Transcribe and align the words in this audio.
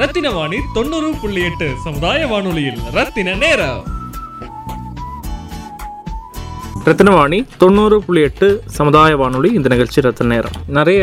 ரத்தின 0.00 0.30
வாணி 0.36 0.58
தொண்ணூறு 0.76 1.10
புள்ளி 1.20 1.42
எட்டு 1.48 1.66
சமுதாய 1.84 2.26
வானொலியில். 2.30 2.80
ரத்தின 2.96 3.34
நேரம். 3.42 3.84
ரத்னவாணி 6.88 7.38
தொண்ணூறு 7.62 7.96
புள்ளி 8.06 8.20
எட்டு 8.28 8.48
சமுதாய 8.78 9.16
வானொலி 9.20 9.50
இந்த 9.58 9.70
நிகழ்ச்சி 9.74 10.04
ரத்த 10.06 10.26
நேரம். 10.32 10.58
நிறைய 10.78 11.00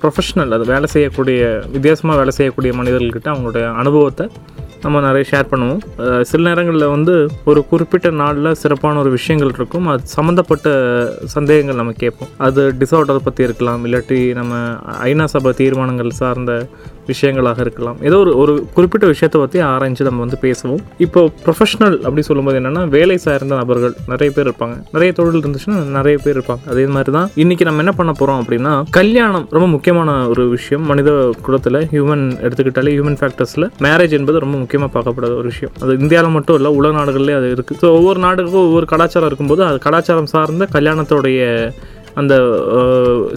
ப்ரொஃபஷனல் 0.00 0.56
அது 0.56 0.66
வேலை 0.72 0.90
செய்யக்கூடிய 0.94 1.44
வித்தியாசமாக 1.76 2.18
வேலை 2.22 2.34
செய்யக்கூடிய 2.38 2.72
மனிதர்கள்கிட்ட 2.80 3.30
அவங்களுடைய 3.34 3.66
அனுபவத்தை 3.82 4.26
நம்ம 4.84 5.00
நிறைய 5.06 5.24
ஷேர் 5.30 5.50
பண்ணுவோம். 5.50 5.82
சில 6.30 6.40
நேரங்களில் 6.48 6.92
வந்து 6.94 7.12
ஒரு 7.50 7.60
குறிப்பிட்ட 7.72 8.08
நாளில் 8.20 8.58
சிறப்பான 8.62 8.98
ஒரு 9.02 9.10
விஷயங்கள் 9.16 9.52
இருக்கும். 9.58 9.86
அது 9.92 10.02
சம்மந்தப்பட்ட 10.16 10.68
சந்தேகங்கள் 11.34 11.78
நம்ம 11.80 11.92
கேட்போம். 12.02 12.32
அது 12.46 12.62
டிசார்டர் 12.80 13.26
பற்றி 13.26 13.46
இருக்கலாம் 13.48 13.84
இல்லாட்டி 13.88 14.18
நம்ம 14.38 14.54
ஐநா 15.10 15.26
சபை 15.34 15.52
தீர்மானங்கள் 15.60 16.10
சார்ந்த 16.20 16.54
விஷயங்களாக 17.10 17.58
இருக்கலாம். 17.64 17.96
ஏதோ 18.08 18.16
ஒரு 18.22 18.32
ஒரு 18.42 18.52
குறிப்பிட்ட 18.76 19.06
விஷயத்தை 19.12 19.38
பற்றி 19.42 19.58
ஆராய்ஞ்சு 19.70 20.06
நம்ம 20.08 20.20
வந்து 20.24 20.38
பேசுவோம். 20.46 20.82
இப்போ 21.06 21.20
ப்ரொஃபஷனல் 21.44 21.96
அப்படி 22.06 22.24
சொல்லும்போது 22.28 22.58
என்னென்னா 22.60 22.82
வேலை 22.96 23.16
சார்ந்த 23.26 23.58
நபர்கள் 23.60 23.94
நிறைய 24.12 24.30
பேர் 24.36 24.48
இருப்பாங்க. 24.48 24.76
நிறைய 24.96 25.10
தொழில் 25.18 25.40
இருந்துச்சுன்னா 25.42 25.78
நிறைய 25.98 26.16
பேர் 26.24 26.36
இருப்பாங்க. 26.38 26.64
அதே 26.74 26.86
மாதிரி 26.96 27.12
தான் 27.18 27.28
இன்னைக்கு 27.44 27.66
நம்ம 27.68 27.84
என்ன 27.84 27.94
பண்ண 28.00 28.14
போகிறோம் 28.20 28.40
அப்படின்னா 28.42 28.74
கல்யாணம் 28.98 29.46
ரொம்ப 29.56 29.68
முக்கியமான 29.74 30.10
ஒரு 30.34 30.44
விஷயம். 30.56 30.84
மனித 30.92 31.10
குலத்தில் 31.48 31.80
ஹியூமன் 31.94 32.24
எடுத்துக்கிட்டாலே 32.44 32.94
ஹியூமன் 32.96 33.18
ஃபேக்டர்ஸில் 33.22 33.68
மேரேஜ் 33.86 34.16
என்பது 34.20 34.44
ரொம்ப 34.46 34.56
முக்கியமாக 34.64 34.90
பார்க்கப்படாத 34.96 35.34
ஒரு 35.42 35.48
விஷயம். 35.52 35.74
அது 35.82 35.98
இந்தியாவில் 36.04 36.36
மட்டும் 36.36 36.58
இல்லை 36.60 36.72
உலக 36.80 36.92
நாடுகள்லேயே 37.00 37.38
அது 37.40 37.48
இருக்குது 37.56 37.80
ஸோ 37.82 37.88
ஒவ்வொரு 37.98 38.20
நாடுக்கும் 38.26 38.66
ஒவ்வொரு 38.68 38.86
கலாச்சாரம் 38.92 39.28
இருக்கும்போது 39.30 39.64
அது 39.70 39.78
கலாச்சாரம் 39.88 40.30
சார்ந்த 40.34 40.68
கல்யாணத்தோடைய 40.76 41.40
அந்த 42.20 42.34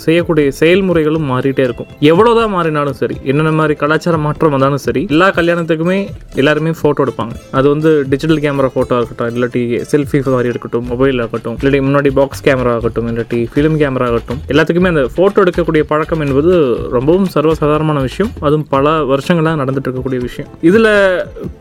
செய்யக்கூடிய 0.05 0.51
செயல்முறைகளும் 0.59 1.27
மாறிட்டே 1.31 1.63
இருக்கும். 1.67 1.89
எவ்வளோதான் 2.11 2.53
மாறினாலும் 2.55 2.97
சரி 3.01 3.17
என்னென்ன 3.23 3.51
மாதிரி 3.59 3.75
கலாச்சார 3.83 4.17
மாற்றம் 4.25 4.53
வந்தாலும் 4.55 4.83
சரி 4.87 5.03
எல்லா 5.13 5.29
கல்யாணத்துக்குமே 5.37 5.99
எல்லாருமே 6.41 6.73
ஃபோட்டோ 6.81 7.03
எடுப்பாங்க. 7.05 7.35
அது 7.57 7.65
வந்து 7.73 7.91
டிஜிட்டல் 8.13 8.43
கேமரா 8.45 8.69
ஃபோட்டோ 8.75 8.97
இருக்கட்டும் 8.99 9.35
இல்லாட்டி 9.37 9.63
செல்ஃபி 9.91 10.21
மாதிரி 10.35 10.51
இருக்கட்டும் 10.53 10.87
மொபைல் 10.91 11.21
ஆகட்டும் 11.25 11.57
இல்லாட்டி 11.59 11.81
முன்னாடி 11.87 12.09
பாக்ஸ் 12.19 12.43
கேமரா 12.47 12.73
ஆகட்டும் 12.77 13.07
இல்லாட்டி 13.11 13.39
ஃபிலிம் 13.53 13.77
கேமரா 13.81 14.07
ஆகட்டும் 14.11 14.39
எல்லாத்துக்குமே 14.51 14.91
அந்த 14.93 15.03
ஃபோட்டோ 15.15 15.43
எடுக்கக்கூடிய 15.43 15.83
பழக்கம் 15.91 16.23
என்பது 16.25 16.53
ரொம்பவும் 16.95 17.27
சர்வசாதாரணமான 17.35 18.01
விஷயம். 18.07 18.31
அதுவும் 18.47 18.65
பல 18.75 18.93
வருஷங்களாக 19.11 19.59
நடந்துட்டு 19.61 19.87
இருக்கக்கூடிய 19.89 20.21
விஷயம். 20.27 20.49
இதில் 20.69 20.91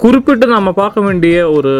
குறிப்பிட்டு 0.02 0.46
நம்ம 0.56 0.72
பார்க்க 0.80 1.06
வேண்டிய 1.06 1.36
ஒரு 1.56 1.72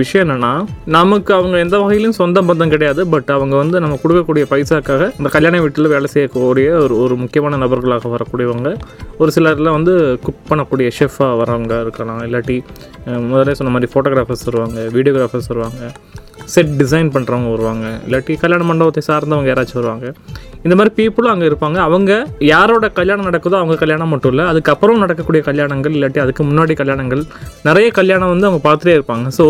விஷயம் 0.00 0.24
என்னென்னா 0.24 0.52
நமக்கு 0.96 1.32
அவங்க 1.38 1.58
எந்த 1.66 1.76
வகையிலும் 1.82 2.18
சொந்த 2.20 2.42
பந்தம் 2.48 2.72
கிடையாது 2.74 3.06
பட் 3.14 3.30
அவங்க 3.36 3.56
வந்து 3.62 3.80
நம்ம 3.84 3.98
கொடுக்கக்கூடிய 4.02 4.44
பைசாக்காக 4.68 5.04
இந்த 5.18 5.28
கல்யாண 5.34 5.56
வீட்டில் 5.64 5.90
வேலை 5.92 6.08
செய்யக்கூடிய 6.14 6.68
ஒரு 6.84 6.94
ஒரு 7.02 7.14
முக்கியமான 7.20 7.58
நபர்களாக 7.62 8.08
வரக்கூடியவங்க 8.14 8.70
ஒரு 9.20 9.30
சிலரில் 9.34 9.70
வந்து 9.76 9.92
குக் 10.24 10.42
பண்ணக்கூடிய 10.50 10.88
ஷெஃபாக 10.96 11.36
வரவங்க 11.40 11.74
இருக்கலாம். 11.84 12.18
இல்லாட்டி 12.26 12.56
முதலே 13.28 13.30
முதல்ல 13.30 13.54
சொன்ன 13.60 13.72
மாதிரி 13.74 13.88
ஃபோட்டோகிராஃபர்ஸ் 13.92 14.44
வருவாங்க 14.48 14.80
வீடியோகிராஃபர்ஸ் 14.96 15.48
வருவாங்க 15.52 15.80
செட் 16.54 16.74
டிசைன் 16.80 17.08
பண்ணுறவங்க 17.14 17.48
வருவாங்க 17.54 17.86
இல்லாட்டி 18.06 18.34
கல்யாண 18.42 18.66
மண்டபத்தை 18.70 19.02
சார்ந்தவங்க 19.08 19.50
யாராச்சும் 19.52 19.80
வருவாங்க. 19.80 20.06
இந்த 20.64 20.74
மாதிரி 20.78 20.92
பீப்புளும் 20.98 21.32
அங்கே 21.34 21.46
இருப்பாங்க. 21.50 21.78
அவங்க 21.88 22.12
யாரோட 22.52 22.86
கல்யாணம் 22.98 23.28
நடக்குதோ 23.30 23.58
அவங்க 23.62 23.76
கல்யாணம் 23.84 24.12
மட்டும் 24.14 24.34
இல்லை 24.34 24.46
அதுக்கப்புறம் 24.52 25.02
நடக்கக்கூடிய 25.04 25.42
கல்யாணங்கள் 25.48 25.96
இல்லாட்டி 25.98 26.22
அதுக்கு 26.24 26.44
முன்னாடி 26.50 26.76
கல்யாணங்கள் 26.82 27.24
நிறைய 27.70 27.88
கல்யாணம் 28.00 28.32
வந்து 28.34 28.48
அவங்க 28.50 28.62
பார்த்துட்டே 28.68 28.96
இருப்பாங்க. 28.98 29.28
ஸோ 29.38 29.46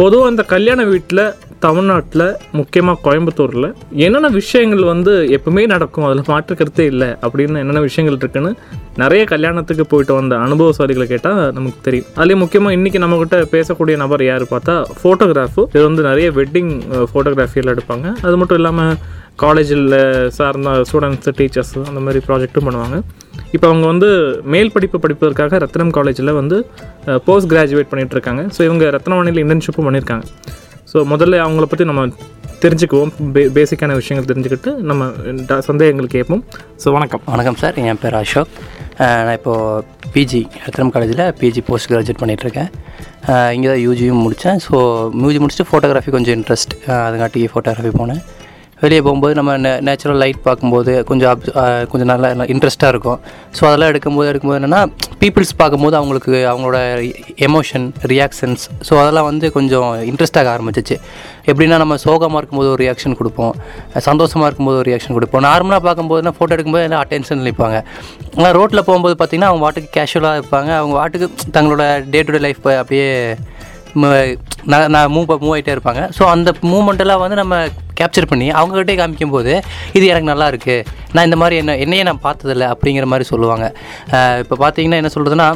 பொதுவாக 0.00 0.30
அந்த 0.32 0.42
கல்யாண 0.54 0.80
வீட்டில் 0.90 1.24
தமிழ்நாட்டில் 1.64 2.24
முக்கியமாக 2.58 3.00
கோயம்புத்தூரில் 3.06 3.66
என்னென்ன 4.04 4.28
விஷயங்கள் 4.38 4.84
வந்து 4.90 5.12
எப்பவுமே 5.36 5.62
நடக்கும்? 5.72 6.04
அதில் 6.08 6.28
மாற்று 6.30 6.54
கருத்தே 6.60 6.84
இல்லை. 6.92 7.08
அப்படின்னு 7.24 7.60
என்னென்ன 7.62 7.82
விஷயங்கள் 7.86 8.16
இருக்குன்னு 8.16 8.50
நிறைய 9.02 9.22
கல்யாணத்துக்கு 9.32 9.84
போயிட்டு 9.90 10.14
வந்த 10.18 10.34
அனுபவசாலிகளை 10.46 11.06
கேட்டால் 11.12 11.40
நமக்கு 11.56 11.80
தெரியும். 11.88 12.08
அதுலேயும் 12.18 12.42
முக்கியமாக 12.44 12.76
இன்றைக்கி 12.78 13.00
நம்மக்கிட்ட 13.04 13.38
பேசக்கூடிய 13.54 13.96
நபர் 14.04 14.24
யார் 14.30 14.44
பார்த்தா 14.54 14.76
ஃபோட்டோகிராஃபு 15.00 15.64
இது 15.74 15.84
வந்து 15.88 16.04
நிறைய 16.10 16.28
வெட்டிங் 16.38 16.72
ஃபோட்டோகிராஃபியில் 17.10 17.72
எடுப்பாங்க. 17.74 18.06
அது 18.28 18.36
மட்டும் 18.42 18.60
இல்லாமல் 18.60 18.94
காலேஜில் 19.44 19.84
சார்ந்த 20.38 20.70
ஸ்டூடெண்ட்ஸு 20.88 21.32
டீச்சர்ஸ் 21.40 21.76
அந்த 21.90 22.00
மாதிரி 22.06 22.22
ப்ராஜெக்ட்டும் 22.28 22.66
பண்ணுவாங்க. 22.68 22.96
இப்போ 23.56 23.66
அவங்க 23.70 23.86
வந்து 23.92 24.08
மேல் 24.54 24.72
படிப்பு 24.74 24.96
படிப்பதற்காக 25.04 25.58
ரத்னம் 25.64 25.94
காலேஜில் 25.98 26.32
வந்து 26.40 26.56
போஸ்ட் 27.28 27.50
கிராஜுவேட் 27.52 27.90
பண்ணிகிட்ருக்காங்க 27.92 28.42
இருக்காங்க. 28.42 28.42
ஸோ 28.56 28.60
இவங்க 28.68 28.84
ரத்னவாணியில் 28.96 29.42
இன்டர்ன்ஷிப்பும் 29.44 29.86
பண்ணியிருக்காங்க 29.88 30.26
ஸோ 30.90 30.98
முதல்ல 31.12 31.40
அவங்கள 31.46 31.66
பற்றி 31.70 31.84
நம்ம 31.90 32.04
தெரிஞ்சுக்குவோம். 32.62 33.12
பே 33.34 33.42
பேசிக்கான 33.56 33.94
விஷயங்கள் 34.00 34.28
தெரிஞ்சுக்கிட்டு 34.30 34.70
நம்ம 34.88 35.02
சந்தேகங்கள் 35.68 36.08
கேட்போம். 36.14 36.42
ஸோ 36.82 36.88
வணக்கம். 36.96 37.22
வணக்கம் 37.34 37.58
சார். 37.62 37.76
என் 37.90 38.00
பேர் 38.02 38.16
அசோக். 38.20 38.50
நான் 39.26 39.36
இப்போது 39.38 39.84
பிஜி 40.14 40.42
ரத்னம் 40.64 40.92
காலேஜில் 40.94 41.22
பிஜி 41.40 41.60
போஸ்ட் 41.68 41.88
கிராஜுவேட் 41.92 42.20
பண்ணிகிட்ருக்கேன் 42.22 42.70
இங்கே 43.56 43.68
தான் 43.72 43.82
யூஜியும் 43.86 44.20
முடித்தேன் 44.24 44.60
ஸோ 44.66 44.76
யூஜி 45.24 45.40
முடிச்சுட்டு 45.42 45.68
ஃபோட்டோகிராஃபி 45.70 46.12
கொஞ்சம் 46.16 46.36
இன்ட்ரெஸ்ட் 46.38 46.74
அதுங்காட்டி 47.06 47.42
ஃபோட்டோகிராஃபி 47.52 47.92
போனேன். 48.00 48.22
வெளியே 48.82 49.00
போகும்போது 49.06 49.34
நம்ம 49.38 49.56
நே 49.64 49.72
நேச்சுரல் 49.86 50.18
லைட் 50.22 50.38
பார்க்கும்போது 50.46 50.92
கொஞ்சம் 51.08 51.30
அப் 51.32 51.44
கொஞ்சம் 51.92 52.10
நல்லா 52.10 52.28
இன்ட்ரெஸ்ட்டாக 52.52 52.92
இருக்கும். 52.94 53.18
ஸோ 53.56 53.62
அதெல்லாம் 53.68 53.90
எடுக்கும்போது 53.92 54.28
எடுக்கும்போது 54.30 54.58
என்னென்னா 54.60 54.80
பீப்புள்ஸ் 55.22 55.52
பார்க்கும்போது 55.60 55.96
அவங்களுக்கு 56.00 56.32
அவங்களோட 56.52 56.78
எமோஷன் 57.46 57.86
ரியாக்ஷன்ஸ் 58.12 58.64
ஸோ 58.88 58.92
அதெல்லாம் 59.02 59.28
வந்து 59.30 59.46
கொஞ்சம் 59.56 59.88
இன்ட்ரெஸ்டாக 60.10 60.50
ஆரம்பிச்சிச்சு. 60.54 60.96
எப்படின்னா 61.50 61.78
நம்ம 61.82 61.98
சோகமாக 62.06 62.40
இருக்கும்போது 62.40 62.70
ஒரு 62.74 62.80
ரியாக்ஷன் 62.84 63.18
கொடுப்போம். 63.20 63.52
சந்தோஷமாக 64.08 64.48
இருக்கும்போது 64.48 64.78
ஒரு 64.82 64.88
ரியாக்ஷன் 64.90 65.16
கொடுப்போம். 65.18 65.44
நார்மலாக 65.48 65.82
பார்க்கும்போதுனா 65.88 66.32
ஃபோட்டோ 66.38 66.54
எடுக்கும்போது 66.56 66.86
எல்லாம் 66.88 67.02
அட்டென்ஷன் 67.04 67.44
நிற்பாங்க 67.48 67.78
ஆனால் 68.38 68.54
ரோட்டில் 68.58 68.86
போகும்போது 68.88 69.16
பார்த்தீங்கன்னா 69.20 69.50
அவங்க 69.52 69.64
வாட்டுக்கு 69.66 69.92
கேஷுவலாக 69.98 70.40
இருப்பாங்க. 70.40 70.70
அவங்க 70.80 70.96
வாட்டுக்கு 71.00 71.28
தங்களோட 71.58 71.84
டே 72.14 72.22
டு 72.26 72.34
டே 72.36 72.42
லைஃப் 72.46 72.64
அப்படியே 72.80 73.08
நான் 74.94 75.12
மூவ் 75.14 75.30
மூவ் 75.44 75.54
ஆகிட்டே 75.54 75.72
இருப்பாங்க. 75.76 76.02
ஸோ 76.16 76.22
அந்த 76.34 76.50
மூமெண்ட்டெல்லாம் 76.72 77.22
வந்து 77.22 77.38
நம்ம 77.42 77.56
கேப்சர் 78.00 78.30
பண்ணி 78.32 78.48
அவங்ககிட்டே 78.60 78.96
காமிக்கும் 79.00 79.34
போது 79.36 79.52
இது 79.98 80.04
எனக்கு 80.12 80.30
நல்லா 80.32 80.48
இருக்குது 80.52 80.98
நான் 81.14 81.26
இந்த 81.28 81.36
மாதிரி 81.42 81.56
என்ன 81.60 81.72
என்னையே 81.84 82.02
நான் 82.08 82.20
பார்த்ததில்ல 82.26 82.64
அப்படிங்கிற 82.72 83.06
மாதிரி 83.12 83.24
சொல்லுவாங்க. 83.30 83.66
இப்போ 84.42 84.56
பார்த்தீங்கன்னா 84.62 84.98
என்ன 85.00 85.10
சொல்கிறதுனா 85.14 85.46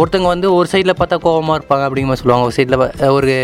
ஒருத்தவங்க 0.00 0.30
வந்து 0.34 0.48
ஒரு 0.58 0.68
சைடில் 0.72 0.96
பார்த்தா 1.00 1.16
கோவமாக 1.26 1.56
இருப்பாங்க 1.58 1.84
அப்படிங்கிற 1.88 2.10
மாதிரி 2.10 2.22
சொல்லுவாங்க. 2.22 2.46
ஒரு 2.48 2.54
சைடில் 2.56 3.12
ஒரு 3.18 3.34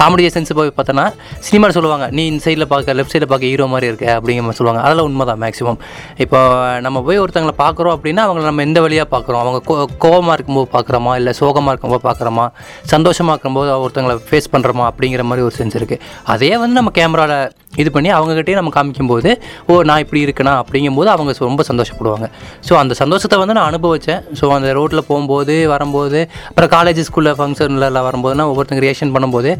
காமெடி 0.00 0.24
எசன்ஸ் 0.28 0.50
போய் 0.60 0.72
பார்த்தோன்னா 0.78 1.06
சினிமாவில் 1.48 1.76
சொல்லுவாங்க 1.78 2.06
நீ 2.16 2.24
இந்த 2.30 2.42
சைடில் 2.46 2.68
பார்க்க 2.72 2.96
லெஃப்ட் 2.98 3.14
சைடில் 3.16 3.30
பார்க்க 3.32 3.52
ஹீரோ 3.52 3.68
மாதிரி 3.74 3.88
இருக்க 3.92 4.06
அப்படிங்கிற 4.16 4.44
மாதிரி 4.46 4.60
சொல்லுவாங்க. 4.60 4.82
அதெல்லாம் 4.86 5.08
உண்மை 5.10 5.26
தான் 5.30 5.40
மேக்ஸிமம் 5.44 5.78
இப்போ 6.26 6.40
நம்ம 6.86 7.04
போய் 7.08 7.22
ஒருத்தங்களை 7.24 7.56
பார்க்குறோம் 7.64 7.96
அப்படின்னா 7.98 8.24
அவங்கள 8.28 8.44
நம்ம 8.50 8.66
எந்த 8.68 8.80
வழியாக 8.86 9.08
பார்க்குறோம்? 9.14 9.42
அவங்க 9.44 9.60
கோ 9.70 9.76
கோவமாக 10.06 10.36
இருக்கும்போது 10.38 10.70
பார்க்குறோமா? 10.76 11.14
இல்லை 11.22 11.34
சோகமாக 11.42 11.74
இருக்கும்போது 11.74 12.04
பார்க்குறோமா? 12.08 12.46
சந்தோஷமாக 12.94 13.34
இருக்கும்போது 13.36 13.70
ஒருத்தங்களை 13.86 14.16
ஃபேஸ் 14.30 14.52
பண்ணுறோமா 14.56 14.86
அப்படிங்கிற 14.92 15.24
மாதிரி 15.30 15.46
ஒரு 15.48 15.56
சென்ஸ் 15.62 15.78
இருக்குது 15.80 16.02
அதே 16.34 16.52
வந்து 16.64 16.78
நம்ம 16.80 16.92
கேமராவில் 17.00 17.38
இது 17.82 17.90
பண்ணி 17.92 18.01
அவங்ககிட்டயே 18.16 18.56
நம்ம 18.58 18.72
காமிக்கும்போது 18.76 19.30
ஓ 19.70 19.80
நான் 19.90 20.02
இப்படி 20.04 20.20
இருக்கேனா? 20.26 20.54
அப்படிங்கும்போது 20.62 21.10
அவங்க 21.14 21.34
ரொம்ப 21.50 21.64
சந்தோஷப்படுவாங்க. 21.70 22.26
ஸோ 22.68 22.72
அந்த 22.82 22.94
சந்தோஷத்தை 23.00 23.38
வந்து 23.42 23.56
நான் 23.58 23.68
அனுபவித்தேன் 23.72 24.22
ஸோ 24.40 24.50
அந்த 24.56 24.72
ரோட்டில் 24.78 25.04
போகும்போது 25.10 25.54
வரும்போது 25.72 26.20
அப்புறம் 26.48 26.70
காலேஜ் 26.76 27.00
ஸ்கூலில் 27.08 27.36
ஃபங்க்ஷனில் 27.38 27.86
எல்லாம் 27.90 28.06
வரும்போதுனா 28.08 28.46
ஒவ்வொருத்தங்க 28.52 28.84
ரியாக்ஷன் 28.86 29.14
பண்ணும்போது 29.16 29.52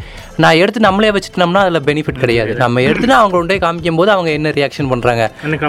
நான் 0.45 0.59
எடுத்து 0.63 0.87
நம்மளே 0.89 1.11
வச்சுட்டோம்னா 1.17 1.63
அதில் 1.67 1.85
பெனிஃபிட் 1.89 2.23
கிடையாது. 2.25 2.55
நம்ம 2.65 2.83
எடுத்துட்டு 2.89 3.17
அவங்க 3.21 3.37
கொண்டே 3.39 3.59
காமிக்கும் 3.67 4.01
போது 4.01 4.11
அவங்க 4.17 4.31
என்ன 4.39 4.53
ரியாக்ஷன் 4.59 4.91
பண்ணுறாங்க 4.93 5.25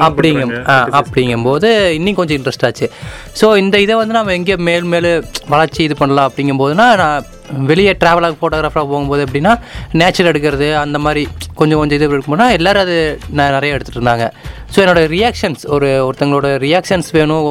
அப்படிங்கும் 0.07 0.53
அப்படிங்கும்போது 0.99 1.69
இன்னும் 1.97 2.17
கொஞ்சம் 2.19 2.37
இன்ட்ரெஸ்ட் 2.39 2.65
ஆச்சு. 2.69 2.87
ஸோ 3.41 3.45
இந்த 3.63 3.79
இதை 3.85 3.95
வந்து 4.01 4.17
நம்ம 4.19 4.33
எங்கே 4.39 4.55
மேல் 4.69 4.89
மேல் 4.93 5.09
வளர்ச்சி 5.53 5.81
இது 5.87 5.95
பண்ணலாம் 6.01 6.27
அப்படிங்கும்போதுனா 6.29 6.87
நான் 7.03 7.25
வெளியே 7.71 7.93
ட்ராவலாக 8.01 8.35
ஃபோட்டோகிராஃபராக 8.39 8.87
போகும்போது 8.91 9.21
எப்படின்னா 9.27 9.53
நேச்சர் 10.01 10.29
எடுக்கிறது 10.31 10.67
அந்த 10.83 10.99
மாதிரி 11.05 11.23
கொஞ்சம் 11.59 11.79
கொஞ்சம் 11.81 11.97
இது 11.99 12.07
இருக்கும்னா 12.15 12.47
எல்லோரும் 12.57 12.83
அது 12.85 12.97
நான் 13.37 13.55
நிறைய 13.57 13.75
எடுத்துகிட்டு 13.75 14.01
இருந்தாங்க. 14.01 14.27
ஸோ 14.73 14.79
என்னோடய 14.83 15.07
ரியாக்ஷன்ஸ் 15.15 15.63
ஒரு 15.75 15.87
ஒருத்தங்களோட 16.07 16.47
ரியாக்ஷன்ஸ் 16.65 17.09
வேணும் 17.17 17.47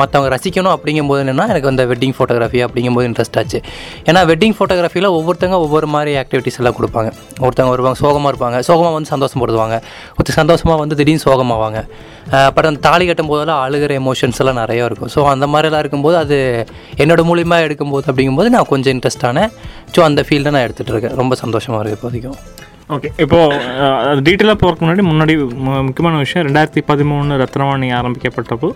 மற்றவங்க 0.00 0.28
ரசிக்கணும் 0.34 0.74
அப்படிங்கும்போது 0.76 1.22
என்னென்னா 1.24 1.46
எனக்கு 1.52 1.70
அந்த 1.72 1.84
வெட்டிங் 1.90 2.14
ஃபோட்டோகிராஃபி 2.16 2.60
அப்படிங்கும்போது 2.66 3.08
இன்ட்ரெஸ்ட் 3.10 3.38
ஆச்சு. 3.40 3.58
ஏன்னா 4.08 4.22
வெட்டிங் 4.30 4.56
ஃபோட்டோகிராஃபியில் 4.58 5.08
ஒவ்வொருத்தங்க 5.18 5.58
ஒவ்வொரு 5.66 5.88
மாதிரி 5.94 6.12
ஆக்டிவிட்டீஸ் 6.22 6.58
எல்லாம் 6.60 6.76
கொடுப்பாங்க. 6.78 7.10
ஒருத்தவங்க 7.44 7.72
வருவாங்க 7.74 7.98
சோகமாக 8.04 8.32
இருப்பாங்க. 8.32 8.58
சோகமாக 8.68 8.94
வந்து 8.98 9.10
சந்தோஷப்படுவாங்க 9.14 9.76
ஒருத்தர் 10.16 10.38
சந்தோஷமாக 10.42 10.78
வந்து 10.82 10.98
திடீர்னு 11.00 11.24
சோகமாவாங்க. 11.28 11.80
அப்புறம் 12.48 12.70
அந்த 12.70 12.82
தாலி 12.88 13.04
கட்டும் 13.08 13.30
போதெல்லாம் 13.32 13.60
அழுகிற 13.66 13.92
எமோஷன்ஸ் 14.02 14.40
எல்லாம் 14.42 14.58
நிறையா 14.62 14.84
இருக்கும். 14.88 15.10
ஸோ 15.14 15.20
அந்த 15.34 15.46
மாதிரிலாம் 15.52 15.82
இருக்கும்போது 15.84 16.16
அது 16.22 16.38
என்னோட 17.02 17.22
மூலியமாக 17.30 17.66
எடுக்கும்போது 17.68 18.06
அப்படிங்கும்போது 18.10 18.50
நான் 18.56 18.68
கொஞ்சம் 18.72 18.94
இன்ட்ரெஸ்ட் 18.96 19.24
ஆனேன் 19.30 19.52
ஸோ 19.94 20.00
அந்த 20.08 20.20
ஃபீல்டை 20.28 20.50
நான் 20.54 20.66
எடுத்துகிட்டு 20.66 20.94
இருக்கேன். 20.94 21.16
ரொம்ப 21.20 21.34
சந்தோஷமாக 21.42 21.80
இருக்குது 21.82 21.98
இப்போதைக்கும். 21.98 22.38
ஓகே 22.96 23.08
இப்போது 23.24 24.20
டீட்டெயிலாக 24.26 24.58
போகிறதுக்கு 24.60 24.84
முன்னாடி 24.84 25.02
முன்னாடி 25.10 25.34
முக்கியமான 25.88 26.18
விஷயம் 26.24 26.46
ரெண்டாயிரத்தி 26.48 26.82
பதிமூணு 26.90 27.38
ரத்னவாணி 27.42 27.88
ஆரம்பிக்கப்பட்டப்போ 27.98 28.70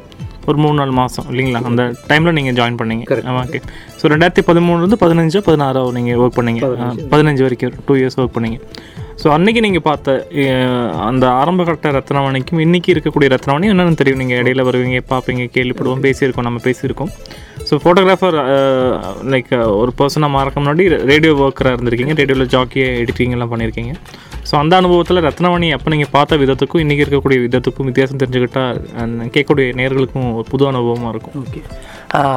ஒரு 0.49 0.59
மூணு 0.63 0.77
நாலு 0.81 0.93
மாதம் 1.01 1.27
இல்லைங்களா? 1.33 1.61
அந்த 1.71 1.83
டைமில் 2.11 2.37
நீங்கள் 2.39 2.57
ஜாயின் 2.61 2.79
பண்ணீங்க. 2.81 3.05
ஓகே 3.43 3.61
ஸோ 4.01 4.11
ரெண்டாயிரத்தி 4.13 4.43
பதிமூணுலேருந்து 4.49 4.99
பதினஞ்சு 5.05 5.41
பதினாறோ 5.49 5.85
நீங்கள் 5.99 6.19
ஒர்க் 6.23 6.39
பண்ணீங்க. 6.39 6.61
பதினஞ்சு. 7.13 7.45
வரைக்கும் 7.47 7.79
டூ 7.89 7.95
இயர்ஸ் 8.01 8.19
ஒர்க் 8.23 8.35
பண்ணீங்க. 8.39 8.59
ஸோ 9.23 9.29
அன்னைக்கு 9.37 9.61
நீங்கள் 9.65 9.85
பார்த்த 9.87 10.15
அந்த 11.09 11.25
ஆரம்ப 11.41 11.65
கட்ட 11.69 11.91
ரத்னவாணிக்கும் 11.97 12.63
இன்னைக்கு 12.67 12.91
இருக்கக்கூடிய 12.95 13.29
ரத்னவாணி 13.35 13.71
என்னென்னு 13.73 13.99
தெரியும். 14.01 14.21
நீங்கள் 14.23 14.41
இடையில 14.43 14.65
வருவீங்க 14.69 15.01
பார்ப்பீங்க 15.13 15.45
கேள்விப்படுவோம் 15.57 16.05
பேசியிருக்கோம் 16.07 16.49
நம்ம 16.49 16.63
பேசியிருக்கோம். 16.69 17.13
ஸோ 17.69 17.75
ஃபோட்டோகிராஃபர் 17.83 18.37
லைக் 19.35 19.53
ஒரு 19.81 19.93
பர்சனாக 20.01 20.31
மாறக்க 20.37 20.63
முன்னாடி 20.63 20.85
ரேடியோ 21.13 21.35
ஒர்க்கராக 21.47 21.77
இருந்திருக்கீங்க. 21.77 22.17
ரேடியோவில் 22.21 22.53
ஜாக்கியை 22.57 22.89
எடிட்டிங் 23.03 23.35
எல்லாம் 23.37 23.53
பண்ணியிருக்கீங்க. 23.53 23.95
ஸோ 24.49 24.55
அந்த 24.61 24.75
அனுபவத்தில் 24.81 25.21
ரத்னவாணி 25.27 25.69
அப்போ 25.75 25.89
நீங்கள் 25.95 26.11
பார்த்த 26.15 26.39
விதத்துக்கும் 26.43 26.83
இன்றைக்கி 26.85 27.03
இருக்கக்கூடிய 27.05 27.39
விதத்துக்கும் 27.45 27.89
வித்தியாசம் 27.89 28.21
தெரிஞ்சுக்கிட்டால் 28.23 28.79
கேட்கக்கூடிய 29.35 29.75
நேர்களுக்கும் 29.81 30.29
ஒரு 30.39 30.47
புது 30.53 30.65
அனுபவமாக 30.71 31.13
இருக்கும். 31.15 31.37
ஓகே. 31.43 31.61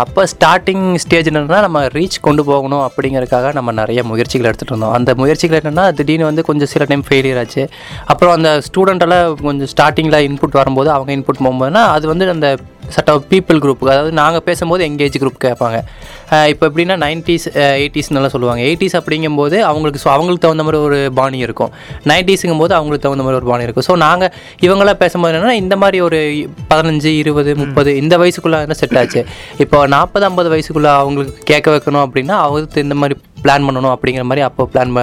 அப்போ 0.04 0.22
ஸ்டார்டிங் 0.34 0.86
ஸ்டேஜ் 1.04 1.30
என்னென்னா 1.32 1.60
நம்ம 1.66 1.80
ரீச் 1.96 2.18
கொண்டு 2.28 2.44
போகணும் 2.50 2.84
அப்படிங்கிறதுக்காக 2.88 3.52
நம்ம 3.58 3.74
நிறைய 3.80 4.04
முயற்சிகள் 4.12 4.50
எடுத்துகிட்டு 4.50 4.76
இருந்தோம். 4.76 4.94
அந்த 5.00 5.14
முயற்சிகள் 5.22 5.60
என்னென்னா 5.62 5.86
திடீர்னு 5.98 6.30
வந்து 6.30 6.46
கொஞ்சம் 6.50 6.72
சில 6.74 6.86
டைம் 6.92 7.06
ஃபெயிலியர் 7.10 7.40
ஆச்சு. 7.42 7.66
அப்புறம் 8.12 8.36
அந்த 8.38 8.52
ஸ்டூடெண்ட்டெல்லாம் 8.68 9.28
கொஞ்சம் 9.48 9.72
ஸ்டார்டிங்கில் 9.74 10.24
இன்புட் 10.30 10.60
வரும்போது 10.62 10.92
அவங்க 10.96 11.12
இன்புட் 11.18 11.44
போகும்போதுனா 11.46 11.84
அது 11.98 12.08
வந்து 12.14 12.28
அந்த 12.36 12.50
சட் 12.96 13.10
ஆஃப் 13.10 13.26
பீப்புள் 13.32 13.60
குரூப்புக்கு 13.64 13.94
அதாவது 13.96 14.12
நாங்கள் 14.12 14.44
பேசும்போது 14.48 14.84
எங்கேஜ் 14.90 15.18
குரூப் 15.22 15.40
கேட்பாங்க. 15.46 15.78
இப்போ 16.52 16.64
எப்படின்னா 16.70 16.96
நைன்டிஸ் 17.06 17.46
எயிட்டிஸ்னெல்லாம் 17.82 18.34
சொல்லுவாங்க. 18.36 18.62
எயிட்டிஸ் 18.68 18.96
அப்படிங்கும்போது 19.00 19.60
அவங்களுக்கு 19.70 20.00
ஸோ 20.04 20.10
அவங்களுக்கு 20.14 20.46
தகுந்த 20.46 20.64
மாதிரி 20.64 20.82
ஒரு 20.84 21.12
பாணி 21.20 21.38
இருக்கும். 21.38 21.72
நைன்டிஸுங்கும் 22.12 22.62
போது 22.64 22.74
அவங்களுக்கு 22.78 23.06
தகுந்த 23.08 23.24
மாதிரி 23.24 23.40
ஒரு 23.42 23.50
பாணி 23.52 23.64
இருக்கும். 23.64 23.88
ஸோ 23.90 23.96
நாங்கள் 24.06 24.32
இவங்களாம் 24.68 25.02
பேசும்போது 25.04 25.34
என்னென்னா 25.34 25.58
இந்த 25.64 25.76
மாதிரி 25.76 26.00
ஒரு 26.02 26.20
பதினஞ்சு 26.74 27.12
இருபது 27.22 27.56
முப்பது 27.56 27.96
இந்த 27.98 28.18
வயசுக்குள்ளே 28.18 28.80
செட் 28.82 28.98
ஆச்சு. 28.98 29.24
இப்போ 29.58 29.88
நாற்பது 29.88 30.26
ஐம்பது 30.26 30.52
வயசுக்குள்ளே 30.56 30.92
அவங்களுக்கு 31.04 31.44
கேட்க 31.44 31.78
வைக்கணும் 31.78 32.06
அப்படின்னா 32.08 32.38
அவங்களுக்கு 32.46 32.82
இந்த 32.82 32.96
மாதிரி 32.96 33.20
பிளான் 33.46 33.66
பண்ணணும் 33.68 33.94
அப்படிங்கிற 33.96 34.24
மாதிரி 34.24 34.44
அப்போ 34.46 34.70
பிளான் 34.74 34.94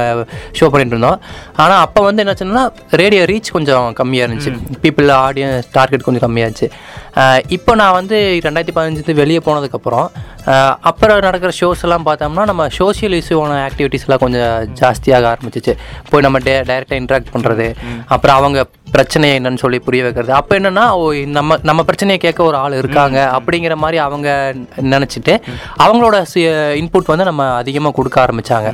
ஷோ 0.58 0.68
பண்ணிட்டு 0.68 0.94
இருந்தோம். 0.94 1.20
ஆனால் 1.56 1.80
அப்போ 1.80 2.00
வந்து 2.02 2.22
என்னாச்சுன்னா 2.24 2.64
ரேடியோ 2.90 3.24
ரீச் 3.24 3.50
கொஞ்சம் 3.52 3.94
கம்மியாக 4.00 4.26
இருந்துச்சு. 4.26 4.52
பீப்புள் 4.84 5.10
ஆடியன்ஸ் 5.26 5.68
டார்கெட் 5.72 6.06
கொஞ்சம் 6.06 6.24
கம்மியாச்சு. 6.26 6.68
அஹ் 7.20 7.40
இப்போ 7.48 7.71
நான் 7.74 7.92
வந்து 7.92 8.40
ரெண்டாயிரத்தி 8.44 8.74
பதினஞ்சு 8.74 9.14
வெளியே 9.14 9.38
போனதுக்கப்புறம் 9.38 10.08
அப்புறம் 10.80 11.18
நடக்கிற 11.18 11.52
ஷோஸ் 11.60 11.82
எல்லாம் 11.82 12.06
பார்த்தோம்னா 12.06 12.44
நம்ம 12.44 12.68
சோஷியல் 12.68 13.22
இஷ்யூவான 13.22 13.58
ஆக்டிவிட்டீஸ் 13.68 14.04
எல்லாம் 14.06 14.18
கொஞ்சம் 14.18 14.74
ஜாஸ்தியாக 14.80 15.30
ஆரம்பிச்சிச்சு. 15.32 15.74
போய் 16.10 16.20
நம்ம 16.20 16.38
டே 16.38 16.60
டைரெக்டாக 16.60 17.00
இன்ட்ராக்ட் 17.02 17.32
பண்ணுறது 17.34 17.74
அப்புறம் 18.06 18.36
அவங்க 18.36 18.66
பிரச்சனை 18.94 19.28
என்னன்னு 19.38 19.62
சொல்லி 19.64 19.78
புரிய 19.86 20.02
வைக்கிறது. 20.06 20.32
அப்போ 20.40 20.52
என்னன்னா 20.58 20.84
நம்ம 21.38 21.58
நம்ம 21.70 21.80
பிரச்சனையை 21.88 22.18
கேட்க 22.24 22.42
ஒரு 22.50 22.58
ஆள் 22.62 22.78
இருக்காங்க 22.82 23.18
அப்படிங்கிற 23.38 23.76
மாதிரி 23.84 24.00
அவங்க 24.06 24.28
நினச்சிட்டு 24.94 25.34
அவங்களோட 25.84 26.16
இன்புட் 26.82 27.12
வந்து 27.14 27.28
நம்ம 27.30 27.50
அதிகமாக 27.60 27.96
கொடுக்க 27.98 28.18
ஆரம்பிச்சாங்க. 28.24 28.70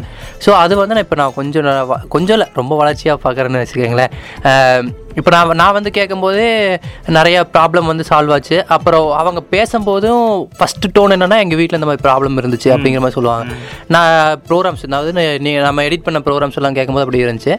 ஸோ 0.47 0.53
அது 0.63 0.77
வந்து 0.83 0.97
நான் 0.97 1.07
இப்போ 1.09 1.19
நான் 1.23 1.37
கொஞ்சம் 1.41 1.69
கொஞ்சம் 2.17 2.37
இல்லை 2.39 2.49
ரொம்ப 2.63 2.73
வளர்ச்சியாக 2.83 3.23
பார்க்குறேன்னு 3.27 3.63
வச்சுக்கோங்களேன். 3.65 4.15
இப்போ 5.19 5.31
நான் 5.35 5.59
நான் 5.61 5.75
வந்து 5.77 5.91
கேட்கும்போதே 5.97 6.49
நிறைய 7.17 7.37
ப்ராப்ளம் 7.55 7.89
வந்து 7.91 8.05
சால்வ் 8.09 8.33
ஆச்சு. 8.35 8.57
அப்புறம் 8.75 9.07
அவங்க 9.21 9.41
பேசும்போதும் 9.55 10.27
ஃபஸ்ட்டு 10.59 10.91
டோன் 10.97 11.15
என்னன்னா 11.15 11.39
எங்கள் 11.45 11.59
வீட்டில் 11.61 11.79
இந்த 11.79 11.89
மாதிரி 11.91 12.05
ப்ராப்ளம் 12.07 12.39
இருந்துச்சு 12.41 12.69
அப்படிங்கிற 12.75 13.01
மாதிரி 13.05 13.17
சொல்லுவாங்க. 13.17 13.57
நான் 13.95 14.13
ப்ரோக்ராம்ஸ் 14.49 14.85
அதாவது 14.89 15.13
நீ 15.47 15.53
நம்ம 15.67 15.85
எடிட் 15.89 16.07
பண்ண 16.09 16.21
ப்ரோக்ராம்ஸ் 16.27 16.59
எல்லாம் 16.61 16.77
கேட்கும்போது 16.79 17.07
அப்படி 17.07 17.25
இருந்துச்சு. 17.25 17.57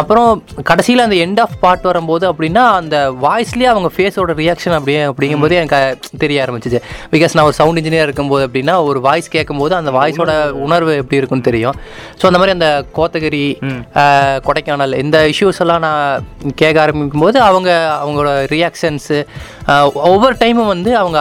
அப்புறம் 0.00 0.28
கடைசியில் 0.70 1.06
அந்த 1.06 1.18
எண்ட் 1.26 1.40
ஆஃப் 1.44 1.56
பார்ட் 1.64 1.88
வரும்போது 1.98 2.24
அப்படின்னா 2.32 2.64
அந்த 2.80 2.96
வாய்ஸ்லேயே 3.24 3.68
அவங்க 3.72 3.88
ஃபேஸோட 3.94 4.32
ரியாக்ஷன் 4.42 4.76
அப்படியே 4.78 5.00
அப்படிங்கும்போது 5.10 5.54
எனக்கு 5.60 6.18
தெரிய 6.24 6.44
ஆரம்பிச்சிச்சு. 6.44 6.80
பிகாஸ் 7.14 7.34
நான் 7.36 7.48
ஒரு 7.50 7.56
சவுண்ட் 7.60 7.80
இன்ஜினியர் 7.80 8.06
இருக்கும்போது 8.08 8.42
அப்படின்னா 8.48 8.74
ஒரு 8.90 8.98
வாய்ஸ் 9.06 9.28
கேட்கும்போது 9.36 9.74
அந்த 9.80 9.90
வாய்ஸோட 9.98 10.32
உணர்வு. 10.66 10.92
எப்படி 11.02 11.18
இருக்குன்னு 11.20 11.48
தெரியும். 11.50 11.76
ஸோ 12.20 12.26
அந்த 12.30 12.38
மாதிரி 12.40 12.54
அந்த 12.56 12.68
கோத்தகிரி 12.98 13.44
கொடைக்கானல் 14.48 14.98
இந்த 15.04 15.18
இஷ்யூஸ் 15.32 15.60
எல்லாம் 15.64 15.84
நான் 15.86 16.24
கேட்க 16.62 16.76
ஆரம்பிக்கும் 16.84 17.24
போது 17.24 17.38
அவங்க 17.48 17.70
அவங்களோட 18.04 18.30
ரியாக்ஷன்ஸு 18.54 19.18
ஒவ்வொரு 20.12 20.34
டைமும் 20.42 20.72
வந்து 20.74 20.90
அவங்க 21.02 21.18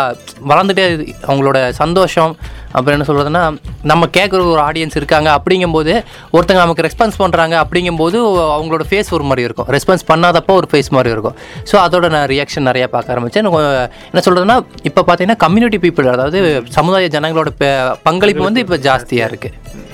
வளர்ந்துட்டே 0.52 0.86
அவங்களோட 1.30 1.60
சந்தோஷம் 1.82 2.34
அப்புறம் 2.78 2.96
என்ன 2.96 3.08
சொல்கிறதுன்னா 3.10 3.44
நம்ம 3.92 4.10
கேட்குற 4.18 4.40
ஒரு 4.54 4.62
ஆடியன்ஸ் 4.68 4.98
இருக்காங்க 5.00 5.30
அப்படிங்கும்போது 5.38 5.94
ஒருத்தங்க 6.36 6.60
நமக்கு 6.66 6.86
ரெஸ்பான்ஸ் 6.88 7.18
பண்ணுறாங்க 7.24 7.56
அப்படிங்கும்போது 7.64 8.18
அவங்களோட 8.56 8.86
ஃபேஸ் 8.90 9.12
ஒரு 9.18 9.28
மாதிரி 9.30 9.46
இருக்கும். 9.48 9.70
ரெஸ்பான்ஸ் 9.76 10.06
பண்ணாதப்போ 10.12 10.56
ஒரு 10.62 10.70
ஃபேஸ் 10.72 10.92
மாதிரி 10.98 11.12
இருக்கும். 11.16 11.38
ஸோ 11.72 11.76
அதோட 11.86 12.06
நான் 12.16 12.28
ரியாக்ஷன் 12.34 12.68
நிறையா 12.72 12.90
பார்க்க 12.96 13.16
ஆரம்பித்தேன் 13.16 13.46
என்ன 14.12 14.24
சொல்கிறதுன்னா 14.28 14.58
இப்போ 14.90 15.04
பார்த்தீங்கன்னா 15.10 15.40
கம்யூனிட்டி 15.46 15.82
பீப்புள் 15.88 16.14
அதாவது 16.16 16.40
சமுதாய 16.78 17.10
ஜனங்களோட 17.18 17.52
பங்களிப்பு 18.10 18.44
வந்து 18.50 18.64
இப்போ 18.66 18.80
ஜாஸ்தியாக 18.88 19.32
இருக்குது 19.32 19.86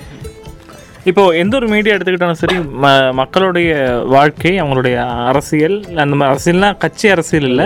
இப்போ 1.09 1.23
எந்த 1.39 1.53
ஒரு 1.59 1.67
மீடியா 1.71 1.93
எடுத்துக்கிட்டாலும் 1.95 2.39
சரி 2.41 2.55
ம 2.83 2.89
மக்களுடைய 3.19 3.71
வாழ்க்கை 4.13 4.51
அவங்களுடைய 4.61 4.95
அரசியல் 5.31 5.75
அந்த 6.03 6.13
மாதிரி 6.19 6.29
அரசியல்னா 6.33 6.69
கட்சி 6.83 7.07
அரசியல் 7.13 7.47
இல்லை. 7.49 7.65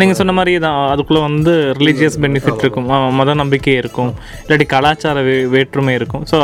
நீங்க 0.00 0.14
சொன்ன 0.20 0.34
மாதிரி 0.38 0.52
தான் 0.66 0.78
அதுக்குள்ள 0.92 1.20
வந்து 1.26 1.52
ரிலீஜியஸ் 1.80 2.16
பெனிஃபிட் 2.24 2.62
இருக்கும். 2.64 2.86
மத 3.18 3.34
நம்பிக்கை 3.40 3.74
இருக்கும். 3.82 4.12
இல்லாட்டி 4.44 4.66
கலாச்சார 4.74 5.24
வே 5.26 5.34
வேற்றுமை 5.54 5.94
இருக்கும். 5.98 6.24
ஸோ 6.30 6.38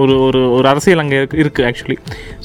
ஒரு 0.00 0.16
ஒரு 0.26 0.42
ஒரு 0.56 0.68
அரசியல் 0.72 1.02
அங்கே 1.04 1.18
இருக்கு 1.22 1.40
இருக்கு 1.44 1.64
ஆக்சுவலி 1.70 1.96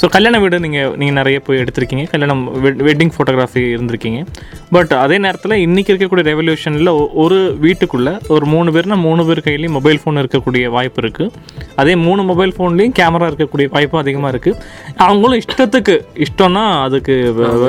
ஸோ 0.01 0.07
கல்யாண 0.15 0.39
வீடு 0.44 0.62
நீங்க 0.68 0.80
நீங்க 1.01 1.15
நிறைய 1.19 1.39
போய் 1.50 1.62
எடுத்திருக்கீங்க. 1.63 2.06
கல்யாணம் 2.13 2.45
வெட்டிங் 2.89 3.13
ஃபோட்டோகிராஃபி 3.18 3.65
இருந்திருக்கீங்க. 3.75 4.21
பட் 4.77 4.95
அதே 5.03 5.19
நேரத்தில் 5.27 5.57
இன்னைக்கு 5.65 5.94
இருக்கக்கூடிய 5.94 6.25
ரெவல்யூஷனில் 6.31 6.94
ஒரு 7.25 7.39
வீட்டுக்குள்ள 7.68 8.09
ஒரு 8.38 8.48
மூணு 8.56 8.69
பேர்னா 8.77 9.00
மூணு 9.07 9.21
பேர் 9.30 9.45
கையிலையும் 9.50 9.77
மொபைல் 9.80 10.01
ஃபோன் 10.03 10.24
இருக்கக்கூடிய 10.24 10.65
வாய்ப்பு 10.77 11.01
இருக்கு. 11.06 11.27
அதே 11.81 11.95
மூணு 12.07 12.21
மொபைல் 12.31 12.56
ஃபோன்லேயும் 12.57 12.98
கேமரா 13.01 13.30
இருக்கக்கூடிய 13.42 13.70
வாய்ப்பு 13.76 14.02
அதிகமாக 14.04 14.34
இருக்கு. 14.34 14.54
அவங்களும் 15.10 15.42
இஷ்டத்துக்கு 15.44 15.98
இஷ்டம்னா 16.26 16.66
அதுக்கு 16.88 17.16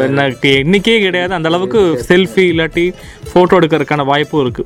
எனக்கு 0.09 0.51
எண்ணிக்கையே 0.63 1.01
கிடையாது. 1.07 1.35
அந்த 1.39 1.49
அளவுக்கு 1.53 1.83
செல்ஃபி 2.09 2.47
இல்லாட்டி 2.55 2.87
ஃபோட்டோ 3.33 3.59
எடுக்கிறதுக்கான 3.61 4.05
வாய்ப்பும் 4.13 4.45
இருக்கு. 4.47 4.65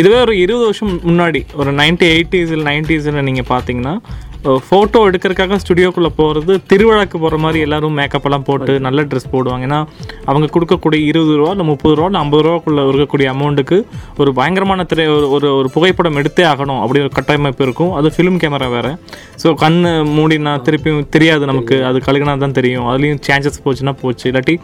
இதுவே 0.00 0.16
ஒரு 0.20 0.32
இருபது 0.44 0.64
வருஷம் 0.68 0.94
முன்னாடி 1.10 1.40
ஒரு 1.60 1.70
நைன்டி 1.80 2.06
எயிட்டிஸில் 2.14 2.64
நைன்டிஸில் 2.70 3.26
நீங்கள் 3.28 3.48
பார்த்தீங்கன்னா 3.52 3.94
ஃபோட்டோ 4.68 5.00
எடுக்கிறதுக்காக 5.08 5.58
ஸ்டுடியோக்குள்ளே 5.62 6.10
போகிறது 6.20 6.52
திருவிழாக்கு 6.70 7.16
போகிற 7.24 7.36
மாதிரி 7.44 7.58
எல்லாரும் 7.66 7.96
மேக்கப் 8.00 8.26
எல்லாம் 8.28 8.44
போட்டு 8.48 8.72
நல்ல 8.86 9.02
ட்ரெஸ் 9.10 9.28
போடுவாங்க. 9.34 9.66
ஏன்னா 9.68 9.80
அவங்க 10.30 10.46
கொடுக்கக்கூடிய 10.54 11.00
இருபது 11.10 11.34
ரூபா 11.38 11.50
இல்லை 11.54 11.66
முப்பது 11.70 11.94
ரூபா 11.98 12.08
இல்லை 12.10 12.20
ஐம்பது 12.24 12.42
ரூபாக்குள்ளே 12.46 12.84
இருக்கக்கூடிய 12.90 13.26
அமௌண்ட்டுக்கு 13.34 13.78
ஒரு 14.22 14.32
பயங்கரமான 14.38 14.84
திரை 14.92 15.06
ஒரு 15.36 15.48
ஒரு 15.58 15.70
புகைப்படம் 15.76 16.18
எடுத்தே 16.22 16.44
ஆகணும் 16.52 16.80
அப்படி 16.84 17.00
ஒரு 17.04 17.12
கட்டமைப்பு 17.18 17.64
இருக்கும். 17.68 17.92
அது 18.00 18.10
ஃபிலிம் 18.16 18.38
கேமரா 18.44 18.68
வேறு. 18.76 18.92
ஸோ 19.42 19.54
கண் 19.64 19.80
மூடினா 20.16 20.54
திருப்பியும் 20.68 21.08
தெரியாது 21.16 21.44
நமக்கு. 21.52 21.78
அது 21.90 21.98
கழுகுனா 22.08 22.36
தான் 22.44 22.56
தெரியும். 22.60 22.86
அதுலேயும் 22.92 23.22
சேஞ்சஸ் 23.28 23.60
போச்சுன்னா 23.66 23.94
போச்சு. 24.02 24.24
இல்லாட்டி 24.32 24.56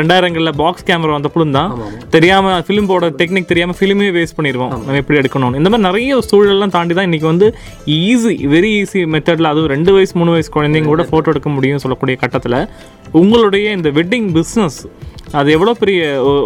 ரெண்டாயிரங்களில் 0.00 0.54
பாக்ஸ் 0.62 0.86
கேமரா 0.90 1.14
வந்தப்பலும் 1.18 1.54
தான் 1.58 1.70
தெரியாமல் 2.16 2.60
ஃபிலிம்போட 2.66 3.12
டெக்னிக் 3.20 3.50
தெரியாமல் 3.52 3.78
ஃபிலிமே 3.80 4.10
வேஸ்ட் 4.18 4.36
பண்ணிடுவோம். 4.38 4.74
நம்ம 4.86 4.98
எப்படி 5.02 5.18
எடுக்கணும் 5.22 5.56
இந்த 5.60 5.70
மாதிரி 5.72 5.86
நிறைய 5.88 6.18
சூழலெல்லாம் 6.30 6.74
தாண்டி 6.76 6.94
தான் 6.98 7.08
இன்றைக்கி 7.08 7.28
வந்து 7.32 7.46
ஈஸி 8.00 8.34
வெரி 8.54 8.72
ஈஸி 8.80 9.00
மெத்தடில் 9.20 9.50
அதுவும் 9.50 9.70
ரெண்டு 9.70 9.90
வயசு 9.92 10.14
மூணு 10.20 10.30
வயசு 10.30 10.50
குழந்தைங்க 10.52 10.88
கூட 10.88 11.04
ஃபோட்டோ 11.08 11.30
எடுக்க 11.32 11.48
முடியும் 11.50 11.82
சொல்லக்கூடிய 11.82 12.16
கட்டத்தில் 12.20 12.60
உங்களுடைய 13.14 13.66
இந்த 13.72 13.88
வெட்டிங் 13.90 14.28
பிஸ்னஸ் 14.32 14.80
அது 15.38 15.48
எவ்வளோ 15.56 15.72
பெரிய 15.80 16.00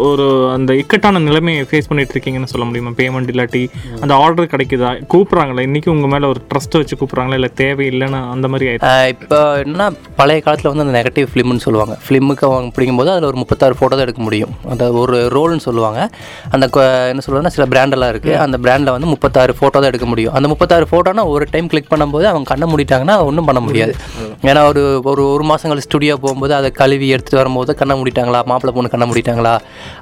ஒரு 0.07 0.25
அந்த 0.55 0.71
இக்கட்டான 0.79 1.21
நிலைமையை 1.27 1.61
ஃபேஸ் 1.69 1.87
பண்ணிட்டு 1.89 2.13
இருக்கீங்கன்னு 2.15 2.49
சொல்ல 2.51 2.65
முடியுமா? 2.69 2.91
பேமெண்ட் 2.99 3.29
இல்லாட்டி 3.33 3.61
அந்த 4.03 4.13
ஆர்டர் 4.23 4.49
கிடைக்குதா? 4.51 4.89
கூப்பிட்றாங்களா? 5.13 5.63
இன்றைக்கி 5.67 5.89
உங்கள் 5.93 6.11
மேலே 6.13 6.25
ஒரு 6.33 6.39
ட்ரஸ்ட்டை 6.49 6.79
வச்சு 6.81 6.95
கூப்பிட்றாங்களா? 6.99 7.37
இல்லை 7.39 7.49
தேவையில்லைன்னு 7.61 8.19
அந்த 8.33 8.47
மாதிரி 8.51 8.65
ஆயிடுச்சு? 8.69 8.91
இப்போ 9.13 9.39
என்னன்னா 9.63 9.87
பழைய 10.19 10.41
காலத்தில் 10.47 10.69
வந்து 10.71 10.85
அந்த 10.85 10.95
நெகட்டிவ் 10.99 11.29
ஃபிலிம்னு 11.31 11.63
சொல்லுவாங்க. 11.65 11.95
ஃபிலிமுக்கு 12.05 12.45
அவங்க 12.49 12.71
பிடிக்கும்போது 12.75 13.11
அதில் 13.13 13.29
ஒரு 13.31 13.39
முப்பத்தாறு 13.43 13.77
ஃபோட்டோ 13.79 13.95
தான் 13.97 14.05
எடுக்க 14.07 14.23
முடியும். 14.27 14.53
அந்த 14.73 14.91
ஒரு 15.03 15.17
ரோல்னு 15.35 15.65
சொல்லுவாங்க. 15.67 16.01
அந்த 16.53 16.67
என்ன 17.13 17.23
சொல்லுவாங்கன்னா 17.27 17.55
சில 17.57 17.67
பிராண்டெல்லாம் 17.73 18.13
இருக்குது 18.15 18.37
அந்த 18.45 18.59
பிராண்டில் 18.65 18.95
வந்து 18.97 19.11
முப்பத்தாறு 19.13 19.57
ஃபோட்டோ 19.59 19.77
தான் 19.81 19.91
எடுக்க 19.93 20.09
முடியும். 20.13 20.35
அந்த 20.39 20.47
முப்பத்தாறு 20.53 20.87
ஃபோட்டோனா 20.91 21.25
ஒரு 21.33 21.47
டைம் 21.55 21.71
கிளிக் 21.73 21.91
பண்ணும்போது 21.95 22.27
அவங்க 22.33 22.51
கண்ணை 22.53 22.69
மூடிட்டாங்கன்னா 22.73 23.17
ஒன்றும் 23.31 23.49
பண்ண 23.51 23.61
முடியாது. 23.67 23.95
ஏன்னா 24.51 24.63
ஒரு 24.71 24.85
ஒரு 25.13 25.25
ஒரு 25.33 25.43
கழிச்சு 25.65 25.87
ஸ்டுடியோ 25.89 26.15
போகும்போது 26.23 26.53
அதை 26.61 26.71
கழுவி 26.83 27.09
எடுத்துகிட்டு 27.15 27.41
வரும்போது 27.43 27.71
கண்ணை 27.81 27.93
மூடிட்டாங்களா? 27.99 28.41
மாப்பிள்ளை 28.49 28.73
பொண்ணு 28.75 28.91
கண்ணை 28.91 29.07
மூடிட்டாங்களா 29.09 29.53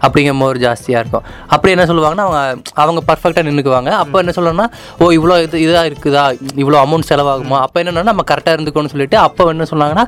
அப்படிங்கிற 0.04 0.36
மாதிரி 0.36 0.62
ஜாஸ்தியாக 0.66 1.04
இருக்கும் 1.04 1.26
அப்படி 1.48 1.74
என்ன 1.76 1.88
சொல்லுவாங்கன்னா 1.92 2.26
அவங்க 2.28 2.40
அவங்க 2.84 3.02
பர்ஃபெக்டாக 3.10 3.46
நின்றுக்குவாங்க 3.50 3.92
அப்போ 4.00 4.20
என்ன 4.24 4.34
சொல்லணும்னா 4.38 4.68
ஓ 5.00 5.12
இவ்வளோ 5.18 5.38
இது 5.44 5.64
இதாக 5.66 5.90
இருக்குதா 5.92 6.24
இவ்வளோ 6.64 6.80
அமௌண்ட் 6.86 7.10
செலவாகுமா 7.10 7.60
அப்போ 7.60 7.80
என்னன்னா 7.84 8.06
நம்ம 8.12 8.26
கரெக்டாக 8.32 8.58
இருந்துக்கோன்னு 8.58 8.94
சொல்லிட்டு 8.96 9.20
அப்போ 9.20 9.50
என்ன 9.54 9.68
சொன்னாங்கன்னா 9.72 10.06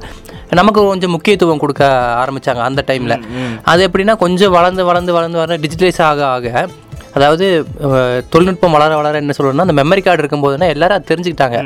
நமக்கு 0.54 0.82
கொஞ்சம் 0.86 1.16
முக்கியத்துவம் 1.16 1.64
கொடுக்க 1.64 1.84
ஆரம்பிச்சாங்க 2.24 2.64
அந்த 2.66 2.84
டைமில் 2.88 3.18
அது 3.66 3.82
எப்படின்னா 3.88 4.16
கொஞ்சம் 4.18 4.56
வளர்ந்து 4.58 4.86
வளர்ந்து 4.86 5.14
வளர்ந்து 5.14 5.40
வர 5.40 5.58
டிஜிட்டலைஸ் 5.58 6.02
ஆக 6.06 6.22
ஆக 6.32 6.68
அதாவது 7.18 7.46
தொழில்நுட்பம் 8.34 8.76
வளர 8.78 8.92
வளர 9.00 9.22
என்ன 9.24 9.34
சொல்லணும்னா 9.38 9.66
அந்த 9.68 9.76
மெமரி 9.80 10.02
கார்டு 10.06 10.22
இருக்கும்போதுனா 10.24 10.68
எல்லாரும் 10.76 11.06
தெரிஞ்சுக்கிட்டாங்க. 11.10 11.58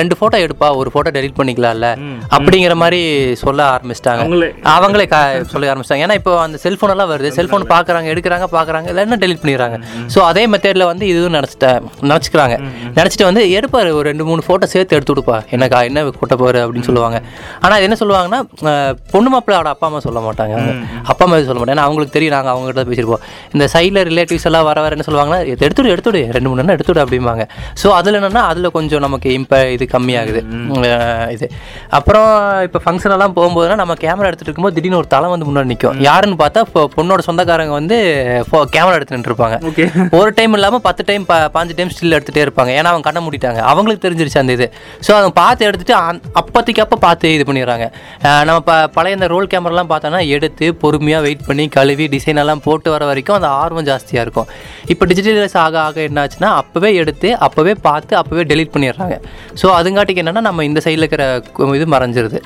ரெண்டு 0.00 0.14
ஃபோட்டோ 0.18 0.38
எடுப்பா 0.46 0.68
ஒரு 0.80 0.90
ஃபோட்டோ 0.94 1.12
டெலிட் 1.16 1.36
பண்ணிக்கலாம்ல. 1.40 1.88
அப்படிங்கிற 2.38 2.74
மாதிரி 2.82 3.00
சொல்ல 3.44 3.60
ஆரம்பிச்சிட்டாங்க. 3.74 4.24
அவங்களே. 4.74 5.06
சொல்ல 5.52 5.70
ஆரம்பிச்சிட்டாங்க. 5.72 6.04
ஏன்னா 6.06 6.18
இப்போ 6.20 6.32
அந்த 6.46 6.58
செல்ஃபோன் 6.64 6.92
எல்லாம் 6.94 7.10
வருது. 7.12 7.30
செல்ஃபோன் 7.38 7.64
பார்க்குறாங்க 7.74 8.08
எடுக்கிறாங்க 8.14 8.48
பார்க்குறாங்க 8.56 8.88
இல்லைன்னா 8.92 9.18
டெலிட் 9.24 9.42
பண்ணிடுறாங்க. 9.44 9.78
ஸோ 10.14 10.20
அதே 10.30 10.44
மெத்தடில் 10.54 10.86
வந்து 10.92 11.04
இதுவும் 11.12 11.36
நினச்சிட்ட 11.38 11.70
நினச்சிக்கிறாங்க. 12.10 12.56
நினச்சிட்டு 12.98 13.28
வந்து 13.30 13.44
எடுப்பாரு 13.58 13.90
ஒரு 14.00 14.06
ரெண்டு 14.10 14.26
மூணு 14.30 14.44
ஃபோட்டோ 14.48 14.68
சேர்த்து 14.74 14.96
எடுத்து 14.98 15.12
கொடுப்பா 15.14 15.38
எனக்கு 15.56 15.80
என்ன 15.90 16.04
கொட்ட 16.20 16.34
போகிற 16.42 16.62
அப்படின்னு 16.66 16.88
சொல்லுவாங்க. 16.90 17.18
ஆனால் 17.62 17.76
அது 17.78 17.88
என்ன 17.88 17.98
சொல்லுவாங்கன்னா 18.02 18.42
பொண்ணு 19.14 19.30
மாப்பிள்ளையோட 19.34 19.70
அப்பா 19.74 19.88
அம்மா 19.90 20.02
சொல்ல 20.08 20.20
மாட்டாங்க. 20.28 20.54
அப்பா 21.10 21.22
அம்மா 21.26 21.38
சொல்ல 21.50 21.58
மாட்டாங்க. 21.60 21.76
ஏன்னா 21.78 21.88
அவங்களுக்கு 21.88 22.16
தெரியும் 22.18 22.36
நாங்கள் 22.36 22.54
அவங்ககிட்ட 22.54 22.84
பேசியிருப்போம். 22.90 23.24
இந்த 23.56 23.66
சைடில் 23.76 24.04
ரிலேட்டிவ்ஸ் 24.12 24.48
எல்லாம் 24.50 24.68
வர 24.74 24.82
வர 24.84 24.96
என்ன 24.96 25.04
சொல்லுவாங்கன்னா 25.08 25.40
"இது 25.50 25.64
எடுத்துடு 25.66 25.90
எடுத்துடு 25.94 26.20
ரெண்டு 26.36 26.48
மூணு 26.50 26.60
நேரம் 26.62 26.76
எடுத்துடு 26.76 27.00
அப்படிம்பாங்க. 27.04 27.42
ஸோ 27.80 27.86
அதில் 27.98 28.18
என்னன்னா 28.20 28.42
அதில் 28.50 28.68
கொஞ்சம் 28.76 29.02
நமக்கு 29.06 29.28
இம்ப 29.38 29.60
இது 29.74 29.84
கம்மியாகுது. 29.94 30.40
இது. 31.36 31.46
அப்புறம் 31.98 32.28
இப்போ 32.66 32.78
ஃபங்க்ஷன் 32.84 33.14
எல்லாம் 33.16 33.34
போகும்போதுனா 33.38 33.76
நம்ம 33.82 33.96
கேமரா 34.04 34.28
எடுத்துட்டு 34.30 34.50
இருக்கும்போது 34.50 34.76
திடீர்னு 34.78 35.00
ஒரு 35.02 35.08
தலை 35.14 35.28
வந்து 35.34 35.48
முன்னாடி 35.50 35.70
நிற்கும் 35.72 36.00
யாருன்னு 36.08 36.38
பார்த்தா 36.42 36.64
இப்போ 36.68 36.82
பொண்ணோட 36.96 37.22
சொந்தக்காரங்க 37.28 37.74
வந்து 37.80 37.98
கேமரா 38.76 38.96
எடுத்து 38.98 39.16
நின்றுருப்பாங்க. 39.16 39.56
ஒரு 40.20 40.30
டைம் 40.38 40.56
இல்லாமல் 40.58 40.84
பத்து 40.88 41.02
டைம் 41.10 41.24
பாஞ்சு 41.56 41.76
டைம் 41.78 41.92
ஸ்டில் 41.94 42.16
எடுத்துகிட்டே 42.18 42.44
இருப்பாங்க. 42.46 42.72
ஏன்னா 42.78 42.90
அவங்க 42.92 43.06
கண்ணை 43.08 43.22
மூடிட்டாங்க. 43.26 43.60
அவங்களுக்கு 43.72 44.04
தெரிஞ்சிருச்சு 44.06 44.40
அந்த 44.42 44.58
இது. 44.58 44.68
ஸோ 45.06 45.10
அவங்க 45.18 45.32
பார்த்து 45.42 45.68
எடுத்துட்டு 45.70 45.96
அப்போதைக்கு 46.42 46.84
அப்போ 46.86 46.98
பார்த்து 47.06 47.34
இது 47.36 47.46
பண்ணிடுறாங்க. 47.50 47.86
நம்ம 48.48 48.58
ப 48.68 48.72
பழைய 48.96 49.18
இந்த 49.18 49.28
ரோல் 49.34 49.50
கேமராலாம் 49.52 49.90
பார்த்தோன்னா 49.92 50.20
எடுத்து 50.36 50.66
பொறுமையாக 50.82 51.22
வெயிட் 51.26 51.46
பண்ணி 51.48 51.64
கழுவி 51.76 52.06
டிசைன் 52.14 52.40
எல்லாம் 52.42 52.62
போட்டு 52.66 52.88
வர 52.94 53.04
வரைக்கும் 53.10 53.36
அந்த 53.38 53.48
ஆர்வம் 53.62 53.86
ஜாஸ்தியாக 53.90 54.24
இருக்கும். 54.26 54.48
இப்போ 54.92 55.04
டிஜிட்டலைஸ் 55.10 55.56
ஆக 55.66 55.76
ஆக 55.86 56.00
என்னாச்சுன்னா 56.08 56.50
அப்போவே 56.60 56.90
எடுத்து 57.02 57.30
அப்போவே 57.46 57.74
பார்த்து 57.88 58.14
அப்போவே 58.20 58.44
டெலீட் 58.52 58.74
பண்ணிடுறாங்க. 58.74 59.16
ஸோ 59.62 59.66
அதுங்காட்டிக்கு 59.78 60.22
என்னென்னா 60.24 60.44
நம்ம 60.50 60.64
இந்த 60.70 60.82
சைடில் 60.86 61.04
இருக்கிற 61.04 61.24
இது 61.78 61.86
மறைஞ்சிருது. 61.96 62.40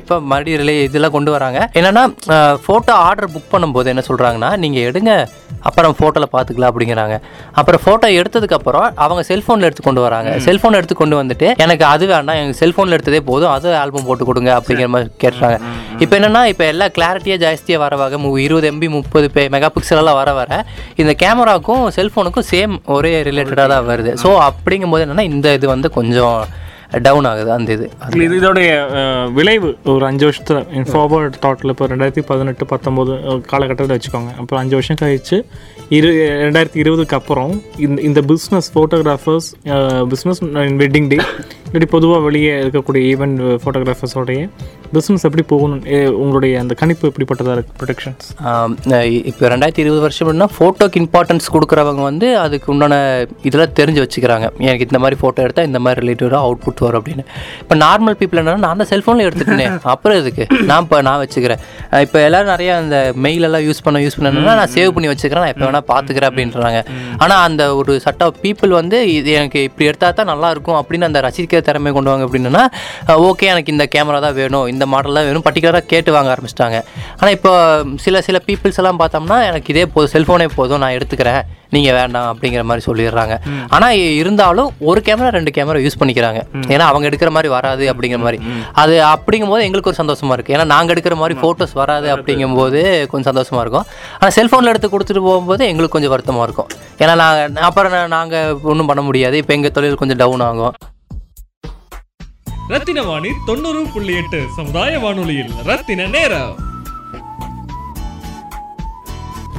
இப்போ 0.00 0.14
மறுபடியும் 0.22 0.60
ரிலே 0.60 0.74
இதெல்லாம் 0.82 1.14
கொண்டு 1.14 1.30
வராங்க. 1.32 1.60
என்னென்னா 1.78 2.02
ஃபோட்டோ 2.64 2.92
ஆர்டர் 3.04 3.32
புக் 3.32 3.52
பண்ணும்போது 3.52 3.88
என்ன 3.88 4.02
சொல்கிறாங்கன்னா 4.06 4.50
நீங்கள் 4.62 4.86
எடுங்க 4.88 5.12
அப்புறம் 5.62 5.94
ஃபோட்டோவில் 5.96 6.30
பார்த்துக்கலாம் 6.30 6.70
அப்படிங்கிறாங்க. 6.70 7.16
அப்புறம் 7.54 7.80
ஃபோட்டோ 7.82 8.08
எடுத்ததுக்கப்புறம் 8.18 8.86
அவங்க 9.04 9.22
செல்ஃபோனில் 9.28 9.66
எடுத்து 9.68 9.82
கொண்டு 9.82 10.02
வராங்க. 10.04 10.30
செல்ஃபோன் 10.46 10.78
எடுத்து 10.78 10.94
கொண்டு 10.94 11.16
வந்துட்டு 11.18 11.48
எனக்கு 11.64 11.84
அது 11.88 12.04
வேண்டாம் 12.06 12.38
எனக்கு 12.40 12.60
செல்ஃபோனில் 12.60 12.96
எடுத்ததே 12.96 13.20
போதும் 13.26 13.52
அது 13.52 13.74
ஆல்பம் 13.80 14.06
போட்டு 14.06 14.24
கொடுங்க 14.24 14.50
அப்படிங்கிற 14.56 14.88
மாதிரி 14.88 15.10
கேட்டுறாங்க 15.22 15.58
இப்போ 16.00 16.14
என்னென்னா 16.18 16.42
இப்போ 16.52 16.66
எல்லாம் 16.66 16.94
கிளாரிட்டியாக 16.96 17.42
ஜாஸ்தியாக 17.44 17.82
வர 17.84 17.96
வகை 17.96 18.18
மு- 18.22 18.40
இருபது 18.40 18.68
எம்பி 18.70 18.88
முப்பது 18.94 19.28
பே 19.30 19.44
மெகா 19.50 19.70
பிக்சல் 19.74 20.02
எல்லாம் 20.02 20.18
வர 20.20 20.32
வர 20.34 20.50
இந்த 20.96 21.14
கேமராக்கும் 21.22 21.84
செல்ஃபோனுக்கும் 21.96 22.48
சேம் 22.50 22.74
ஒரே 22.96 23.12
ரிலேட்டடாக 23.28 23.68
தான் 23.74 23.88
வருது. 23.90 24.12
ஸோ 24.22 24.30
அப்படிங்கும்போது 24.48 25.04
என்னென்னா 25.06 25.26
இந்த 25.30 25.48
இது 25.54 25.68
வந்து 25.68 25.90
கொஞ்சம் 25.92 26.38
டவுன் 27.06 27.28
ஆகுது 27.30 27.50
அந்த 27.56 27.70
இது. 27.76 27.86
இது 28.12 28.22
இது 28.26 28.36
இதோடைய 28.40 28.70
விளைவு. 29.36 29.70
ஒரு 29.94 30.04
அஞ்சு 30.08 30.24
வருஷத்தில் 30.28 30.88
ஃபார்வர்ட் 30.92 31.36
தாட்டில் 31.44 31.72
இப்போ 31.74 31.86
ரெண்டாயிரத்தி 31.92 32.24
பதினெட்டு 32.30 32.66
பத்தொம்போது 32.72 33.12
காலகட்டத்தில் 33.52 33.96
வச்சுக்கோங்க. 33.96 34.32
அப்புறம் 34.40 34.62
அஞ்சு 34.62 34.76
வருஷம் 34.78 35.00
கழிச்சு 35.02 35.38
இரு 35.98 36.10
ரெண்டாயிரத்தி 36.44 36.80
இருபதுக்கு 36.82 37.16
அப்புறம் 37.20 37.52
இந்த 37.86 37.98
இந்த 38.08 38.20
business 38.32 38.68
photographers 38.74 39.48
business 40.12 40.42
wedding 40.82 41.08
day 41.12 41.18
இப்படி 41.70 41.86
பொதுவாக 41.94 42.20
வெளியே 42.26 42.52
இருக்கக்கூடிய 42.62 43.02
ஈவெண்ட் 43.12 43.40
ஃபோட்டோகிராஃபர்ஸோடைய 43.62 44.40
பிஸ்னஸ் 44.94 45.24
எப்படி 45.28 45.42
போகணும் 45.52 45.82
உங்களுடைய 46.20 46.52
அந்த 46.62 46.74
கணிப்பு 46.80 47.08
எப்படிப்பட்டதாக 47.10 47.54
இருக்குது 47.56 47.78
ப்ரொடெக்ஷன்ஸ் 47.80 48.28
இப்போ 49.30 49.50
ரெண்டாயிரத்தி 49.52 49.84
இருபது 49.84 50.02
வருஷம்னா 50.06 50.48
ஃபோட்டோக்கு 50.56 51.00
இம்பார்ட்டன்ஸ் 51.04 51.46
கொடுக்குறவங்க 51.56 52.02
வந்து 52.10 52.28
அதுக்கு 52.44 52.68
உண்டான 52.74 52.94
இதெல்லாம் 53.48 53.76
தெரிஞ்சு 53.80 54.02
வச்சுக்கிறாங்க. 54.04 54.48
எனக்கு 54.68 54.86
இந்த 54.88 55.00
மாதிரி 55.04 55.18
ஃபோட்டோ 55.20 55.44
எடுத்தால் 55.46 55.68
இந்த 55.70 55.80
மாதிரி 55.86 56.02
ரிலேட்டிவாக 56.04 56.42
அவுட்புட் 56.46 56.79
வரும் 56.86 57.00
அப்படின்னு. 57.00 57.24
இப்போ 57.62 57.74
நார்மல் 57.84 58.16
பீப்புள் 58.20 58.40
என்னன்னா 58.42 58.62
நான் 58.66 58.80
தான் 58.82 58.90
செல்ஃபோனில் 58.92 59.26
எடுத்துக்கினேன் 59.28 59.76
அப்புறம் 59.94 60.18
எதுக்கு? 60.20 60.46
நான் 60.70 60.84
இப்போ 60.86 60.98
நான் 61.08 61.20
வச்சுக்கிறேன். 61.22 61.60
இப்போ 62.06 62.18
எல்லாரும் 62.26 62.52
நிறைய 62.54 62.70
அந்த 62.82 62.96
மெயிலெல்லாம் 63.26 63.64
யூஸ் 63.68 63.82
பண்ண 63.86 64.02
யூஸ் 64.06 64.18
பண்ணணும்னா 64.18 64.54
நான் 64.60 64.72
சேவ் 64.76 64.94
பண்ணி 64.96 65.10
வச்சுக்கிறேன். 65.12 65.44
நான் 65.44 65.54
எப்போ 65.54 65.66
வேணால் 65.68 65.88
பார்த்துக்கிறேன் 65.92 66.30
அப்படின்றாங்க. 66.32 66.80
ஆனால் 67.22 67.42
அந்த 67.48 67.62
ஒரு 67.80 67.94
சட்ட 68.06 68.30
பீப்புள் 68.44 68.74
வந்து 68.80 69.00
இது 69.18 69.30
எனக்கு 69.40 69.60
இப்படி 69.68 69.88
எடுத்தால் 69.90 70.16
தான் 70.20 70.30
நல்லா 70.32 70.50
இருக்கும் 70.56 70.78
அப்படின்னு 70.80 71.08
அந்த 71.10 71.20
ரசிக்கிற 71.28 71.62
திறமை 71.68 71.92
கொண்டு 71.98 72.12
வாங்க 72.12 72.26
அப்படின்னா 72.28 72.64
ஓகே 73.28 73.50
எனக்கு 73.54 73.74
இந்த 73.76 73.86
கேமரா 73.94 74.20
தான் 74.26 74.36
வேணும் 74.40 74.66
இந்த 74.74 74.84
மாடல் 74.94 75.18
தான் 75.18 75.28
வேணும் 75.28 75.46
பர்டிகுலராக 75.46 75.90
கேட்டு 75.92 76.10
வாங்க 76.16 76.30
ஆரம்பிச்சிட்டாங்க. 76.34 76.78
ஆனால் 77.20 77.34
இப்போ 77.38 77.52
சில 78.06 78.22
சில 78.28 78.38
பீப்புள்ஸ் 78.48 78.80
எல்லாம் 78.82 79.00
பார்த்தோம்னா 79.02 79.38
எனக்கு 79.50 79.72
இதே 79.74 79.86
போதும் 79.94 80.12
செல்ஃபோனே 80.16 80.48
போதும் 80.58 80.82
நான் 80.84 80.96
எடுத்துக்கிறேன். 80.98 81.42
நீங்கள் 81.74 81.96
வேண்டாம் 81.98 82.28
அப்படிங்கிற 82.32 82.62
மாதிரி 82.68 82.82
சொல்லிடுறாங்க. 82.88 83.34
ஆனால் 83.76 83.96
இருந்தாலும் 84.20 84.70
ஒரு 84.90 85.02
கேமரா 85.06 85.30
ரெண்டு 85.38 85.54
கேமரா 85.56 85.82
யூஸ் 85.86 85.98
பண்ணிக்கிறாங்க. 86.00 86.42
ஏன்னா 86.74 86.84
அவங்க 86.90 87.08
எடுக்கிற 87.10 87.30
மாதிரி 87.36 87.50
வராது 87.56 87.86
அப்படிங்கிற 87.92 88.20
மாதிரி. 88.26 88.38
அது 88.82 88.94
அப்படிங்கும்போது 89.14 89.66
எங்களுக்கு 89.68 89.92
ஒரு 89.92 90.00
சந்தோஷமா 90.02 90.34
இருக்குது 90.36 90.56
ஏன்னா 90.56 90.68
நாங்கள் 90.74 90.94
எடுக்கிற 90.96 91.16
மாதிரி 91.22 91.36
ஃபோட்டோஸ் 91.42 91.74
வராது 91.82 92.08
அப்படிங்கும்போது 92.16 92.80
கொஞ்சம் 93.12 93.30
சந்தோஷமா 93.32 93.62
இருக்கும். 93.64 93.86
ஆனால் 94.20 94.36
செல்ஃபோனில் 94.38 94.72
எடுத்து 94.74 94.90
கொடுத்துட்டு 94.94 95.26
போகும்போது 95.28 95.62
எங்களுக்கு 95.72 95.96
கொஞ்சம் 95.96 96.14
வருத்தமாக 96.14 96.46
இருக்கும். 96.48 96.70
ஏன்னா 97.02 97.16
நாங்கள் 97.24 97.66
அப்புறம் 97.68 97.98
நாங்கள் 98.16 98.56
ஒன்றும் 98.72 98.90
பண்ண 98.92 99.04
முடியாது. 99.10 99.36
இப்போ 99.42 99.54
எங்கள் 99.58 99.76
தொழில் 99.78 100.00
கொஞ்சம் 100.02 100.22
டவுன் 100.24 100.46
ஆகும். 100.48 100.74
ரத்தின 102.72 103.02
வாணி 103.06 103.30
தொண்ணூறு 103.46 103.80
புள்ளி 103.94 104.12
எட்டு 104.22 104.40
சமுதாய 104.56 104.98
வானொலியில் 105.04 105.54
ரத்தின 105.70 106.06
நேரம். 106.16 106.52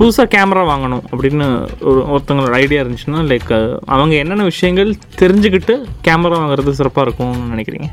புதுசாக 0.02 0.28
கேமரா 0.34 0.62
வாங்கணும் 0.70 1.02
அப்படின்னு 1.12 1.48
ஒரு 1.90 2.00
ஒருத்தங்களோட 2.14 2.54
ஐடியா 2.62 2.80
இருந்துச்சுன்னா 2.84 3.20
லைக் 3.32 3.52
அவங்க 3.96 4.14
என்னென்ன 4.22 4.46
விஷயங்கள் 4.52 4.92
தெரிஞ்சுக்கிட்டு 5.20 5.74
கேமரா 6.08 6.38
வாங்குறது 6.42 6.72
சிறப்பாக 6.80 7.04
இருக்கும்னு 7.06 7.52
நினைக்கிறீங்க? 7.54 7.88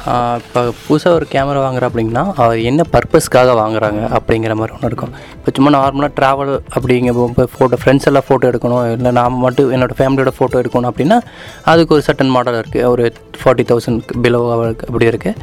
இப்போ 0.45 0.61
புதுசாக 0.87 1.19
ஒரு 1.19 1.27
கேமரா 1.35 1.63
வாங்குற 1.67 1.85
அப்படின்னா 1.91 2.23
என்ன 2.71 2.87
பர்பஸ்க்காக 2.95 3.57
வாங்குறாங்க 3.61 4.01
அப்படிங்கிற 4.19 4.57
மாதிரி 4.61 4.75
ஒன்று 4.77 4.91
இருக்கும். 4.93 5.13
இப்போ 5.39 5.53
சும்மா 5.59 5.73
நார்மலாக 5.77 6.13
ட்ராவல் 6.21 6.55
அப்படிங்க 6.75 7.13
இப்போ 7.15 7.47
ஃபோட்டோ 7.57 7.79
ஃப்ரெண்ட்ஸ் 7.83 8.09
எல்லாம் 8.13 8.27
ஃபோட்டோ 8.31 8.51
எடுக்கணும் 8.53 8.87
இல்லை 8.97 9.13
நாம் 9.21 9.39
மட்டும் 9.47 9.71
என்னோட 9.77 9.99
ஃபேமிலியோட 10.01 10.35
ஃபோட்டோ 10.39 10.63
எடுக்கணும் 10.63 10.91
அப்படின்னா 10.93 11.21
அதுக்கு 11.73 11.95
ஒரு 11.99 12.05
சட்டன் 12.09 12.35
மாடல் 12.39 12.61
இருக்குது 12.63 12.89
ஒரு 12.95 13.05
ஃபார்ட்டி 13.43 13.67
தௌசண்ட் 13.73 14.03
பிலோ 14.27 14.43
அப்படி 14.55 15.07
இருக்குது 15.13 15.37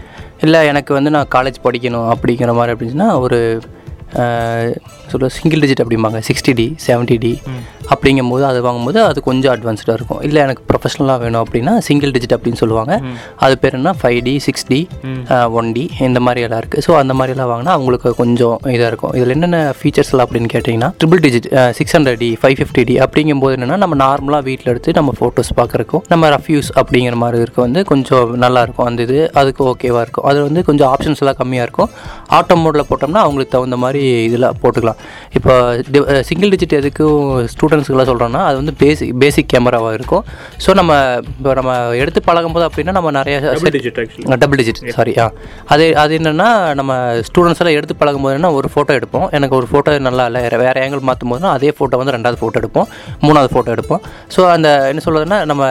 இல்லை 0.46 0.62
எனக்கு 0.74 0.92
வந்து 1.00 1.12
நான் 1.18 1.34
காலேஜ் 1.38 1.66
படிக்கணும் 1.68 2.10
அப்படிங்கிற 2.14 2.54
மாதிரி 2.60 2.74
அப்படின்னா 2.76 3.10
ஒரு 3.26 3.40
சொல்ல 5.12 5.28
சிங்கிள் 5.38 5.62
டிஜிட் 5.64 5.82
அப்படிம்பாங்க 5.84 6.20
சிக்ஸ்டி 6.28 6.54
டி 6.60 6.66
செவன்ட்டி 6.86 7.18
டி 7.24 7.32
அப்படிங்கும்போது 7.94 8.44
அது 8.50 8.60
வாங்கும்போது 8.66 9.00
அது 9.08 9.20
கொஞ்சம் 9.28 9.52
அட்வான்ஸ்டாக 9.54 9.96
இருக்கும். 9.98 10.22
இல்லை 10.28 10.40
எனக்கு 10.46 10.62
ப்ரொஃபஷனலாக 10.70 11.18
வேணும் 11.24 11.42
அப்படின்னா 11.44 11.74
சிங்கிள் 11.88 12.12
டிஜிட் 12.16 12.34
அப்படின்னு 12.36 12.60
சொல்லுவாங்க. 12.62 12.94
அது 13.46 13.56
பேர் 13.64 13.78
என்ன? 13.80 13.92
Five 14.02 14.20
D 14.28 14.34
six 14.46 14.66
D 14.72 14.80
one 15.60 15.70
D 15.76 15.84
இந்த 16.08 16.20
மாதிரி 16.28 16.44
எல்லாம் 16.46 16.62
இருக்குது 16.64 16.84
ஸோ 16.86 16.94
அந்த 17.02 17.16
மாதிரி 17.20 17.34
எல்லாம் 17.36 17.52
வாங்கினா 17.52 17.74
அவங்களுக்கு 17.78 18.12
கொஞ்சம் 18.22 18.56
இதாக 18.76 18.90
இருக்கும். 18.92 19.14
இதில் 19.18 19.34
என்னென்ன 19.36 19.60
ஃபீச்சர்ஸ் 19.80 20.12
எல்லாம் 20.14 20.28
அப்படின்னு 20.28 20.50
கேட்டிங்கன்னா 20.56 20.90
triple 21.02 21.22
digit 21.26 21.50
six 21.80 21.96
hundred 21.98 22.20
D 22.24 22.30
five 22.44 22.58
fifty 22.62 22.86
D 22.92 22.96
அப்படிங்கும்போது 23.06 23.58
என்னென்னா 23.60 23.78
நம்ம 23.84 24.00
நார்மலாக 24.06 24.44
வீட்டில் 24.50 24.72
எடுத்து 24.74 24.96
நம்ம 25.00 25.14
ஃபோட்டோஸ் 25.20 25.54
பார்க்குறக்கும் 25.60 26.04
நம்ம 26.14 26.32
ரஃப் 26.36 26.52
யூஸ் 26.56 26.72
அப்படிங்கிற 26.82 27.18
மாதிரி 27.26 27.44
இருக்க 27.46 27.62
வந்து 27.68 27.84
கொஞ்சம் 27.92 28.34
நல்லா 28.46 28.64
இருக்கும். 28.68 28.88
அந்த 28.92 29.08
இது 29.08 29.20
அதுக்கு 29.42 29.64
ஓகேவாக 29.74 30.06
இருக்கும். 30.08 30.28
அது 30.32 30.42
வந்து 30.48 30.64
கொஞ்சம் 30.72 30.90
ஆப்ஷன்ஸ் 30.96 31.24
எல்லாம் 31.24 31.40
கம்மியாக 31.44 31.68
இருக்கும். 31.70 31.92
ஆட்டோ 32.40 32.58
மோடில் 32.64 32.88
போட்டோம்னா 32.92 33.24
அவங்களுக்கு 33.28 33.56
தகுந்த 33.58 33.80
மாதிரி 33.86 34.04
இதில் 34.28 34.48
போட்டுக்கலாம். 34.62 35.00
இப்போ 35.38 35.54
சிங்கிள் 36.30 36.52
டிஜிட் 36.54 36.76
எதுக்கும் 36.80 37.22
ஸ்டூடெண்ட்ஸுக்கெல்லாம் 37.54 38.10
சொல்கிறோன்னா 38.12 38.42
அது 38.50 38.56
வந்து 38.62 38.74
பேசிக் 38.82 39.14
பேசிக் 39.24 39.50
கேமராவாக 39.54 39.98
இருக்கும். 40.00 40.24
ஸோ 40.66 40.74
நம்ம 40.80 40.94
இப்போ 41.38 41.54
நம்ம 41.60 41.72
எடுத்து 42.02 42.22
பழகும்போது 42.30 42.68
அப்படின்னா 42.70 42.96
நம்ம 43.00 43.12
நிறைய 43.20 43.36
டபுள் 44.44 44.60
டிஜிட் 44.62 44.82
சாரி 44.98 45.16
ஆ 45.24 45.28
அது 45.76 45.88
அது 46.04 46.14
என்னென்னா 46.20 46.50
நம்ம 46.82 46.92
ஸ்டூடெண்ட்ஸ் 47.30 47.62
எல்லாம் 47.64 47.78
எடுத்து 47.80 48.00
பழகும்போது 48.02 48.38
என்ன 48.40 48.52
ஒரு 48.60 48.70
ஃபோட்டோ 48.74 48.94
எடுப்போம். 49.00 49.28
எனக்கு 49.40 49.58
ஒரு 49.60 49.70
ஃபோட்டோ 49.72 49.98
நல்லா 50.10 50.26
இல்லை 50.30 50.42
வேறு 50.46 50.62
வேறு 50.64 50.82
ஆங்கிள் 50.86 51.08
மாற்றும் 51.10 51.32
போதுனா 51.34 51.52
அதே 51.58 51.72
ஃபோட்டோ 51.78 52.00
வந்து 52.02 52.16
ரெண்டாவது 52.18 52.40
ஃபோட்டோ 52.42 52.60
எடுப்போம். 52.62 52.88
மூணாவது 53.26 53.52
ஃபோட்டோ 53.54 53.72
எடுப்போம். 53.76 54.02
ஸோ 54.36 54.42
அந்த 54.56 54.70
என்ன 54.92 55.04
சொல்கிறதுன்னா 55.08 55.40
நம்ம 55.52 55.64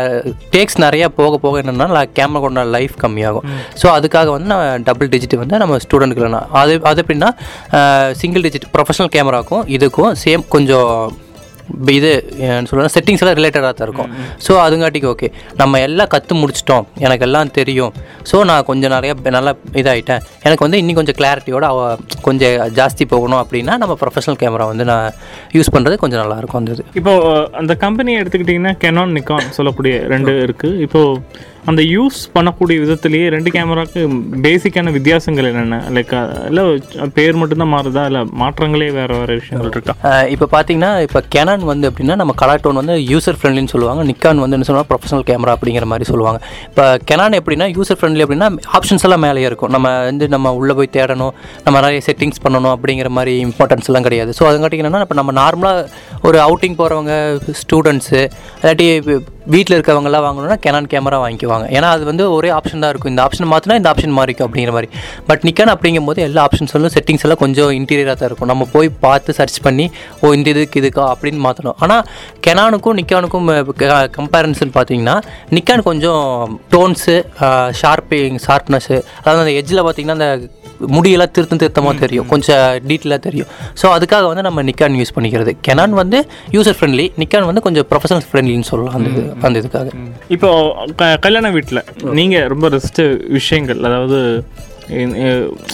டேக்ஸ் 0.55 0.79
நிறையா 0.87 1.07
போக 1.21 1.39
போக 1.45 1.63
என்னென்னா 1.63 2.03
கேமரா 2.19 2.41
கொண்ட 2.45 2.65
லைஃப் 2.77 2.95
கம்மியாகும். 3.05 3.47
ஸோ 3.81 3.87
அதுக்காக 3.97 4.29
வந்து 4.37 4.49
நான் 4.53 4.85
டபுள் 4.89 5.11
டிஜிட் 5.15 5.37
வந்து 5.43 5.59
நம்ம 5.63 5.79
ஸ்டூடெண்ட்டுக்கு 5.85 6.41
அது 6.61 6.75
அது 6.91 7.01
எப்படின்னா 7.03 7.31
சிங்கிள் 8.15 8.45
டிஜிட் 8.47 8.67
ப்ரொஃபஷனல் 8.75 9.13
கேமராக்கும் 9.13 9.67
இதுக்கும் 9.75 10.15
சேம் 10.23 10.45
கொஞ்சம் 10.51 10.91
இது 11.93 12.09
சொல்லுவேன் 12.69 12.93
செட்டிங்ஸ் 12.95 13.23
எல்லாம் 13.23 13.37
ரிலேட்டடாக 13.39 13.71
தான் 13.71 13.87
இருக்கும். 13.87 14.11
ஸோ 14.45 14.53
அதுங்காட்டிக்கு 14.63 15.09
ஓகே 15.11 15.29
நம்ம 15.57 15.79
எல்லாம் 15.81 16.11
கற்று 16.11 16.35
முடிச்சிட்டோம். 16.41 16.85
எனக்கு 17.05 17.25
எல்லாம் 17.27 17.53
தெரியும். 17.55 17.93
ஸோ 18.31 18.43
நான் 18.45 18.67
கொஞ்சம் 18.67 18.93
நிறைய 18.95 19.13
நல்லா 19.37 19.53
இதாகிட்டேன் 19.81 20.21
எனக்கு 20.45 20.65
வந்து 20.67 20.81
இன்னும் 20.81 20.99
கொஞ்சம் 21.01 21.19
கிளாரிட்டியோட 21.21 21.65
அவ 21.71 21.81
கொஞ்சம் 22.23 22.51
ஜாஸ்தி 22.79 23.07
போகணும் 23.13 23.41
அப்படின்னா 23.43 23.77
நம்ம 23.79 23.97
ப்ரொஃபஷனல் 24.03 24.41
கேமரா 24.43 24.67
வந்து 24.71 24.87
நான் 24.87 25.09
யூஸ் 25.55 25.73
பண்ணுறது 25.75 25.97
கொஞ்சம் 25.97 26.23
நல்லாயிருக்கும் 26.23 26.61
அந்த 26.61 26.77
இது. 26.77 26.85
இப்போ 27.01 27.15
அஹ், 27.31 27.49
அந்த 27.61 27.75
கம்பெனியை 27.83 28.19
எடுத்துக்கிட்டிங்கன்னா 28.23 28.75
கெனான் 28.83 29.17
நிக்கான் 29.19 29.51
சொல்லக்கூடிய 29.53 29.95
ரெண்டு 30.13 30.35
இருக்குது 30.45 30.81
இப்போ 30.87 31.03
அந்த 31.71 31.83
யூஸ் 31.95 32.19
பண்ணக்கூடிய 32.35 32.77
விதத்துலேயே 32.83 33.27
ரெண்டு 33.35 33.51
கேமராக்கு 33.55 34.01
பேசிக்கான 34.47 34.93
வித்தியாசங்கள் 34.97 35.49
என்னென்ன? 35.51 35.77
லைக் 35.97 36.13
இல்லை 36.49 36.65
பேர் 37.19 37.39
மட்டும்தான் 37.41 37.73
மாறுதா? 37.75 38.03
இல்லை 38.11 38.23
மாற்றங்களே 38.41 38.89
வேறு 38.99 39.15
வேறு 39.21 39.39
விஷயங்கள் 39.41 39.71
இருக்கா? 39.75 39.95
இப்போ 40.35 40.49
பார்த்தீங்கன்னா 40.55 40.91
இப்போ 41.07 41.23
கெனான் 41.35 41.65
வந்து 41.73 41.89
அப்படின்னா 41.91 42.17
நம்ம 42.23 42.35
கலாட்டோன் 42.43 42.81
வந்து 42.83 42.97
யூசர் 43.13 43.39
ஃப்ரெண்ட்லின்னு 43.39 43.73
சொல்லுவாங்க. 43.75 44.05
நிக்கான் 44.11 44.43
வந்து 44.45 44.59
என்ன 44.59 44.69
சொல்லுவாங்க? 44.71 44.91
ப்ரொஃபஷனல் 44.93 45.27
கேமரா 45.31 45.55
அப்படிங்கிற 45.59 45.89
மாதிரி 45.93 46.09
சொல்லுவாங்க. 46.13 46.41
இப்போ 46.71 46.87
கெனான் 47.11 47.39
எப்படின்னா 47.41 47.69
யூசர் 47.79 48.01
ஃப்ரெண்ட்லி 48.01 48.27
அப்படின்னா 48.27 48.51
ஆப்ஷன்ஸ் 48.79 49.07
எல்லாம் 49.09 49.25
மேலேயே 49.27 49.49
இருக்கும். 49.51 49.73
நம்ம 49.77 49.95
வந்து 50.11 50.29
நம்ம 50.37 50.55
உள்ளே 50.61 50.77
போய் 50.81 50.95
தேடணும். 50.99 51.35
நம்ம 51.67 51.77
நிறைய 51.87 52.03
செட்டிங்ஸ் 52.09 52.43
பண்ணணும் 52.47 52.75
அப்படிங்கிற 52.77 53.11
மாதிரி 53.19 53.35
இம்பார்ட்டன்ஸ் 53.49 53.91
எல்லாம் 53.93 54.09
கிடையாது. 54.09 54.33
ஸோ 54.41 54.45
அது 54.51 54.61
என்னன்னா 54.65 55.03
இப்போ 55.07 55.19
நம்ம 55.21 55.33
நார்மலாக 55.43 55.89
ஒரு 56.29 56.39
அவுட்டிங் 56.47 56.77
போகிறவங்க 56.79 57.15
ஸ்டூடெண்ட்ஸு 57.63 58.21
இல்லாட்டி 58.61 58.87
வீட்டில் 59.53 59.77
இருக்கவங்கலாம் 59.77 60.25
வாங்கணும்னா 60.27 60.57
கெனான் 60.65 60.89
கேமரா 60.93 61.19
வாங்கிக்குவாங்க. 61.25 61.67
ஏன்னா 61.77 61.89
அது 61.97 62.05
வந்து 62.11 62.25
ஒரே 62.37 62.51
ஆப்ஷன் 62.59 62.83
தான் 62.85 62.93
இருக்கும். 62.93 63.13
இந்த 63.15 63.23
ஆப்ஷன் 63.27 63.49
மாற்றினா 63.53 63.77
இந்த 63.81 63.89
ஆப்ஷன் 63.93 64.15
மாறிக்கும் 64.19 64.47
அப்படிங்கிற 64.47 64.73
மாதிரி. 64.77 64.89
பட் 65.29 65.43
நிக்கான் 65.49 65.73
அப்படிங்கும்போது 65.75 66.21
எல்லா 66.29 66.43
ஆப்ஷன்ஸும் 66.47 66.95
செட்டிங்ஸ் 66.97 67.25
எல்லாம் 67.27 67.43
கொஞ்சம் 67.45 67.73
இன்டீரியராக 67.79 68.17
தான் 68.21 68.29
இருக்கும். 68.31 68.51
நம்ம 68.53 68.67
போய் 68.75 68.91
பார்த்து 69.07 69.37
சர்ச் 69.41 69.59
பண்ணி 69.67 69.87
ஓ 70.23 70.33
இந்த 70.39 70.49
இதுக்கு 70.55 70.81
இதுக்கா? 70.83 71.07
அப்படின்னு 71.15 71.43
மாற்றணும் 71.47 71.79
ஆனால் 71.87 72.03
கெனானுக்கும் 72.47 72.99
நிக்கானுக்கும் 73.01 73.49
கம்பேரிசன் 74.19 74.75
பார்த்தீங்கன்னா 74.79 75.17
நிக்கான் 75.57 75.87
கொஞ்சம் 75.91 76.25
டோன்ஸு 76.75 77.17
ஷார்ப்பிங் 77.83 78.39
ஷார்ப்னஸ்ஸு 78.47 78.99
அதாவது 79.23 79.43
அந்த 79.45 79.55
எஜ்ஜில் 79.61 79.85
பார்த்தீங்கன்னா 79.87 80.19
அந்த 80.21 80.31
முடியெல்லாம் 80.97 81.33
திருத்தம் 81.37 81.61
திருத்தமாக 81.63 81.95
தெரியும். 82.05 82.27
கொஞ்சம் 82.33 82.65
டீட்டெயிலாக 82.89 83.21
தெரியும். 83.29 83.49
ஸோ 83.81 83.87
அதுக்காக 83.97 84.25
வந்து 84.33 84.45
நம்ம 84.49 84.63
நிக்கான் 84.69 84.99
யூஸ் 85.01 85.15
பண்ணிக்கிறது. 85.17 85.55
கெனான் 85.69 85.97
வந்து 86.03 86.21
யூசர் 86.57 86.77
ஃப்ரெண்ட்லி 86.79 87.07
நிக்கான் 87.23 87.49
வந்து 87.51 87.65
கொஞ்சம் 87.67 87.89
ப்ரொஃபஷனல் 87.93 88.27
ஃப்ரெண்ட்லின்னு 88.31 88.69
சொல்லலாம் 88.73 88.97
அந்த 89.01 89.23
அந்த 89.49 89.57
இதுக்காக. 89.63 89.89
இப்போ 90.37 90.51
கல்யாண 91.27 91.51
வீட்டில் 91.57 91.83
நீங்கள் 92.21 92.47
ரொம்ப 92.55 92.69
ரெஸ்ட்டு 92.77 93.05
விஷயங்கள் 93.39 93.83
அதாவது 93.91 94.21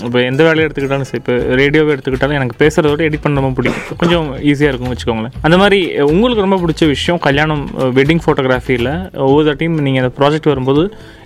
இப்போ 0.06 0.18
எந்த 0.30 0.40
வேலையை 0.46 0.64
எடுத்துக்கிட்டாலும் 0.66 1.08
சரி 1.08 1.20
இப்போ 1.22 1.34
ரேடியோவை 1.60 1.90
எடுத்துக்கிட்டாலும் 1.94 2.36
எனக்கு 2.38 2.56
பேசுகிறத 2.62 2.90
விட 2.92 3.02
எடிட் 3.08 3.24
பண்ண 3.24 3.40
ரொம்ப 3.40 3.56
பிடிக்கும். 3.58 3.98
கொஞ்சம் 4.02 4.26
ஈஸியாக 4.50 4.70
இருக்கும் 4.72 4.92
வச்சுக்கோங்களேன். 4.92 5.34
அந்த 5.46 5.56
மாதிரி 5.62 5.78
உங்களுக்கு 6.12 6.44
ரொம்ப 6.46 6.58
பிடிச்ச 6.62 6.86
விஷயம் 6.94 7.20
கல்யாணம் 7.26 7.64
வெட்டிங் 7.98 8.22
ஃபோட்டோகிராஃபியில் 8.24 8.90
ஒவ்வொரு 9.26 9.46
தாட்டியும் 9.48 9.78
நீங்கள் 9.86 10.02
அந்த 10.04 10.12
ப்ராஜெக்ட் 10.18 10.50
வரும்போது 10.52 10.84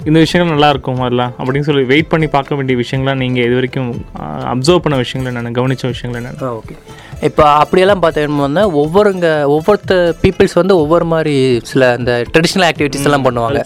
இந்த 0.08 0.18
விஷயங்கள் 0.24 0.54
நல்லாயிருக்கும் 0.56 1.02
அதெல்லாம் 1.06 1.34
அப்படின்னு 1.40 1.68
சொல்லி 1.70 1.84
வெயிட் 1.92 2.12
பண்ணி 2.14 2.28
பார்க்க 2.36 2.58
வேண்டிய 2.60 2.76
விஷயங்களாக 2.82 3.18
நீங்கள் 3.24 3.46
இது 3.48 3.56
வரைக்கும் 3.60 3.90
அப்சர்வ் 4.54 4.84
பண்ண 4.86 4.98
விஷயங்கள் 5.04 5.32
என்னென்ன 5.32 5.54
கவனிச்ச 5.60 5.86
விஷயங்கள் 5.94 6.20
என்னென்ன? 6.22 6.50
ஓகே 6.60 6.76
இப்போ 7.22 7.48
அப்படியெல்லாம் 7.54 8.02
பார்த்தோம்னா 8.02 8.62
ஒவ்வொருங்க 8.74 9.26
ஒவ்வொருத்த 9.46 9.92
பீப்புள்ஸ் 10.22 10.54
வந்து 10.54 10.76
ஒவ்வொரு 10.76 11.04
மாதிரி 11.04 11.34
சில 11.62 11.94
இந்த 11.98 12.24
ட்ரெடிஷ்னல் 12.32 12.66
ஆக்டிவிட்டிஸ் 12.68 13.04
எல்லாம் 13.04 13.24
பண்ணுவாங்க. 13.24 13.58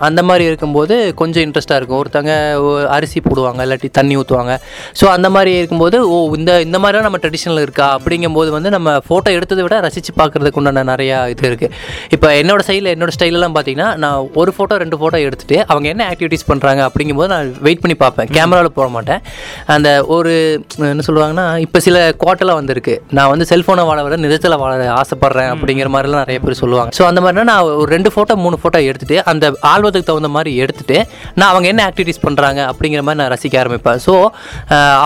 அந்த 0.00 0.22
மாதிரி 0.22 0.44
இருக்கும்போது 0.44 1.14
கொஞ்சம் 1.14 1.44
இன்ட்ரெஸ்ட்டாக 1.44 1.74
இருக்கும். 1.74 1.98
ஒருத்தங்க 1.98 2.32
ஒ- 2.60 2.88
அரிசி 2.88 3.20
போடுவாங்க 3.20 3.66
இல்லாட்டி 3.66 3.90
தண்ணி 3.90 4.16
ஊற்றுவாங்க 4.16 4.52
ஸோ 5.00 5.04
அந்த 5.06 5.30
மாதிரி 5.30 5.56
இருக்கும்போது 5.56 6.10
ஓ 6.10 6.34
இந்த 6.34 6.60
இந்த 6.60 6.78
மாதிரிலாம் 6.78 7.00
நம்ம 7.00 7.18
ட்ரெடிஷ்னல் 7.18 7.60
இருக்கா? 7.60 7.98
அப்படிங்கும்போது 7.98 8.48
வந்து 8.48 8.70
நம்ம 8.70 8.96
ஃபோட்டோ 9.08 9.30
எடுத்ததை 9.30 9.62
விட 9.62 9.80
ரசித்து 9.80 10.12
பார்க்குறதுக்கு 10.16 10.54
உண்டான 10.54 10.84
நிறையா 10.84 11.28
இது 11.28 11.50
இருக்குது 11.50 11.72
இப்போ 12.10 12.32
என்னோட 12.32 12.60
சைடில் 12.66 12.92
என்னோட 12.94 13.10
ஸ்டைலெல்லாம் 13.16 13.54
பார்த்தீங்கன்னா 13.54 13.96
நான் 13.96 14.28
ஒரு 14.34 14.54
ஃபோட்டோ 14.56 14.76
ரெண்டு 14.76 14.96
ஃபோட்டோ 14.96 15.18
எடுத்துட்டு 15.20 15.64
அவங்க 15.66 15.88
என்ன 15.88 16.10
ஆக்டிவிட்டீஸ் 16.10 16.48
பண்ணுறாங்க 16.48 16.88
அப்படிங்கும்போது 16.88 17.26
நான் 17.26 17.54
வெயிட் 17.60 17.80
பண்ணி 17.80 17.96
பார்ப்பேன். 17.96 18.28
கேமராவில் 18.32 18.74
போட 18.74 18.88
மாட்டேன். 18.88 19.22
அந்த 19.66 19.88
ஒரு 20.08 20.32
என்ன 20.78 21.02
சொல்லுவாங்கன்னா 21.06 21.58
இப்போ 21.58 21.80
சில 21.80 21.96
கோட்டெல்லாம் 22.18 22.60
வந்திருக்கு. 22.68 22.94
நான் 23.16 23.30
வந்து 23.32 23.44
செல்ஃபோனை 23.50 23.82
வாழ 23.88 23.98
விட 24.04 24.16
நிஜத்தில் 24.24 24.56
வாழ 24.62 24.72
ஆசைப்பட்றேன் 25.00 25.50
அப்படிங்கிற 25.52 25.88
மாதிரிலாம் 25.94 26.22
நிறைய 26.24 26.38
பேர் 26.44 26.58
சொல்லுவாங்க. 26.60 26.90
ஸோ 26.98 27.02
அந்த 27.10 27.20
மாதிரினா 27.24 27.44
நான் 27.50 27.68
ஒரு 27.80 27.88
ரெண்டு 27.94 28.10
ஃபோட்டோ 28.14 28.34
மூணு 28.44 28.56
ஃபோட்டோ 28.60 28.78
எடுத்துட்டு 28.90 29.16
அந்த 29.30 29.44
ஆல்பத்துக்கு 29.72 30.08
தகுந்த 30.10 30.30
மாதிரி 30.36 30.50
எடுத்துட்டு 30.62 30.96
நான் 31.38 31.50
அவங்க 31.52 31.66
என்ன 31.72 31.82
ஆக்டிவிட்டீஸ் 31.88 32.20
பண்ணுறாங்க 32.26 32.60
அப்படிங்கிற 32.70 33.02
மாதிரி 33.06 33.20
நான் 33.22 33.32
ரசிக்க 33.34 33.56
ஆரம்பிப்பேன். 33.62 34.00
ஸோ 34.06 34.14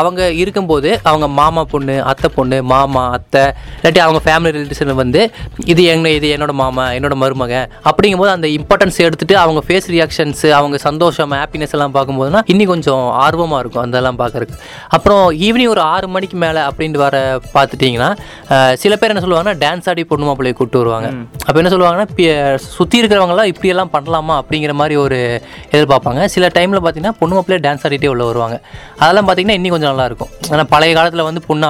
அவங்க 0.00 0.20
இருக்கும்போது 0.42 0.90
அவங்க 1.10 1.26
மாமா 1.40 1.64
பொண்ணு 1.74 1.96
அத்தை 2.12 2.30
பொண்ணு 2.38 2.58
மாமா 2.72 3.04
அத்தை 3.18 3.44
இல்லாட்டி 3.78 4.02
அவங்க 4.06 4.20
ஃபேமிலி 4.26 4.52
ரிலேட்டிவ்ஸில் 4.56 5.00
வந்து 5.02 5.22
இது 5.72 5.84
எங்க 5.94 6.10
இது 6.18 6.28
என்னோட 6.36 6.54
மாமா 6.62 6.86
என்னோட 6.96 7.16
மருமகன் 7.22 7.68
அப்படிங்கும்போது 7.90 8.32
அந்த 8.36 8.50
இம்பார்ட்டன்ஸ் 8.58 9.00
எடுத்துட்டு 9.06 9.36
அவங்க 9.44 9.62
ஃபேஸ் 9.68 9.88
ரியாக்ஷன்ஸ் 9.96 10.44
அவங்க 10.58 10.76
சந்தோஷம் 10.88 11.36
ஹாப்பினஸ் 11.40 11.76
எல்லாம் 11.78 11.94
பார்க்கும்போதுனா 11.98 12.42
இன்னும் 12.54 12.72
கொஞ்சம் 12.74 13.04
ஆர்வமாக 13.24 13.60
இருக்கும். 13.62 13.84
அதெல்லாம் 13.86 14.20
பார்க்கறதுக்கு. 14.22 14.60
அப்புறம் 14.96 15.24
ஈவினிங் 15.46 15.72
ஒரு 15.74 15.82
ஆறு 15.94 16.06
மணிக்கு 16.16 16.36
மேலே 16.44 16.60
அப்படின்ட்டு 16.68 17.00
வர 17.06 17.16
பார்த்துட்டிங்கன்னா 17.54 18.10
சில 18.82 18.92
பேர் 19.00 19.12
என்ன 19.12 19.22
சொல்லுவாங்கன்னா 19.24 19.56
டான்ஸ் 19.64 19.88
ஆடி 19.90 20.02
பொண்ணு 20.10 20.26
மாப்பிள்ளையை 20.28 20.54
கூப்பிட்டு 20.58 20.80
வருவாங்க. 20.82 21.08
அப்போ 21.46 21.56
என்ன 21.62 21.72
சொல்லுவாங்கன்னா 21.74 22.58
சுற்றி 22.76 22.96
இருக்கிறவங்களாம் 23.02 23.50
இப்படியெல்லாம் 23.52 23.92
பண்ணலாமா? 23.94 24.36
அப்படிங்கிற 24.42 24.74
மாதிரி 24.80 24.96
ஒரு 25.04 25.18
எதிர்பார்ப்பாங்க. 25.74 26.24
சில 26.34 26.50
டைமில் 26.58 26.82
பார்த்தீங்கன்னா 26.84 27.14
பொண்ணு 27.20 27.36
மாப்பிள்ளையே 27.36 27.62
டான்ஸ் 27.66 27.84
ஆடிட்டே 27.88 28.10
உள்ள 28.14 28.24
வருவாங்க. 28.30 28.56
அதெல்லாம் 29.02 29.26
பார்த்தீங்கன்னா 29.28 29.58
இன்னும் 29.58 29.74
கொஞ்சம் 29.76 29.92
நல்லா 29.92 30.06
இருக்கும். 30.10 30.32
ஏன்னா 30.52 30.64
பழைய 30.74 30.92
காலத்தில் 30.98 31.26
வந்து 31.28 31.42
பொண்ணு 31.48 31.66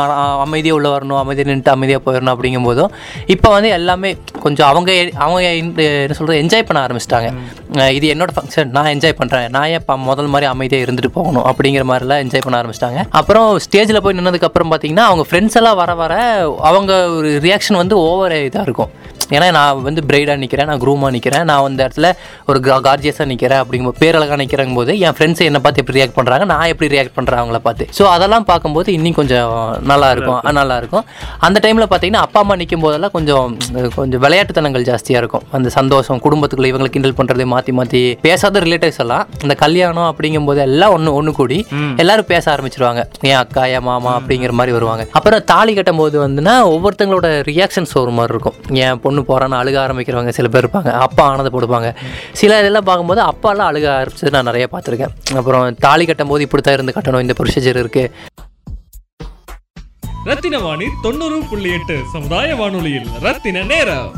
அமைதியாக 0.47 0.79
உள்ள 0.79 0.89
வரணும் 0.97 1.21
அமைதியாக 1.23 1.51
நின்றுட்டு 1.51 1.75
அமைதியாக 1.77 2.03
போயிடணும் 2.07 2.35
அப்படிங்கும்போதும் 2.35 2.93
இப்போ 3.37 3.49
வந்து 3.57 3.71
எல்லாமே 3.79 4.11
கொஞ்சம் 4.45 4.69
அவங்க 4.73 4.91
அவங்க 5.27 5.49
என்ன 5.63 6.17
சொல்கிறது 6.19 6.41
என்ஜாய் 6.45 6.67
பண்ண 6.69 6.81
ஆரம்பிச்சிட்டாங்க. 6.87 7.31
இது 7.73 8.15
என்னோட 8.15 8.29
ஃபங்க்ஷன் 8.37 8.71
நான் 8.71 8.87
என்ஜாய் 8.87 9.19
பண்ணுறேன் 9.19 9.49
நான் 9.49 9.67
ஏன் 9.67 9.85
முதல் 9.97 10.27
மாதிரி 10.27 10.51
அமைதியாக 10.51 10.93
இருந்துட்டு 10.93 11.07
போகணும் 11.07 11.45
அப்படிங்கிற 11.45 11.85
மாதிரிலாம் 11.85 12.23
என்ஜாய் 12.25 12.45
பண்ண 12.45 12.63
ஆரம்பிச்சிட்டாங்க. 12.63 13.05
அப்புறம் 13.11 13.59
ஸ்டேஜில் 13.59 14.01
போய் 14.01 14.15
நின்னதுக்கப்புறம் 14.15 14.71
பார்த்தீங்கன்னா 14.71 14.99
அவங்க 14.99 15.25
ஃப்ரெண்ட்ஸ் 15.31 15.55
எல்லாம் 15.55 15.77
வர 15.77 15.95
வர 15.95 16.45
அவங்க 16.59 17.09
ஒரு 17.09 17.41
ரியாக்ஷன் 17.43 17.77
வந்து 17.77 17.99
ஓவர் 17.99 18.33
இதாக 18.33 18.63
இருக்கும். 18.63 18.89
ஏன்னா 19.31 19.51
நான் 19.51 19.83
வந்து 19.83 20.03
பிரைடாக 20.09 20.37
நிற்கிறேன் 20.37 20.67
நான் 20.67 20.81
க்ரூமாக 20.81 21.11
நிற்கிறேன் 21.11 21.45
நான் 21.45 21.65
அந்த 21.65 21.89
இடத்துல 21.89 22.13
ஒரு 22.47 22.61
கார்ஜியஸாக 22.61 23.25
நிற்கிறேன் 23.25 23.65
அப்படிங்கும்போது 23.65 23.99
பேரழகாக 24.01 24.37
நிற்கிறங்கும் 24.37 24.75
போது 24.75 24.99
என் 24.99 25.11
ஃப்ரெண்ட்ஸ் 25.11 25.43
என்னை 25.43 25.61
பார்த்து 25.61 25.81
எப்படி 25.81 26.03
ரியாக்ட் 26.03 26.17
பண்ணுறாங்க 26.17 26.45
நான் 26.45 26.65
எப்படி 26.65 26.99
ரியாக்ட் 26.99 27.15
பண்ணுறேன் 27.17 27.41
அவங்கள 27.43 27.57
பார்த்து. 27.57 27.89
ஸோ 27.99 28.03
அதெல்லாம் 28.03 28.45
பார்க்கும்போது 28.45 28.93
இன்னும் 28.93 29.13
கொஞ்சம் 29.13 29.79
நல்லா 29.83 30.11
இருக்கும். 30.11 30.41
அஹ் 30.45 30.53
நல்லா 30.53 30.77
இருக்கும். 30.77 31.05
அந்த 31.39 31.61
டைமில் 31.69 31.87
பார்த்தீங்கன்னா 31.93 32.13
அப்பா 32.13 32.41
அம்மா 32.41 32.57
நிற்கும் 32.57 32.81
போதெல்லாம் 32.81 33.11
கொஞ்சம் 33.11 33.57
கொஞ்சம் 33.95 34.23
விளையாட்டுத்தனங்கள் 34.23 34.87
ஜாஸ்தியாக 34.91 35.23
இருக்கும். 35.25 35.43
அந்த 35.53 35.69
சந்தோஷம் 35.69 36.19
குடும்பத்துக்குள்ள 36.19 36.71
இவங்களை 36.73 36.85
கிண்டல் 36.85 37.17
பண்ணுறது 37.17 37.47
மாற்றி 37.63 37.73
மாற்றி 37.79 38.01
பேசாத 38.25 38.61
ரிலேட்டிவ்ஸ் 38.65 39.01
எல்லாம் 39.03 39.27
இந்த 39.45 39.55
கல்யாணம் 39.63 40.09
அப்படிங்கும்போது 40.11 40.61
எல்லாம் 40.69 40.93
ஒன்று 40.95 41.11
ஒன்று 41.19 41.33
கூடி 41.39 41.59
எல்லாரும் 42.03 42.29
பேச 42.31 42.45
ஆரம்பிச்சிருவாங்க. 42.53 43.03
என் 43.29 43.39
அக்கா 43.41 43.63
என் 43.75 43.87
மாமா? 43.89 44.13
அப்படிங்கிற 44.19 44.53
மாதிரி 44.59 44.73
வருவாங்க. 44.77 45.05
அப்புறம் 45.19 45.45
தாலி 45.53 45.73
கட்டும் 45.77 46.01
போது 46.03 46.17
வந்துன்னா 46.25 46.55
ஒவ்வொருத்தங்களோட 46.75 47.29
ரியாக்ஷன்ஸ் 47.51 47.95
ஒரு 48.03 48.15
மாதிரி 48.19 48.35
இருக்கும். 48.37 48.57
என் 48.85 49.01
பொண்ணு 49.05 49.23
போகிறான்னு 49.29 49.59
அழுக 49.61 49.79
ஆரம்பிக்கிறவங்க 49.85 50.35
சில 50.39 50.49
பேர் 50.55 50.65
இருப்பாங்க. 50.65 50.93
அப்பா 51.07 51.25
ஆனந்தப்படுவாங்க 51.33 51.91
சில 52.41 52.59
இதெல்லாம் 52.63 52.89
பார்க்கும்போது 52.89 53.23
அப்பாலாம் 53.31 53.71
அழுக 53.71 53.89
ஆரம்பிச்சது 53.99 54.35
நான் 54.37 54.51
நிறைய 54.51 54.69
பார்த்துருக்கேன். 54.75 55.15
அப்புறம் 55.41 55.79
தாலி 55.87 56.07
கட்டும் 56.11 56.33
போது 56.35 56.47
இப்படி 56.49 56.65
தான் 56.69 56.79
இருந்து 56.79 56.97
கட்டணும். 56.99 57.25
இந்த 57.27 57.37
ப்ரொசீஜர் 57.41 57.81
இருக்குது 57.85 58.11
ரத்தின 60.31 60.59
வாணி 60.65 60.87
தொண்ணூறு 61.05 61.39
புள்ளி 61.51 61.71
எட்டு 61.77 61.95
சமுதாய 62.13 62.49
வானொலியில் 62.59 63.09
ரத்தின 63.25 63.65
நேரம். 63.71 64.11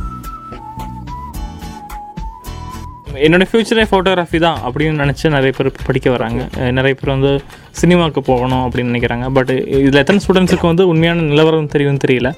என்னோடய 3.14 3.46
ஃப்யூச்சரே 3.50 3.84
ஃபோட்டோகிராஃபி 3.90 4.38
தான் 4.38 4.58
அப்படின்னு 4.64 5.02
நினச்சி 5.04 5.28
நிறைய 5.28 5.52
பேர் 5.56 5.72
படிக்க 5.86 6.10
வராங்க. 6.10 6.42
நிறைய 6.70 6.94
பேர் 6.94 7.10
வந்து 7.10 7.32
சினிமாவுக்கு 7.80 8.22
போகணும் 8.30 8.62
அப்படின்னு 8.66 8.90
நினைக்கிறாங்க. 8.92 9.26
பட் 9.36 9.52
இதில் 9.80 10.00
எத்தனை 10.02 10.20
ஸ்டூடெண்ட்ஸுக்கு 10.24 10.66
வந்து 10.70 10.84
உண்மையான 10.92 11.24
நிலவரம் 11.30 11.70
தெரியும் 11.74 12.00
தெரியல. 12.04 12.30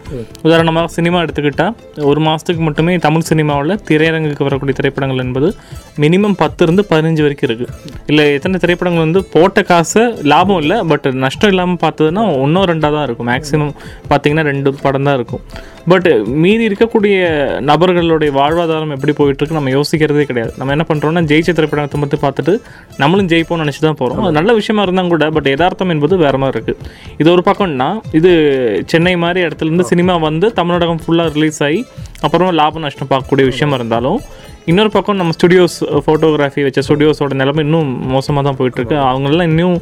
உதாரணமாக 0.46 0.92
சினிமா 0.96 1.18
எடுத்துக்கிட்டால் 1.24 1.74
ஒரு 2.10 2.22
மாதத்துக்கு 2.26 2.62
மட்டுமே 2.68 2.94
தமிழ் 3.06 3.26
சினிமாவில் 3.30 3.74
திரையரங்குக்கு 3.90 4.48
வரக்கூடிய 4.48 4.76
திரைப்படங்கள் 4.80 5.22
என்பது 5.26 5.50
மினிமம் 6.04 6.36
பத்துலேருந்து 6.42 6.84
பதினஞ்சு 6.92 7.22
வரைக்கும் 7.26 7.48
இருக்குது 7.50 7.72
இல்லை 8.10 8.26
எத்தனை 8.38 8.60
திரைப்படங்கள் 8.64 9.06
வந்து 9.06 9.22
போட்ட 9.36 9.62
காசு 9.70 10.02
லாபம் 10.32 10.60
இல்லை 10.64 10.78
பட் 10.92 11.08
நஷ்டம் 11.24 11.52
இல்லாமல் 11.54 11.82
பார்த்ததுன்னா 11.84 12.24
ஒன்றோ 12.42 12.62
ரெண்டாக 12.72 12.92
தான் 12.96 13.06
இருக்கும். 13.08 13.30
மேக்ஸிமம் 13.32 13.72
பார்த்தீங்கன்னா 14.10 14.44
ரெண்டு 14.50 14.72
படம் 14.84 15.08
தான் 15.08 15.16
இருக்கும். 15.20 15.42
பட் 15.92 16.06
மீதி 16.42 16.62
இருக்கக்கூடிய 16.68 17.16
நபர்களுடைய 17.68 18.30
வாழ்வாதாரம் 18.38 18.92
எப்படி 18.94 19.12
போயிட்டு 19.18 19.40
இருக்கு 19.42 19.58
நம்ம 19.58 19.72
யோசிக்கிறதே 19.76 20.24
கிடையாது. 20.30 20.52
நம்ம 20.60 20.72
என்ன 20.76 20.84
பண்ணுறோம்னா 20.88 21.22
ஜெயிச்ச 21.30 21.50
திரைப்படத்தை 21.58 21.98
மட்டும் 22.04 22.22
பார்த்துட்டு 22.24 22.54
நம்மளும் 23.02 23.28
ஜெயிப்போம்னு 23.32 23.64
நினச்சி 23.64 23.82
தான் 23.86 23.98
போகிறோம் 24.00 24.22
அது 24.24 24.36
நல்ல 24.38 24.52
விஷயமா 24.60 24.84
இருந்தால் 24.86 25.12
கூட 25.14 25.25
பட் 25.30 25.46
யதார்த்தம் 25.46 25.90
என்பது 25.90 26.16
வேற 26.16 26.36
மாதிரி 26.36 26.56
இருக்குது 26.56 26.80
இது 27.18 27.30
ஒரு 27.30 27.42
பக்கம்னா 27.46 27.88
இது 28.12 28.32
சென்னை 28.86 29.16
மாதிரி 29.16 29.40
இடத்துல 29.46 29.66
இருந்து 29.66 29.84
சினிமா 29.84 30.16
வந்து 30.22 30.52
தமிழ்நாடகம் 30.52 30.98
ஃபுல்லாக 30.98 31.32
ரிலீஸ் 31.32 31.62
ஆகி 31.62 31.80
அப்புறமா 32.22 32.50
லாபம் 32.52 32.82
நஷ்டம் 32.82 33.08
பார்க்கக்கூடிய 33.08 33.46
விஷயமா 33.46 33.74
இருந்தாலும் 33.74 34.18
இன்னொரு 34.66 34.90
பக்கம் 34.90 35.16
நம்ம 35.16 35.32
ஸ்டுடியோஸ் 35.32 35.76
ஃபோட்டோகிராஃபி 36.04 36.62
வச்ச 36.62 36.80
ஸ்டுடியோஸோட 36.80 37.34
நிலைமை 37.34 37.64
இன்னும் 37.64 38.06
மோசமாக 38.06 38.44
தான் 38.46 38.56
போயிட்டுருக்கு 38.56 38.96
அவங்கெல்லாம் 39.04 39.48
இன்னும் 39.48 39.76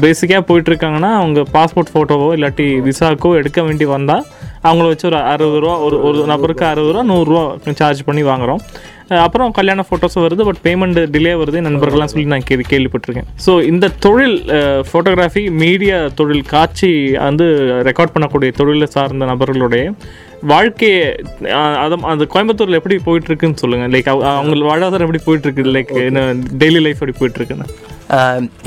பேசிக்காக 0.00 0.42
போயிட்டுருக்காங்கன்னா 0.48 1.10
அவங்க 1.14 1.40
பாஸ்போர்ட் 1.52 1.92
ஃபோட்டோவோ 1.94 2.28
இல்லாட்டி 2.34 2.80
விசாக்கோ 2.80 3.36
எடுக்க 3.36 3.62
வேண்டி 3.62 3.84
வந்தால் 3.84 4.24
அவங்கள 4.62 4.86
வச்சு 4.86 5.06
ஒரு 5.06 5.16
அறுபது 5.24 5.60
ரூபா 5.60 5.78
ஒரு 5.78 6.02
ஒரு 6.02 6.26
நபருக்கு 6.26 6.66
அறுபது 6.66 6.92
ரூபா 6.92 7.04
நூறுரூவா 7.10 7.44
சார்ஜ் 7.74 8.04
பண்ணி 8.04 8.22
வாங்குறோம். 8.22 8.60
அஹ் 8.99 8.99
அப்புறம் 9.18 9.50
கல்யாண 9.50 9.84
ஃபோட்டோஸும் 9.90 10.26
வருது 10.26 10.44
பட் 10.44 10.56
பேமெண்ட் 10.64 10.98
டிலே 11.16 11.32
வருது 11.40 11.60
நண்பர்கள்லாம் 11.66 12.04
சொல்லி 12.04 12.26
நான் 12.26 12.42
கேள்வி 12.44 12.64
கேள்விப்பட்டிருக்கேன். 12.70 13.24
ஸோ 13.46 13.62
இந்த 13.62 13.88
தொழில் 13.88 14.44
ஃபோட்டோகிராஃபி 14.92 15.50
மீடியா 15.50 16.08
தொழில் 16.14 16.42
காட்சி 16.42 17.10
வந்து 17.12 17.44
ரெக்கார்ட் 17.84 18.14
பண்ணக்கூடிய 18.14 18.52
தொழிலை 18.52 18.86
சார்ந்த 18.86 19.24
நபர்களுடைய 19.24 19.92
வாழ்க்கையை 20.40 21.16
அது 21.54 21.96
அந்த 22.02 22.26
கோயம்புத்தூரில் 22.34 22.78
எப்படி 22.80 22.98
போயிட்டு 22.98 23.26
இருக்குன்னு 23.26 23.56
சொல்லுங்க. 23.56 23.98
லைக் 23.98 24.08
அவங்க 24.08 24.56
வாழ்வாதாரம் 24.56 25.16
எப்படி 25.16 25.22
போயிட்டு 25.24 25.52
இருக்கு? 25.52 25.72
லைக் 25.72 26.18
டெய்லி 26.58 26.80
லைஃப் 26.80 27.02
எப்படி 27.02 27.12
போயிட்டு 27.18 27.40
இருக்குன்னு. 27.40 27.66
ஆஹ் 27.66 27.99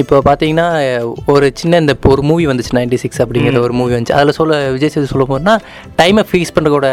இப்போ 0.01 0.15
பார்த்தீங்கன்னா 0.27 0.67
ஒரு 1.34 1.45
சின்ன 1.62 1.79
இந்த 1.84 1.93
ஒரு 2.12 2.21
மூவி 2.29 2.43
வந்துச்சு 2.49 2.73
நைன்டி 2.77 2.97
சிக்ஸ் 3.03 3.21
அப்படிங்கிற 3.23 3.60
ஒரு 3.67 3.73
மூவி 3.79 3.91
வந்துச்சு. 3.95 4.15
அதில் 4.17 4.36
சொல்ல 4.39 4.60
விஜய் 4.75 4.91
சேது 4.93 5.10
சொல்ல 5.13 5.25
போனால் 5.32 5.60
டைமை 5.99 6.23
ஃபிக்ஸ் 6.29 6.53
பண்ணுறதோட 6.56 6.88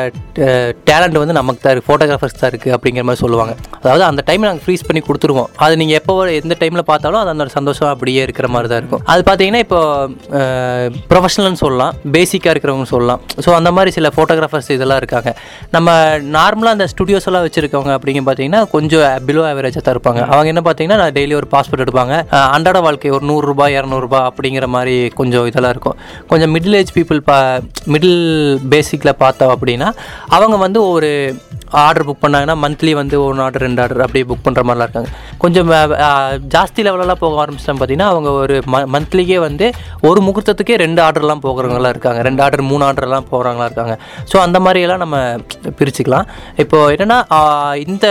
டேலண்ட் 0.88 1.18
வந்து 1.22 1.36
நமக்கு 1.38 1.60
தான் 1.64 1.72
இருக்குது 1.74 1.88
ஃபோட்டோகிராஃபர்ஸ் 1.90 2.38
தான் 2.40 2.50
இருக்குது 2.52 2.74
அப்படிங்கிற 2.76 3.04
மாதிரி 3.08 3.22
சொல்லுவாங்க. 3.24 3.52
அதாவது 3.82 4.04
அந்த 4.08 4.24
டைமை 4.28 4.44
நாங்கள் 4.48 4.64
ஃப்ரீஸ் 4.64 4.84
பண்ணி 4.88 5.02
கொடுத்துருவோம். 5.08 5.48
அது 5.66 5.76
நீங்கள் 5.82 5.98
எப்போ 6.00 6.16
எந்த 6.40 6.56
டைமில் 6.62 6.84
பார்த்தாலும் 6.90 7.20
அது 7.22 7.32
அந்த 7.34 7.46
சந்தோஷம் 7.58 7.90
அப்படியே 7.92 8.24
இருக்கிற 8.28 8.48
மாதிரி 8.54 8.70
தான் 8.72 8.80
இருக்கும். 8.82 9.04
அது 9.14 9.22
பார்த்தீங்கன்னா 9.28 9.62
இப்போ 9.66 9.80
ப்ரொஃபஷனல்னு 11.12 11.60
சொல்லலாம். 11.64 11.94
பேசிக்காக 12.16 12.54
இருக்கிறவங்க 12.54 12.88
சொல்லலாம். 12.94 13.22
ஸோ 13.44 13.52
அந்த 13.60 13.72
மாதிரி 13.78 13.92
சில 13.98 14.12
ஃபோட்டோகிராஃபர்ஸ் 14.16 14.72
இதெல்லாம் 14.78 15.00
இருக்காங்க. 15.02 15.32
நம்ம 15.76 15.88
நார்மலாக 16.38 16.76
அந்த 16.78 16.88
ஸ்டுடியோஸ் 16.94 17.28
எல்லாம் 17.30 17.46
வச்சுருக்கவங்க 17.46 17.94
அப்படிங்க 17.98 18.24
பார்த்தீங்கன்னா 18.28 18.62
கொஞ்சம் 18.74 19.06
பிலோ 19.28 19.44
ஆவரேஜாக 19.52 19.84
தான் 19.86 19.96
இருப்பாங்க. 19.96 20.20
அவங்க 20.34 20.48
என்ன 20.54 20.64
பார்த்தீங்கன்னா 20.68 21.00
நான் 21.04 21.16
டெய்லி 21.20 21.36
ஒரு 21.42 21.50
பாஸ்போர்ட் 21.56 21.86
எடுப்பாங்க. 21.86 22.16
அன்றாட 22.56 22.80
வாழ்க்கை 22.86 23.10
ஒரு 23.16 23.24
நூறுரூபா 23.30 23.66
இரநூறுபா 23.76 24.20
அப்படிங்கிற 24.30 24.66
மாதிரி 24.76 24.96
கொஞ்சம் 25.20 25.46
இதெல்லாம் 25.50 25.74
இருக்கும். 25.74 25.98
கொஞ்சம் 26.32 26.52
மிடில் 26.54 26.78
ஏஜ் 26.80 26.96
பீப்புள் 26.98 27.20
பா 27.30 27.38
மிடில் 27.94 28.18
பேசிக்கில் 28.74 29.18
பார்த்தோம் 29.24 29.54
அப்படின்னா 29.56 29.88
அவங்க 30.38 30.58
வந்து 30.66 30.80
ஒரு 30.94 31.10
ஆர்டர் 31.84 32.04
புக் 32.06 32.22
பண்ணாங்கன்னா 32.22 32.54
மந்த்லி 32.62 32.92
வந்து 33.00 33.16
ஒன்று 33.24 33.42
ஆர்டர் 33.44 33.64
ரெண்டு 33.64 33.80
ஆர்டர் 33.82 34.04
அப்படியே 34.04 34.24
புக் 34.30 34.44
பண்ணுற 34.46 34.62
மாதிரிலாம் 34.68 34.88
இருக்காங்க. 34.88 35.10
கொஞ்சம் 35.42 35.68
ஜாஸ்தி 36.54 36.80
லெவலெல்லாம் 36.86 37.20
போக 37.20 37.36
ஆரம்பிச்சிட்டோம் 37.42 37.78
பார்த்தீங்கன்னா 37.80 38.08
அவங்க 38.12 38.30
ஒரு 38.42 38.56
ம 38.72 38.80
மந்த்லிக்கே 38.94 39.38
வந்து 39.44 39.66
ஒரு 40.08 40.20
முகூர்த்தத்துக்கே 40.26 40.78
ரெண்டு 40.84 41.00
ஆர்டர்லாம் 41.06 41.44
போகிறவங்களாம் 41.46 41.94
இருக்காங்க. 41.94 42.20
ரெண்டு 42.28 42.42
ஆர்டர் 42.46 42.64
மூணு 42.70 42.84
ஆர்டர்லாம் 42.88 43.28
போகிறவங்களா 43.32 43.68
இருக்காங்க. 43.70 43.94
ஸோ 44.32 44.38
அந்த 44.46 44.58
மாதிரியெல்லாம் 44.64 45.02
நம்ம 45.04 45.18
பிரிச்சுக்கலாம். 45.80 46.26
இப்போது 46.64 46.94
என்னென்னா 46.96 47.18
இந்த 47.84 48.08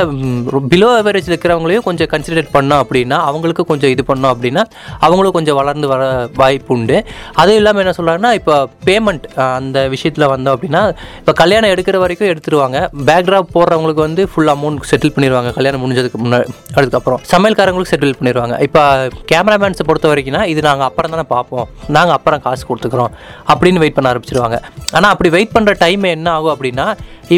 பிலோ 0.74 0.92
அவரேஜ் 1.02 1.30
இருக்கிறவங்களையும் 1.32 1.88
கொஞ்சம் 1.90 2.12
கன்சிடர் 2.14 2.54
பண்ணோம் 2.56 2.84
அப்படின்னா 2.86 3.20
அவங்களுக்கு 3.32 3.66
கொஞ்சம் 3.74 3.94
இது 3.96 4.06
பண்ணோம் 4.20 4.34
அப்படின்னா 4.36 4.64
அவங்களும் 5.06 5.36
கொஞ்சம் 5.38 5.58
வளர்ந்து 5.60 5.88
வர 5.94 6.04
வாய்ப்பு 6.42 6.74
உண்டு. 6.76 6.98
அதுவும் 7.42 7.60
இல்லாமல் 7.60 7.84
என்ன 7.84 7.94
சொல்கிறாங்கன்னா 7.98 8.32
இப்போ 8.40 8.56
பேமெண்ட் 8.88 9.26
அந்த 9.58 9.80
விஷயத்தில் 9.94 10.30
வந்தோம் 10.34 10.56
அப்படின்னா 10.56 10.82
இப்போ 11.22 11.34
கல்யாணம் 11.42 11.72
எடுக்கிற 11.74 11.98
வரைக்கும் 12.04 12.30
எடுத்துருவாங்க. 12.32 12.78
பேக்ராப் 13.10 13.54
போடுறவங்களுக்கு 13.56 14.06
வந்து 14.08 14.24
ஃபுல் 14.32 14.52
அமௌண்ட் 14.56 14.88
செட்டில் 14.92 15.14
பண்ணிடுவாங்க 15.16 15.52
கல்யாணம் 15.58 15.84
முடிஞ்சதுக்கு 15.84 16.20
முன்னாடி 16.26 16.48
அதுக்கப்புறம் 16.80 17.22
சமையல்காரங்களுக்கு 17.34 17.92
செட்டில் 17.94 18.18
பண்ணிடுவாங்க 18.20 18.56
இப்போ 18.68 18.84
கேமராமேன்ஸை 19.32 19.86
பொறுத்த 19.90 20.08
வரைக்கும்னா 20.14 20.44
இது 20.54 20.62
நாங்கள் 20.70 20.88
அப்புறம் 20.90 21.14
தானே 21.16 21.26
பார்ப்போம். 21.36 21.68
நாங்கள் 21.98 22.16
அப்புறம் 22.18 22.42
காசு 22.48 22.64
கொடுத்துக்குறோம். 22.70 23.14
அப்படின்னு 23.52 23.82
வெயிட் 23.84 23.98
பண்ண 23.98 24.14
ஆரம்பிச்சிருவாங்க. 24.14 24.58
ஆனால் 24.96 25.12
அப்படி 25.14 25.30
வெயிட் 25.38 25.56
பண்ணுற 25.58 25.74
டைம் 25.86 26.04
என்ன 26.16 26.32
ஆகும் 26.38 26.54
அப்படின்னா 26.56 26.88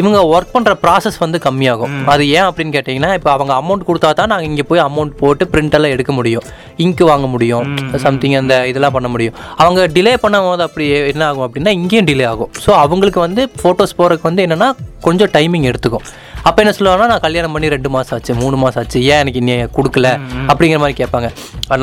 இவங்க 0.00 0.18
ஒர்க் 0.32 0.52
பண்ணுற 0.54 0.72
ப்ராசஸ் 0.84 1.18
வந்து 1.24 1.38
கம்மியாகும். 1.46 1.94
அது 2.12 2.22
ஏன் 2.36 2.46
அப்படின்னு 2.48 2.74
கேட்டிங்கன்னா 2.76 3.10
இப்போ 3.18 3.30
அவங்க 3.36 3.52
அமௌண்ட் 3.60 3.86
கொடுத்தா 3.88 4.10
தான் 4.20 4.30
நாங்கள் 4.32 4.48
இங்கே 4.50 4.64
போய் 4.70 4.82
அமௌண்ட் 4.88 5.14
போட்டு 5.22 5.46
print 5.54 5.74
எல்லாம் 5.78 5.94
எடுக்க 5.96 6.12
முடியும். 6.18 6.46
இங்கு 6.84 7.04
வாங்க 7.10 7.26
முடியும் 7.34 7.66
சம்திங் 8.06 8.36
அந்த 8.42 8.56
இதெல்லாம் 8.72 8.96
பண்ண 8.96 9.10
முடியும். 9.14 9.36
அவங்க 9.62 9.80
டிலே 9.96 10.14
பண்ணும் 10.24 10.48
போது 10.50 10.64
அப்படி 10.68 10.86
என்ன 11.12 11.24
ஆகும் 11.30 11.46
அப்படின்னா 11.46 11.74
இங்கேயும் 11.80 12.08
டிலே 12.10 12.26
ஆகும். 12.32 12.52
ஸோ 12.64 12.72
அவங்களுக்கு 12.84 13.20
வந்து 13.26 13.44
ஃபோட்டோஸ் 13.62 13.98
போகிறதுக்கு 14.00 14.30
வந்து 14.30 14.44
என்னென்னா 14.48 14.70
கொஞ்சம் 15.08 15.32
டைமிங் 15.38 15.68
எடுத்துக்கும். 15.72 16.06
அப்போ 16.48 16.58
என்ன 16.62 16.72
சொல்லுவாங்கன்னா 16.76 17.08
நான் 17.12 17.22
கல்யாணம் 17.24 17.52
பண்ணி 17.54 17.68
ரெண்டு 17.74 17.88
மாதம் 17.94 18.14
ஆச்சு 18.16 18.32
மூணு 18.42 18.56
மாதம் 18.62 18.80
ஆச்சு. 18.82 18.98
ஏன் 19.12 19.20
எனக்கு 19.22 19.40
இன்னும் 19.42 19.72
கொடுக்கல? 19.76 20.08
அப்படிங்கிற 20.52 20.78
மாதிரி 20.84 20.96
கேட்பாங்க. 21.00 21.28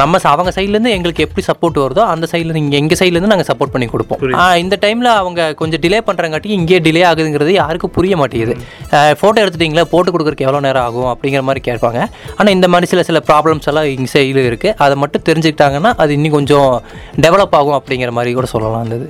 நம்ம 0.02 0.20
அவங்க 0.34 0.52
சைட்லேருந்து 0.58 0.94
எங்களுக்கு 0.98 1.26
எப்படி 1.28 1.44
சப்போர்ட் 1.50 1.78
வருதோ 1.84 2.04
அந்த 2.14 2.26
சைட்லேருந்து 2.32 2.64
இங்கே 2.66 2.80
எங்கள் 2.82 3.00
சைட்லேருந்து 3.02 3.32
நாங்கள் 3.34 3.50
சப்போர்ட் 3.52 3.74
பண்ணி 3.76 3.88
கொடுப்போம். 3.94 4.22
இந்த 4.64 4.78
டைமில் 4.84 5.12
அவங்க 5.22 5.48
கொஞ்சம் 5.62 5.82
டிலே 5.86 6.02
பண்ணுறங்காட்டி 6.10 6.52
இங்கேயே 6.58 6.80
டிலே 6.88 7.04
ஆகுதுங்கிறது 7.12 7.54
யாருக்கும் 7.62 7.96
புரிய 7.98 8.16
மாட்டேங்குது. 8.22 8.56
ஃபோட்டோ 9.22 9.38
எடுத்துட்டீங்களா? 9.44 9.86
போட்டு 9.94 10.14
கொடுக்குறதுக்கு 10.16 10.48
எவ்வளோ 10.48 10.62
நேரம் 10.68 10.86
ஆகும்? 10.90 11.10
அப்படிங்கிற 11.14 11.44
மாதிரி 11.50 11.64
கேட்பாங்க. 11.70 12.02
ஆனால் 12.40 12.54
இந்த 12.58 12.70
மாதிரி 12.74 12.90
சில 12.94 13.04
சில 13.12 13.22
ப்ராப்ளம்ஸ் 13.32 13.70
எல்லாம் 13.74 13.90
இங்கே 13.96 14.12
சைடில் 14.16 14.48
இருக்குது 14.50 14.76
அதை 14.86 14.98
மட்டும் 15.06 15.26
தெரிஞ்சுக்கிட்டாங்கன்னா 15.32 15.94
அது 16.04 16.14
இன்னும் 16.20 16.38
கொஞ்சம் 16.38 16.70
டெவலப் 17.26 17.58
ஆகும் 17.62 17.80
அப்படிங்கிற 17.80 18.14
மாதிரி 18.20 18.38
கூட 18.40 18.50
சொல்லலாம் 18.56 18.94
இது. 19.00 19.10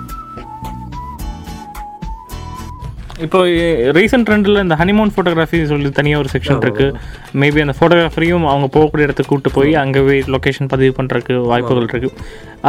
இப்போ 3.25 3.39
ரீசெண்ட் 3.97 4.27
ட்ரெண்டில் 4.27 4.61
இந்த 4.63 4.75
ஹனிமூன் 4.81 5.11
ஃபோட்டோகிராஃபி 5.15 5.59
சொல்லி 5.71 5.89
தனியாக 5.97 6.21
ஒரு 6.23 6.29
செக்ஷன் 6.33 6.61
இருக்கு. 6.65 6.87
மேபி 7.41 7.63
அந்த 7.65 7.75
ஃபோட்டோகிராஃபரையும் 7.79 8.45
அவங்க 8.51 8.67
போகக்கூடிய 8.75 9.07
இடத்துக்கு 9.07 9.31
கூட்டு 9.33 9.51
போய் 9.57 9.73
அங்கே 9.83 10.01
போய் 10.07 10.21
லொக்கேஷன் 10.35 10.71
பதிவு 10.73 10.93
பண்ணுறதுக்கு 10.99 11.35
வாய்ப்புகள் 11.51 11.89
இருக்கு. 11.91 12.11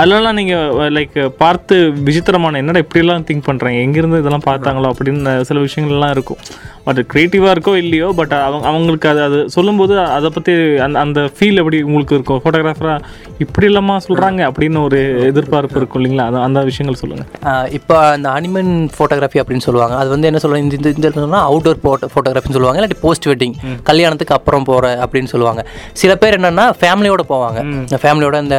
அதெல்லாம் 0.00 0.36
நீங்கள் 0.40 0.90
லைக் 0.96 1.16
பார்த்து 1.40 1.76
விசித்திரமான 2.08 2.60
என்னடா 2.62 2.82
இப்படியெல்லாம் 2.84 3.24
திங்க் 3.28 3.48
பண்ணுறேன் 3.48 3.78
எங்கேருந்து 3.84 4.20
இதெல்லாம் 4.22 4.46
பார்த்தாங்களோ 4.50 4.90
அப்படின்னு 4.92 5.32
சில 5.48 5.60
விஷயங்கள்லாம் 5.66 6.14
இருக்கும். 6.16 6.40
பட் 6.86 7.00
க்ரியேட்டிவாக 7.10 7.52
இருக்கோ 7.54 7.72
இல்லையோ 7.82 8.06
பட் 8.20 8.32
அவங்க 8.46 8.64
அவங்களுக்கு 8.70 9.08
அது 9.10 9.20
அது 9.26 9.38
சொல்லும்போது 9.56 9.94
அதை 10.16 10.28
பற்றி 10.36 10.52
அந்த 10.86 10.96
அந்த 11.04 11.20
ஃபீல் 11.36 11.60
எப்படி 11.62 11.78
உங்களுக்கு 11.88 12.16
இருக்கும்? 12.18 12.40
ஃபோட்டோகிராஃபராக 12.44 13.04
இப்படி 13.44 13.66
இல்லாமா 13.70 13.96
சொல்கிறாங்க 14.06 14.40
அப்படின்னு 14.50 14.80
ஒரு 14.86 15.00
எதிர்பார்ப்பு 15.30 15.78
இருக்கும் 15.80 16.00
இல்லைங்களா? 16.00 16.26
அது 16.30 16.38
அந்த 16.46 16.62
விஷயங்கள் 16.70 17.00
சொல்லுங்கள் 17.02 17.68
இப்போ 17.78 17.96
அந்த 18.16 18.30
அனிமன் 18.38 18.72
ஃபோட்டோகிராஃபி 18.96 19.40
அப்படின்னு 19.42 19.66
சொல்லுவாங்க. 19.68 19.96
அது 20.02 20.10
வந்து 20.14 20.30
என்ன 20.30 20.40
சொல்லுவாங்க. 20.42 20.76
இந்த 20.78 20.90
இந்த 20.98 21.10
சொன்னால் 21.16 21.46
அவுட்டோர் 21.50 21.80
ஃபோட்டோ 21.84 22.08
ஃபோட்டோகிராஃபின்னு 22.12 22.56
சொல்லுவாங்க. 22.56 22.78
இல்லாட்டி 22.80 23.00
போஸ்ட் 23.06 23.28
வெட்டிங் 23.30 23.54
கல்யாணத்துக்கு 23.90 24.36
அப்புறம் 24.38 24.66
போகிற 24.70 24.92
அப்படின்னு 25.04 25.32
சொல்லுவாங்க. 25.34 25.62
சில 26.02 26.12
பேர் 26.22 26.38
என்னென்னா 26.38 26.66
ஃபேமிலியோட 26.80 27.24
போவாங்க. 27.32 27.60
ஃபேமிலியோட 28.04 28.36
இந்த 28.46 28.58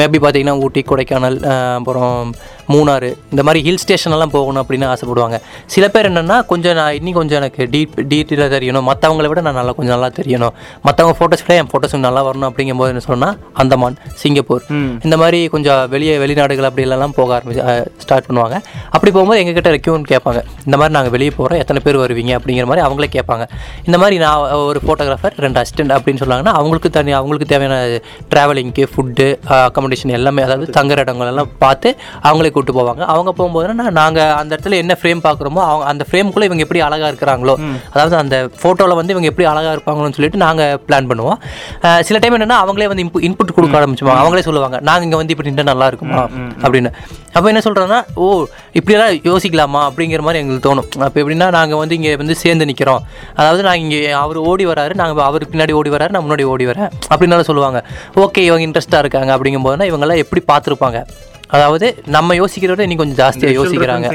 மேபி 0.00 0.20
பார்த்தீங்கன்னா 0.24 0.56
ஊட்டி 0.64 0.82
கொடைக்கானல் 0.90 1.38
அப்புறம் 1.78 2.32
மூணாறு 2.74 3.10
இந்த 3.32 3.42
மாதிரி 3.46 3.60
ஹில் 3.66 3.80
ஸ்டேஷன் 3.82 4.14
எல்லாம் 4.16 4.32
போகணும் 4.34 4.62
அப்படின்னு 4.62 4.86
ஆசைப்படுவாங்க. 4.92 5.36
சில 5.74 5.84
பேர் 5.94 6.08
என்னென்னா 6.10 6.36
கொஞ்சம் 6.52 6.76
நான் 6.80 6.94
இன்னும் 6.98 7.16
கொஞ்சம் 7.20 7.38
எனக்கு 7.40 7.62
டீப் 7.74 7.94
டீட்டெயிலாக 8.12 8.48
தெரியணும். 8.56 8.86
மற்றவங்கள 8.90 9.28
விட 9.32 9.40
நான் 9.46 9.58
நல்லா 9.60 9.72
கொஞ்சம் 9.78 9.94
நல்லா 9.96 10.10
தெரியணும். 10.18 10.54
மற்றவங்க 10.86 11.14
ஃபோட்டோஸ் 11.20 11.44
விட 11.44 11.54
என் 11.62 11.70
ஃபோட்டோஸ் 11.72 11.96
நல்லா 12.06 12.22
வரணும் 12.28 12.48
அப்படிங்கும்போது 12.50 12.92
என்ன 12.94 13.02
சொன்னால் 13.08 13.36
அந்தமான் 13.62 13.96
சிங்கப்பூர். 14.22 14.64
இந்த 15.06 15.18
மாதிரி 15.22 15.40
கொஞ்சம் 15.54 15.82
வெளியே 15.94 16.14
வெளிநாடுகள் 16.24 16.68
அப்படி 16.70 16.86
எல்லாம் 16.88 17.14
போக 17.18 17.30
ஆரம்பிச்சு 17.38 17.64
ஸ்டார்ட் 18.04 18.28
பண்ணுவாங்க. 18.28 18.56
அப்படி 18.94 19.10
போகும்போது 19.16 19.40
எங்ககிட்ட 19.42 19.72
ரெக்யூன் 19.76 20.06
கேட்பாங்க. 20.12 20.42
இந்த 20.66 20.76
மாதிரி 20.80 20.94
நாங்கள் 20.98 21.14
வெளியே 21.16 21.32
போகிறோம் 21.38 21.60
எத்தனை 21.64 21.82
பேர் 21.86 22.00
வருவீங்க 22.04 22.32
அப்படிங்கிற 22.38 22.66
மாதிரி 22.70 22.84
அவங்களே 22.86 23.10
கேட்பாங்க. 23.16 23.44
இந்த 23.88 23.96
மாதிரி 24.02 24.18
நான் 24.24 24.44
ஒரு 24.70 24.80
ஃபோட்டோகிராஃபர் 24.86 25.36
ரெண்டு 25.46 25.60
அசிஸ்டன்ட் 25.62 25.94
அப்படின்னு 25.96 26.22
சொன்னாங்கன்னா 26.24 26.54
அவங்களுக்கு 26.60 26.90
தனி 26.98 27.12
அவங்களுக்கு 27.20 27.50
தேவையான 27.52 27.76
ட்ராவலிங்க்கு 28.32 28.86
ஃபுட்டு 28.92 29.28
அக்காமடேஷன் 29.58 30.16
எல்லாமே 30.20 30.44
அதாவது 30.48 30.66
தங்குற 30.78 31.04
இடங்கள் 31.06 31.30
எல்லாம் 31.32 31.52
பார்த்து 31.64 31.88
அவங்களே 32.28 32.52
கூப்பிட்டு 32.60 32.78
போவாங்க. 32.80 33.02
அவங்க 33.14 33.30
போகும்போதுன்னா 33.40 33.88
நாங்கள் 34.00 34.32
அந்த 34.40 34.50
இடத்துல 34.56 34.78
என்ன 34.84 34.96
ஃப்ரேம் 35.00 35.22
பார்க்குறோமோ 35.26 35.62
அவங்க 35.70 35.84
அந்த 35.92 36.04
ஃப்ரேம்குள்ளே 36.08 36.48
இவங்க 36.48 36.64
எப்படி 36.66 36.80
அழகாக 36.86 37.10
இருக்கிறாங்களோ 37.12 37.56
அதாவது 37.94 38.16
அந்த 38.22 38.36
ஃபோட்டோவில் 38.60 38.98
வந்து 39.00 39.14
இவங்க 39.14 39.28
எப்படி 39.32 39.46
அழகாக 39.52 39.74
இருப்பாங்களோன்னு 39.76 40.16
சொல்லிட்டு 40.18 40.42
நாங்கள் 40.44 40.76
பிளான் 40.86 41.08
பண்ணுவோம். 41.10 41.38
சில 42.08 42.18
டைம் 42.22 42.36
என்னன்னா 42.36 42.58
அவங்களே 42.64 42.88
வந்து 42.92 43.04
இன்பு 43.04 43.24
இன்புட் 43.28 43.54
கொடுக்க 43.56 43.80
ஆரம்பிச்சுவாங்க 43.80 44.22
அவங்களே 44.24 44.44
சொல்லுவாங்க 44.48 44.78
நாங்கள் 44.88 45.06
இங்கே 45.06 45.18
வந்து 45.20 45.34
இப்படி 45.34 45.50
நின்றா 45.50 45.66
நல்லா 45.72 45.88
இருக்குமா? 45.90 46.22
அப்படின்னு. 46.64 46.92
அப்போ 47.36 47.46
என்ன 47.52 47.60
சொல்கிறோன்னா 47.66 47.98
ஓ 48.22 48.26
இப்படியெல்லாம் 48.78 49.12
யோசிக்கலாமா? 49.30 49.80
அப்படிங்கிற 49.88 50.22
மாதிரி 50.26 50.40
எங்களுக்கு 50.42 50.66
தோணும். 50.68 50.88
அப்போ 51.06 51.18
எப்படின்னா 51.22 51.48
நாங்கள் 51.58 51.80
வந்து 51.82 51.96
இங்கே 51.98 52.12
வந்து 52.22 52.34
சேர்ந்து 52.42 52.68
நிற்கிறோம் 52.70 53.02
அதாவது 53.38 53.62
நாங்கள் 53.68 53.84
இங்கே 53.84 54.00
அவர் 54.22 54.38
ஓடி 54.50 54.66
வராரு 54.72 54.94
நாங்கள் 55.02 55.26
அவர் 55.28 55.50
பின்னாடி 55.52 55.74
ஓடி 55.80 55.92
வராரு 55.96 56.14
நான் 56.16 56.26
முன்னாடி 56.26 56.46
ஓடி 56.52 56.66
வரேன் 56.70 56.90
அப்படின்னாலும் 57.12 57.48
சொல்லுவாங்க. 57.50 57.80
ஓகே 58.24 58.42
இவங்க 58.48 58.64
இன்ட்ரெஸ்ட்டாக 58.68 59.04
இருக்காங்க. 59.04 59.30
அப்படிங்கும்போதுனா 59.36 59.88
இவங்கெல்லாம் 59.90 60.22
எப்படி 60.24 60.42
பார்த்துருப்பாங்க? 60.52 61.00
அதாவது 61.56 61.86
நம்ம 62.16 62.34
யோசிக்கிறத 62.40 62.84
இன்னும் 62.86 63.00
கொஞ்சம் 63.02 63.20
ஜாஸ்தியாக 63.22 63.54
யோசிக்கிறாங்க. 63.58 64.08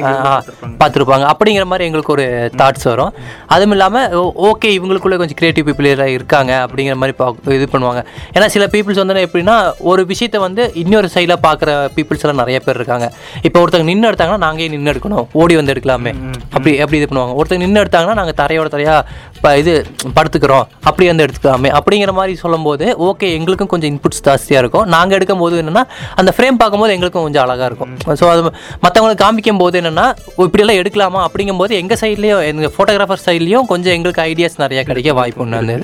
பார்த்துருப்பாங்க. 0.81 1.25
அப்படிங்கிற 1.33 1.65
மாதிரி 1.71 1.87
எங்களுக்கு 1.89 2.13
ஒரு 2.15 2.25
தாட்ஸ் 2.61 2.87
வரும். 2.91 3.13
அதுவும் 3.55 3.75
இல்லாமல் 3.77 4.15
ஓகே 4.49 4.69
இவங்களுக்குள்ள 4.77 5.17
கொஞ்சம் 5.21 5.39
கிரியேட்டிவ் 5.41 5.67
பீப்புள் 5.69 5.89
இருக்காங்க 6.17 6.53
அப்படிங்கிற 6.65 6.95
மாதிரி 7.01 7.15
பா 7.21 7.27
இது 7.57 7.67
பண்ணுவாங்க. 7.73 8.03
ஏன்னா 8.35 8.47
சில 8.55 8.65
பீப்புள்ஸ் 8.75 9.01
வந்து 9.01 9.25
எப்படின்னா 9.27 9.57
ஒரு 9.91 10.01
விஷயத்தை 10.11 10.41
வந்து 10.47 10.63
இன்னொரு 10.83 11.09
சைடில் 11.15 11.35
பார்க்குற 11.47 11.71
பீப்புள்ஸ் 11.97 12.23
எல்லாம் 12.25 12.41
நிறைய 12.43 12.59
பேர் 12.65 12.79
இருக்காங்க. 12.81 13.07
இப்போ 13.47 13.57
ஒருத்தங்க 13.63 13.87
நின்று 13.91 14.09
எடுத்தாங்கன்னா 14.11 14.43
நாங்களே 14.45 14.69
நின்று 14.75 14.93
எடுக்கணும்? 14.93 15.25
ஓடி 15.41 15.55
வந்து 15.59 15.73
எடுக்கலாமே. 15.75 16.13
அப்படி 16.55 16.73
எப்படி 16.83 16.99
இது 17.01 17.09
பண்ணுவாங்க. 17.11 17.35
ஒருத்தங்க 17.39 17.63
நின்று 17.65 17.83
எடுத்தாங்கன்னா 17.83 18.17
நாங்கள் 18.21 18.37
தரையோட 18.41 18.69
தரையாக 18.75 19.01
இப்போ 19.35 19.49
இது 19.61 19.73
படுத்துக்கிறோம். 20.17 20.65
அப்படி 20.89 21.05
வந்து 21.11 21.25
எடுத்துக்கலாமே. 21.25 21.69
அப்படிங்கிற 21.79 22.11
மாதிரி 22.19 22.33
சொல்லும்போது 22.43 22.85
ஓகே 23.09 23.27
எங்களுக்கும் 23.37 23.71
கொஞ்சம் 23.73 23.91
இன்புட்ஸ் 23.93 24.23
ஜாஸ்தியாக 24.27 24.63
இருக்கும். 24.63 24.85
நாங்கள் 24.95 25.17
எடுக்கும் 25.17 25.43
போது 25.43 25.55
என்னென்னா 25.63 25.83
அந்த 26.21 26.33
ஃப்ரேம் 26.37 26.59
பார்க்கும்போது 26.61 26.93
எங்களுக்கும் 26.97 27.24
கொஞ்சம் 27.25 27.43
அழகாக 27.45 27.69
இருக்கும். 27.71 27.93
ஸோ 28.21 28.27
அது 28.33 28.43
மற்றவங்களுக்கு 28.85 29.23
காமிக்கும் 29.25 29.61
போது 29.63 29.81
என்னென்னா 29.81 30.07
இப்படியெல்லாம் 30.47 30.81
எடுக்கலாமா? 30.81 31.21
அப்படிங்கும்போது 31.29 31.73
எங்கள் 31.81 32.01
சைட்லேயும் 32.03 32.43
எங்கள் 32.51 32.75
ஃபோட்டோகிராஃபர் 32.77 33.25
சைட்லேயும் 33.27 33.69
கொஞ்சம் 33.73 33.95
எங்களுக்கு 33.97 34.25
ஐடியாஸ் 34.31 34.61
நிறைய 34.65 34.83
கிடைக்க 34.91 35.19
வாய்ப்பு 35.21 35.51
இது 35.63 35.77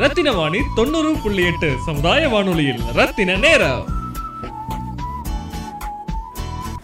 ரத்தின 0.00 0.32
வாணி 0.38 0.58
தொண்ணூறு 0.78 1.10
புள்ளி 1.22 1.42
எட்டு 1.50 1.68
சமுதாய 1.84 2.22
வானொலியில் 2.32 2.80
ரத்தின 2.98 3.36
நேரம். 3.44 3.84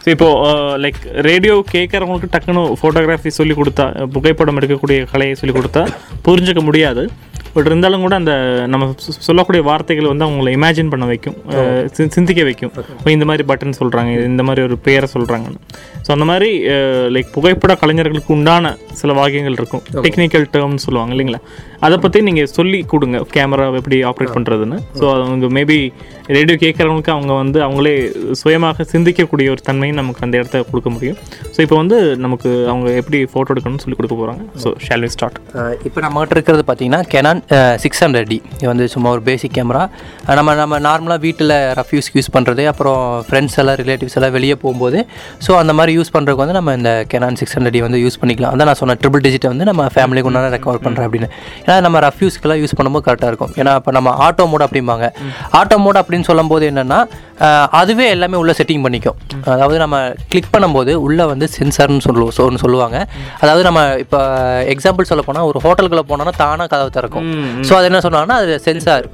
ஸோ 0.05 0.09
இப்போது 0.15 0.79
லைக் 0.83 1.03
ரேடியோ 1.27 1.57
கேட்குறவங்களுக்கு 1.73 2.31
டக்குன்னு 2.33 2.63
ஃபோட்டோகிராஃபி 2.79 3.31
சொல்லி 3.39 3.55
கொடுத்தா 3.59 3.85
புகைப்படம் 4.15 4.59
எடுக்கக்கூடிய 4.61 5.05
கலையை 5.13 5.35
சொல்லி 5.41 5.55
கொடுத்தா 5.57 5.83
புரிஞ்சுக்க 6.29 6.63
முடியாது. 6.69 7.05
பட் 7.55 7.69
இருந்தாலும் 7.71 8.05
கூட 8.05 8.15
அந்த 8.21 8.35
நம்ம 8.73 8.87
சொல்லக்கூடிய 9.29 9.63
வார்த்தைகள் 9.71 10.11
வந்து 10.11 10.25
அவங்கள 10.27 10.53
இமேஜின் 10.59 10.91
பண்ண 10.93 11.07
வைக்கும். 11.11 11.37
சிந்திக்க 12.15 12.43
வைக்கும். 12.49 12.73
இந்த 13.17 13.27
மாதிரி 13.31 13.45
பட்டன் 13.51 13.79
சொல்கிறாங்க 13.81 14.13
இந்த 14.31 14.43
மாதிரி 14.49 14.63
ஒரு 14.69 14.77
பேரை 14.87 15.09
சொல்கிறாங்கன்னு 15.17 15.61
ஸோ 16.07 16.11
அந்த 16.17 16.27
மாதிரி 16.31 16.51
லைக் 17.17 17.35
புகைப்பட 17.37 17.75
கலைஞர்களுக்கு 17.83 18.33
உண்டான 18.37 18.75
சில 19.01 19.13
வாக்கியங்கள் 19.21 19.59
இருக்கும். 19.61 19.85
டெக்னிக்கல் 20.07 20.47
டேர்ம்னு 20.55 20.85
சொல்லுவாங்க 20.87 21.15
இல்லைங்களா? 21.17 21.43
அதை 21.87 21.97
பற்றி 22.05 22.19
நீங்கள் 22.29 22.51
சொல்லி 22.57 22.79
கொடுங்க 22.93 23.19
கேமரா 23.37 23.67
எப்படி 23.81 23.97
ஆப்ரேட் 24.11 24.35
பண்ணுறதுன்னு 24.37 24.77
ஸோ 24.99 25.05
அவங்க 25.15 25.47
மேபி 25.59 25.79
ரேடியோ 26.37 26.57
கேட்குறவங்களுக்கு 26.65 27.13
அவங்க 27.15 27.33
வந்து 27.43 27.59
அவங்களே 27.67 27.95
சுயமாக 28.41 28.85
சிந்திக்கக்கூடிய 28.93 29.47
ஒரு 29.55 29.63
தன்மையும் 29.69 29.99
நமக்கு 30.01 30.23
அந்த 30.27 30.35
இடத்த 30.41 30.63
கொடுக்க 30.71 30.89
முடியும். 30.97 31.17
ஸோ 31.55 31.59
இப்போ 31.65 31.77
வந்து 31.83 31.97
நமக்கு 32.25 32.51
அவங்க 32.73 32.89
எப்படி 33.01 33.19
ஃபோட்டோ 33.33 33.51
எடுக்கணும்னு 33.55 33.83
சொல்லி 33.85 33.99
கொடுக்க 34.01 34.17
போகிறாங்க 34.21 34.43
ஸோ 34.63 34.71
ஷால் 34.87 35.05
வி 35.07 35.11
ஸ்டார்ட் 35.15 35.39
இப்போ 35.89 35.99
நம்மகிட்ட 36.07 36.37
இருக்கிறது 36.39 36.65
பார்த்தீங்கன்னா 36.69 37.01
கெனான் 37.15 37.43
சிக்ஸ் 37.85 38.03
ஹண்ட்ரட் 38.05 38.31
டி 38.33 38.39
இது 38.59 38.69
வந்து 38.73 38.87
சும்மா 38.95 39.11
ஒரு 39.17 39.25
பேசிக் 39.31 39.55
கேமரா 39.59 39.83
நம்ம 40.41 40.55
நம்ம 40.63 40.81
நார்மலாக 40.89 41.21
வீட்டில் 41.27 41.55
ரஃப் 41.81 41.95
யூஸ்க்கு 41.97 42.19
யூஸ் 42.21 42.33
பண்ணுறது 42.37 42.65
அப்புறம் 42.73 43.03
ஃப்ரெண்ட்ஸ் 43.29 43.59
எல்லாம் 43.65 43.79
ரிலேட்டிவ்ஸ் 43.83 44.17
எல்லாம் 44.21 44.35
வெளியே 44.39 44.59
போகும்போது 44.65 44.99
ஸோ 45.47 45.53
அந்த 45.63 45.75
மாதிரி 45.81 45.95
யூஸ் 45.99 46.15
பண்ணுறதுக்கு 46.17 46.45
வந்து 46.45 46.59
நம்ம 46.61 46.77
இந்த 46.81 46.93
கெனான் 47.15 47.41
சிக்ஸ் 47.43 47.57
ஹண்ட்ரட் 47.59 47.77
டி 47.79 47.83
வந்து 47.89 48.01
யூஸ் 48.05 48.21
பண்ணிக்கலாம். 48.23 48.55
அதான் 48.55 48.71
நான் 48.71 48.81
சொன்ன 48.83 48.97
ட்ரிபிள் 49.03 49.25
டிஜிட்டை 49.29 49.51
வந்து 49.55 49.69
நம்ம 49.73 49.91
ஃபேமிலிக்கு 49.97 50.31
உண்டான 50.33 50.51
ரெக்கவர் 50.57 50.83
பண்ணுறேன் 50.87 51.09
அப்படின்னு. 51.09 51.31
ஏன்னா 51.73 51.85
நம்ம 51.85 51.99
ரஃப் 52.05 52.23
யூஸ்க்கெல்லாம் 52.25 52.59
யூஸ் 52.63 52.75
பண்ணும்போது 52.79 53.05
கரெக்டாக 53.07 53.29
இருக்கும். 53.31 53.53
ஏன்னா 53.61 53.73
இப்போ 53.81 53.91
நம்ம 53.97 54.11
ஆட்டோ 54.27 54.45
மோட் 54.53 54.65
அப்படிம்பாங்க. 54.65 55.07
ஆட்டோ 55.59 55.77
மோட் 55.85 55.99
அப்படின்னு 56.01 56.27
சொல்லும்போது 56.29 56.65
என்னென்னா 56.71 56.99
அதுவே 57.81 58.07
எல்லாமே 58.15 58.37
உள்ள 58.41 58.53
செட்டிங் 58.59 58.83
பண்ணிக்கும். 58.85 59.17
அதாவது 59.53 59.79
நம்ம 59.83 59.97
கிளிக் 60.33 60.51
பண்ணும்போது 60.55 60.93
உள்ளே 61.07 61.25
வந்து 61.33 61.47
சென்சார்னு 61.57 62.03
சொல்லுவோம் 62.07 62.35
ஸோ 62.37 62.43
ஒன்று 62.49 62.63
சொல்லுவாங்க. 62.65 62.99
அதாவது 63.43 63.63
நம்ம 63.69 63.81
இப்போ 64.05 64.21
எக்ஸாம்பிள் 64.75 65.09
சொல்ல 65.11 65.23
போனால் 65.29 65.47
ஒரு 65.51 65.59
ஹோட்டலுக்குள்ள 65.65 66.05
போனோம்னா 66.11 66.35
தானாக 66.43 66.69
கதவு 66.75 66.91
திறக்கும். 66.97 67.27
ஸோ 67.69 67.73
அது 67.79 67.89
என்ன 67.91 68.01
சொன்னாங்கன்னா 68.07 68.37
அது 68.43 68.55
சென்சார் 68.67 69.07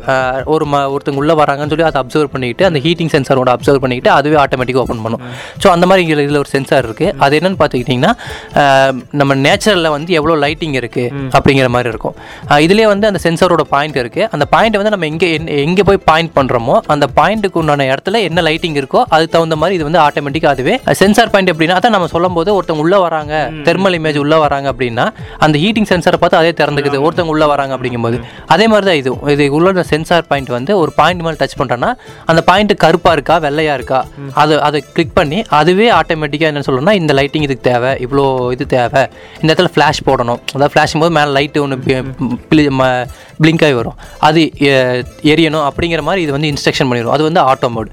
ஒரு 0.55 0.67
ம 0.73 0.83
ஒருத்தங்க 0.95 1.23
உள்ளே 1.23 1.37
வராங்கன்னு 1.43 1.73
சொல்லி 1.75 1.87
அதை 1.91 2.01
அப்சர்வ் 2.03 2.33
பண்ணிக்கிட்டு 2.35 2.67
அந்த 2.71 2.81
ஹீட்டிங் 2.87 3.13
சென்சாரோட 3.15 3.53
அப்சர்வ் 3.57 3.83
பண்ணிக்கிட்டு 3.85 4.13
அதுவே 4.19 4.39
ஆட்டோமேட்டிக்காக 4.45 4.85
ஓப்பன் 4.87 5.03
பண்ணும். 5.07 5.25
ஸோ 5.63 5.69
அந்த 5.77 5.87
மாதிரி 5.91 6.05
இதில் 6.09 6.25
இதில் 6.27 6.41
ஒரு 6.43 6.51
சென்சார் 6.57 6.87
இருக்குது 6.89 7.15
அது 7.27 7.39
என்னன்னு 7.41 7.61
பார்த்துக்கிட்டிங்கன்னா 7.63 8.13
நம்ம 9.23 9.39
நேச்சுரலில் 9.47 9.93
வந்து 9.97 10.11
எவ்வளோ 10.21 10.37
லைட்டிங் 10.45 10.77
இருக்குது 10.83 11.25
அப்படிங்கிற 11.39 11.69
மாதிரி 11.77 11.93
இருக்கும். 11.95 12.17
இதுலேயே 12.67 12.89
வந்து 12.93 13.07
அந்த 13.11 13.23
சென்சாரோட 13.27 13.65
பாயிண்ட் 13.75 13.99
இருக்குது 14.05 14.29
அந்த 14.37 14.45
பாயிண்ட் 14.55 14.79
வந்து 14.81 14.95
நம்ம 14.97 15.07
எங்கே 15.13 15.31
எங்கே 15.67 15.85
போய் 15.91 16.03
பாயிண்ட் 16.11 16.35
பண்ணுறோமோ 16.39 16.77
அந்த 16.97 17.09
பாயிண்ட்டுக்கு 17.21 17.61
உண்டான 17.63 17.87
இடத்துல 17.93 18.17
என்ன 18.29 18.43
லைட்டிங் 18.49 18.77
இருக்கோ 18.81 19.01
அதுக்கு 19.15 19.33
தகுந்த 19.37 19.57
மாதிரி 19.63 19.77
இது 19.79 19.87
வந்து 19.89 20.01
ஆட்டோமேட்டிக்காக 20.05 20.53
அதுவே 20.57 20.75
சென்சார் 21.01 21.33
பாயிண்ட் 21.33 21.53
எப்படின்னா 21.53 21.77
அதான் 21.81 21.95
நம்ம 21.97 22.09
சொல்லும்போது 22.15 22.51
ஒருத்தவங்க 22.57 22.85
உள்ளே 22.87 22.99
வராங்க 23.07 23.35
தெர்மல் 23.69 23.97
இமேஜ் 23.99 24.19
உள்ளே 24.25 24.39
வராங்க 24.45 24.67
அப்படின்னா 24.73 25.07
அந்த 25.47 25.57
ஹீட்டிங் 25.65 25.89
சென்சாரை 25.93 26.21
பார்த்து 26.23 26.41
அதே 26.41 26.53
திறந்துக்குது 26.61 27.03
ஒருத்தவங்க 27.07 27.35
உள்ளே 27.37 27.49
வராங்க 27.53 27.73
அப்படிங்கும்போது. 27.77 28.19
அதே 28.55 28.67
மாதிரி 28.73 28.87
தான் 28.91 28.99
இது. 29.03 29.11
இது 29.35 29.45
உள்ள 29.59 29.85
சென்சார் 29.93 30.29
பாயிண்ட் 30.31 30.53
வந்து 30.59 30.73
ஒரு 30.83 30.93
பாயிண்ட் 31.01 31.25
மேலே 31.27 31.39
டச் 31.43 31.57
பண்ணுறோன்னா 31.61 31.91
அந்த 32.31 32.41
பாயிண்ட் 32.51 32.75
கருப்பாக 32.85 33.17
இருக்கா 33.19 33.37
வெள்ளையா 33.47 33.75
இருக்கா 33.79 34.01
அது 34.43 34.55
அதை 34.69 34.79
கிளிக் 34.97 35.15
பண்ணி 35.19 35.39
அதுவே 35.61 35.87
ஆட்டோமேட்டிக்காக 35.99 36.53
என்ன 36.53 36.63
சொல்லணும்னா 36.69 36.95
இந்த 37.01 37.15
லைட்டிங் 37.21 37.47
இதுக்கு 37.49 37.67
தேவை 37.71 37.93
இவ்வளோ 38.07 38.25
இது 38.57 38.67
தேவை. 38.77 39.03
இந்த 39.41 39.49
இடத்துல 39.51 39.71
ஃப்ளாஷ் 39.75 40.01
போடணும். 40.09 40.41
அதாவது 40.55 40.73
ஃப்ளாஷும் 40.75 41.03
போது 41.05 41.13
மேலே 41.19 41.31
லைட்டு 41.39 41.63
ஒன்று 41.65 41.77
பிளிங்க் 43.43 43.65
ஆகி 43.67 43.77
வரும். 43.81 43.97
அது 44.29 44.41
எரியணும் 45.33 45.67
அப்படிங்கிற 45.69 46.03
மாதிரி 46.09 46.23
இது 46.27 46.33
வந்து 46.37 46.49
இன்ஸ்ட்ரக்ஷன் 46.53 46.89
பண்ணிடும். 46.91 47.13
அது 47.17 47.23
வந்து 47.29 47.41
ஆட்டோ 47.51 47.69
மோட் 47.75 47.91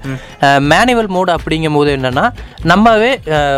மேனுவல் 0.70 1.10
மோட் 1.16 1.32
அப்படிங்கும் 1.36 1.76
போது 1.78 1.90
என்னென்னா 1.98 2.24
நம்மவே 2.72 3.10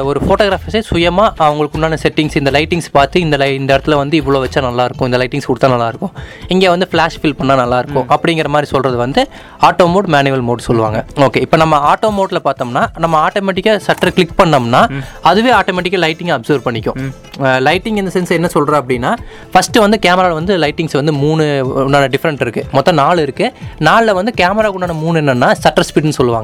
ஒரு 0.08 0.18
ஃபோட்டோகிராஃபர்ஸே 0.24 0.82
சுயமாக 0.90 1.28
அவங்களுக்கு 1.46 1.76
உண்டான 1.78 1.98
செட்டிங்ஸ் 2.04 2.36
இந்த 2.40 2.50
லைட்டிங்ஸ் 2.56 2.90
பார்த்து 2.96 3.22
இந்த 3.26 3.36
லை 3.42 3.50
இந்த 3.60 3.70
இடத்துல 3.74 3.96
வந்து 4.02 4.16
இவ்வளோ 4.22 4.40
வச்சா 4.44 4.62
நல்லாயிருக்கும் 4.68 5.08
இந்த 5.10 5.20
லைட்டிங்ஸ் 5.22 5.48
கொடுத்தா 5.50 5.70
நல்லாயிருக்கும் 5.74 6.12
இங்கே 6.54 6.68
வந்து 6.74 6.88
ஃப்ளாஷ் 6.90 7.18
ஃபில் 7.20 7.36
பண்ணால் 7.40 7.60
நல்லாயிருக்கும் 7.62 8.06
அப்படிங்கிற 8.16 8.50
மாதிரி 8.54 8.70
சொல்கிறது 8.74 8.98
வந்து 9.04 9.22
ஆட்டோ 9.68 9.86
மோட் 9.94 10.10
மேனுவல் 10.14 10.44
மோட் 10.48 10.66
சொல்லுவாங்க. 10.68 10.98
ஓகே 11.26 11.40
இப்போ 11.46 11.56
நம்ம 11.62 11.76
ஆட்டோ 11.90 12.10
மோட்டில் 12.18 12.42
பார்த்தோம்னா 12.48 12.84
நம்ம 13.04 13.14
ஆட்டோமேட்டிக்காக 13.26 13.80
சட்டர் 13.88 14.14
கிளிக் 14.16 14.36
பண்ணோம்னா 14.40 14.82
அதுவே 15.30 15.50
ஆட்டோமேட்டிக்காக 15.58 16.02
லைட்டிங்கை 16.06 16.34
அப்சர்வ் 16.36 16.64
பண்ணிக்கும். 16.68 16.98
லைட்டிங் 17.66 17.98
இந்த 18.02 18.10
சென்ஸ் 18.16 18.32
என்ன 18.38 18.48
சொல்கிறோம் 18.56 18.80
அப்படின்னா 18.82 19.10
ஃபஸ்ட்டு 19.52 19.82
வந்து 19.84 19.98
கேமராவில் 20.06 20.38
வந்து 20.40 20.54
லைட்டிங்ஸ் 20.64 20.96
வந்து 21.00 21.12
மூணு 21.22 21.44
உண்டான 21.86 22.08
டிஃப்ரெண்ட் 22.14 22.42
இருக்குது 22.44 22.66
மொத்தம் 22.76 22.98
நாலு 23.02 23.20
இருக்குது 23.26 23.52
நாலில் 23.88 24.16
வந்து 24.18 24.32
கேமராவுக்கு 24.40 24.78
உண்டான 24.78 24.96
மூணு 25.04 25.16
என்னென்னா 25.22 25.50
சட்டர் 25.64 25.86
ஸ்பீடுன்னு 25.88 26.18
சொல்லுவாங்க. 26.18 26.37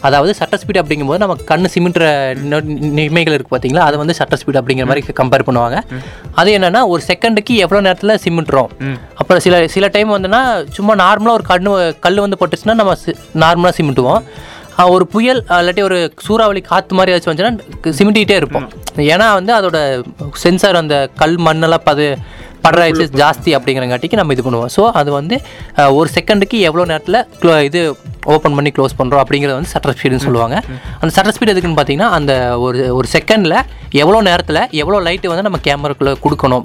அதாவது 0.00 0.34
சட்டர் 0.34 0.60
ஸ்பீட் 0.60 0.80
அப்படிங்கும்போது 0.82 1.18
நம்ம 1.18 1.36
கண்ணு 1.46 1.66
சிமிட்டுற 1.74 2.04
நொ- 2.46 2.64
நிமைகள் 2.90 3.34
இருக்குது 3.34 3.54
பார்த்தீங்களா 3.56 3.78
அது 3.78 3.98
வந்து 3.98 4.14
சட்டர் 4.14 4.38
ஸ்பீட் 4.38 4.56
அப்படிங்கிற 4.56 4.86
மாதிரி 4.86 5.12
கம்பேர் 5.12 5.46
பண்ணுவாங்க. 5.46 5.78
அது 6.34 6.58
என்னென்னா 6.58 6.86
ஒரு 6.86 7.02
செகண்டுக்கு 7.06 7.56
எவ்வளோ 7.56 7.80
நேரத்தில் 7.80 8.20
சிமிட்டுறோம் 8.24 8.70
அப்புறம் 9.14 9.40
சில 9.40 9.66
சில 9.68 9.88
டைம் 9.88 10.10
வந்துன்னா 10.10 10.42
சும்மா 10.70 10.94
நார்மலாக 10.94 11.30
ஒரு 11.30 11.44
கண்ணு 11.48 11.72
கல் 12.00 12.18
வந்து 12.18 12.36
பட்டுச்சுன்னா 12.40 12.74
நம்ம 12.74 12.96
நார்மலாக 13.36 13.74
சிமிட்டுவோம். 13.78 14.22
ஒரு 14.90 15.06
புயல் 15.06 15.44
இல்லாட்டி 15.50 15.82
ஒரு 15.82 16.12
சூறாவளி 16.22 16.60
காற்று 16.60 16.96
மாதிரி 16.96 17.12
ஏதாச்சும் 17.12 17.32
வந்துச்சுன்னா 17.32 17.54
சிமிட்டிகிட்டே 17.98 18.30
இருப்போம். 18.30 18.66
ஏன்னா 19.06 19.32
வந்து 19.32 19.52
அதோட 19.54 19.78
சென்சார் 20.34 20.74
அந்த 20.74 21.10
கல் 21.14 21.36
மண்ணெல்லாம் 21.38 21.84
பது 21.84 22.06
படுற 22.66 22.82
இது 22.94 23.06
ஜாஸ்தி 23.22 23.52
அப்படிங்கிறங்காட்டிக்கு 23.58 24.20
நம்ம 24.22 24.34
இது 24.36 24.44
பண்ணுவோம். 24.48 24.72
ஸோ 24.76 24.84
அது 25.00 25.12
வந்து 25.20 25.38
ஒரு 26.00 26.10
செகண்டுக்கு 26.18 26.58
எவ்வளோ 26.70 26.86
நேரத்தில் 26.92 27.22
க்ளோ 27.42 27.54
இது 27.70 27.82
ஓப்பன் 28.34 28.54
பண்ணி 28.58 28.70
க்ளோஸ் 28.76 28.94
பண்ணுறோம் 28.98 29.22
அப்படிங்கிறது 29.22 29.56
வந்து 29.56 29.72
சட்டர் 29.72 29.96
ஸ்பீடுன்னு 29.96 30.24
சொல்லுவாங்க. 30.28 30.56
அந்த 31.00 31.10
சட்டர் 31.16 31.34
ஸ்பீடு 31.34 31.52
எதுக்குன்னு 31.52 31.78
பார்த்தீங்கன்னா 31.78 32.08
அந்த 32.18 32.32
ஒரு 32.66 32.78
ஒரு 32.98 33.08
செகண்டில் 33.12 33.56
எவ்வளோ 34.02 34.20
நேரத்தில் 34.28 34.60
எவ்வளோ 34.82 34.98
லைட்டு 35.06 35.30
வந்து 35.32 35.44
நம்ம 35.46 35.58
கேமராக்குள்ளே 35.66 36.12
கொடுக்கணும். 36.24 36.64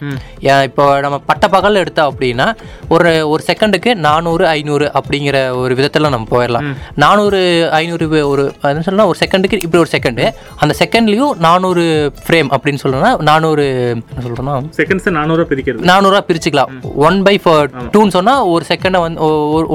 இப்போ 0.70 0.86
நம்ம 1.06 1.18
பட்ட 1.30 1.46
பகலில் 1.56 1.82
எடுத்தோம் 1.84 2.10
அப்படின்னா 2.12 2.48
ஒரு 2.96 3.12
ஒரு 3.34 3.42
செகண்டுக்கு 3.50 3.92
நானூறு 4.08 4.46
ஐநூறு 4.56 4.88
அப்படிங்கிற 5.00 5.38
ஒரு 5.64 5.76
விதத்தில் 5.80 6.14
நம்ம 6.16 6.28
போயிடலாம். 6.34 6.66
நானூறு 7.04 7.42
ஐநூறு 7.80 8.08
ஒரு 8.32 8.46
என்ன 8.72 8.84
சொல்லலாம் 8.88 9.12
ஒரு 9.12 9.20
செகண்டுக்கு 9.24 9.62
இப்படி 9.66 9.82
ஒரு 9.84 9.94
செகண்டு 9.96 10.26
அந்த 10.64 10.76
செகண்ட்லேயும் 10.82 11.36
நானூறு 11.48 11.86
ஃப்ரேம் 12.24 12.52
அப்படின்னு 12.58 12.84
சொல்லணும்னா 12.86 13.14
நானூறு 13.32 13.68
என்ன 13.94 14.26
சொல்கிறோன்னா 14.28 14.58
செகண்ட்ஸ் 14.82 15.10
நானூறுரூவா 15.20 15.50
பிரிக்கிறது. 15.54 15.88
நானூறுரூவா 15.92 16.24
பிரிச்சுக்கலாம். 16.30 16.72
ஒன் 17.08 17.20
பை 17.28 17.36
ஃபோர் 17.44 17.68
டூன்னு 17.94 18.16
சொன்னால் 18.18 18.44
ஒரு 18.54 18.64
செகண்டை 18.72 19.02
வந்து 19.06 19.20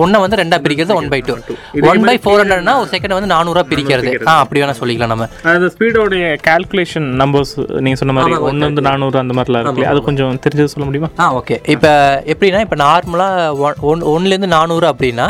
ஒன்றை 0.03 0.21
வந்து 0.25 0.41
ரெண்டாக 0.43 0.61
பிரிக்கிறது 0.67 0.97
one 1.01 1.11
by 1.15 1.21
two 1.29 1.35
one 1.93 2.05
by 2.09 2.17
four 2.25 2.41
ஹண்ட்ரட்னா 2.43 2.75
ஒரு 2.83 2.91
செகண்டை 2.95 3.17
வந்து 3.19 3.33
நானூறுரூவா 3.35 3.65
பிரிக்கிறது. 3.73 4.13
ஆ 4.31 4.35
அப்படி 4.45 4.61
வேணால் 4.63 4.81
சொல்லிக்கலாம் 4.81 5.13
நம்ம. 5.15 5.29
அந்த 5.55 5.71
ஸ்பீடோடைய 5.75 6.25
கால்குலேஷன் 6.49 7.09
நம்பர்ஸ் 7.23 7.55
நீங்கள் 7.85 8.01
சொன்ன 8.03 8.15
மாதிரி 8.19 8.39
ஒன்று 8.51 8.69
வந்து 8.69 8.85
நானூறு 8.89 9.19
அந்த 9.25 9.35
மாதிரிலாம் 9.39 9.65
இருக்கு 9.65 9.89
அது 9.93 10.01
கொஞ்சம் 10.09 10.39
தெரிஞ்சது 10.45 10.73
சொல்ல 10.75 10.87
முடியுமா? 10.89 11.11
ஆ 11.23 11.27
ஓகே 11.41 11.59
இப்போ 11.75 11.93
எப்படின்னா 12.33 12.63
இப்போ 12.67 12.79
நார்மலாக 12.85 13.67
ஒன் 13.91 14.05
ஒன்லேருந்து 14.15 14.51
நானூறு 14.57 14.89
அப்படின்னா 14.93 15.27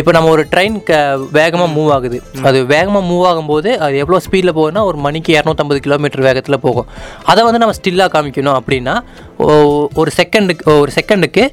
இப்போ 0.00 0.12
நம்ம 0.16 0.30
ஒரு 0.36 0.42
ட்ரெயின் 0.52 0.78
க 0.88 0.92
வேகமாக 1.38 1.70
மூவ் 1.76 1.90
ஆகுது. 1.96 2.18
அது 2.48 2.58
வேகமாக 2.74 3.04
மூவ் 3.10 3.24
ஆகும்போது 3.30 3.70
அது 3.84 3.94
எவ்வளோ 4.02 4.20
ஸ்பீடில் 4.26 4.56
போகுதுன்னா 4.58 4.82
ஒரு 4.90 4.98
மணிக்கு 5.06 5.30
இரநூத்தம்பது 5.36 5.78
கிலோமீட்டர் 5.86 6.26
வேகத்தில் 6.28 6.62
போகும். 6.66 6.88
அதை 7.32 7.40
வந்து 7.46 7.60
நம்ம 7.62 7.74
ஸ்டில்லாக 7.78 8.12
காமிக்கணும் 8.14 8.56
அப்படின்னா 8.60 8.94
ஒரு 9.36 10.10
செகண்டுக்கு 10.16 10.78
ஒரு 10.80 10.92
செகண்டுக்கு 10.94 11.44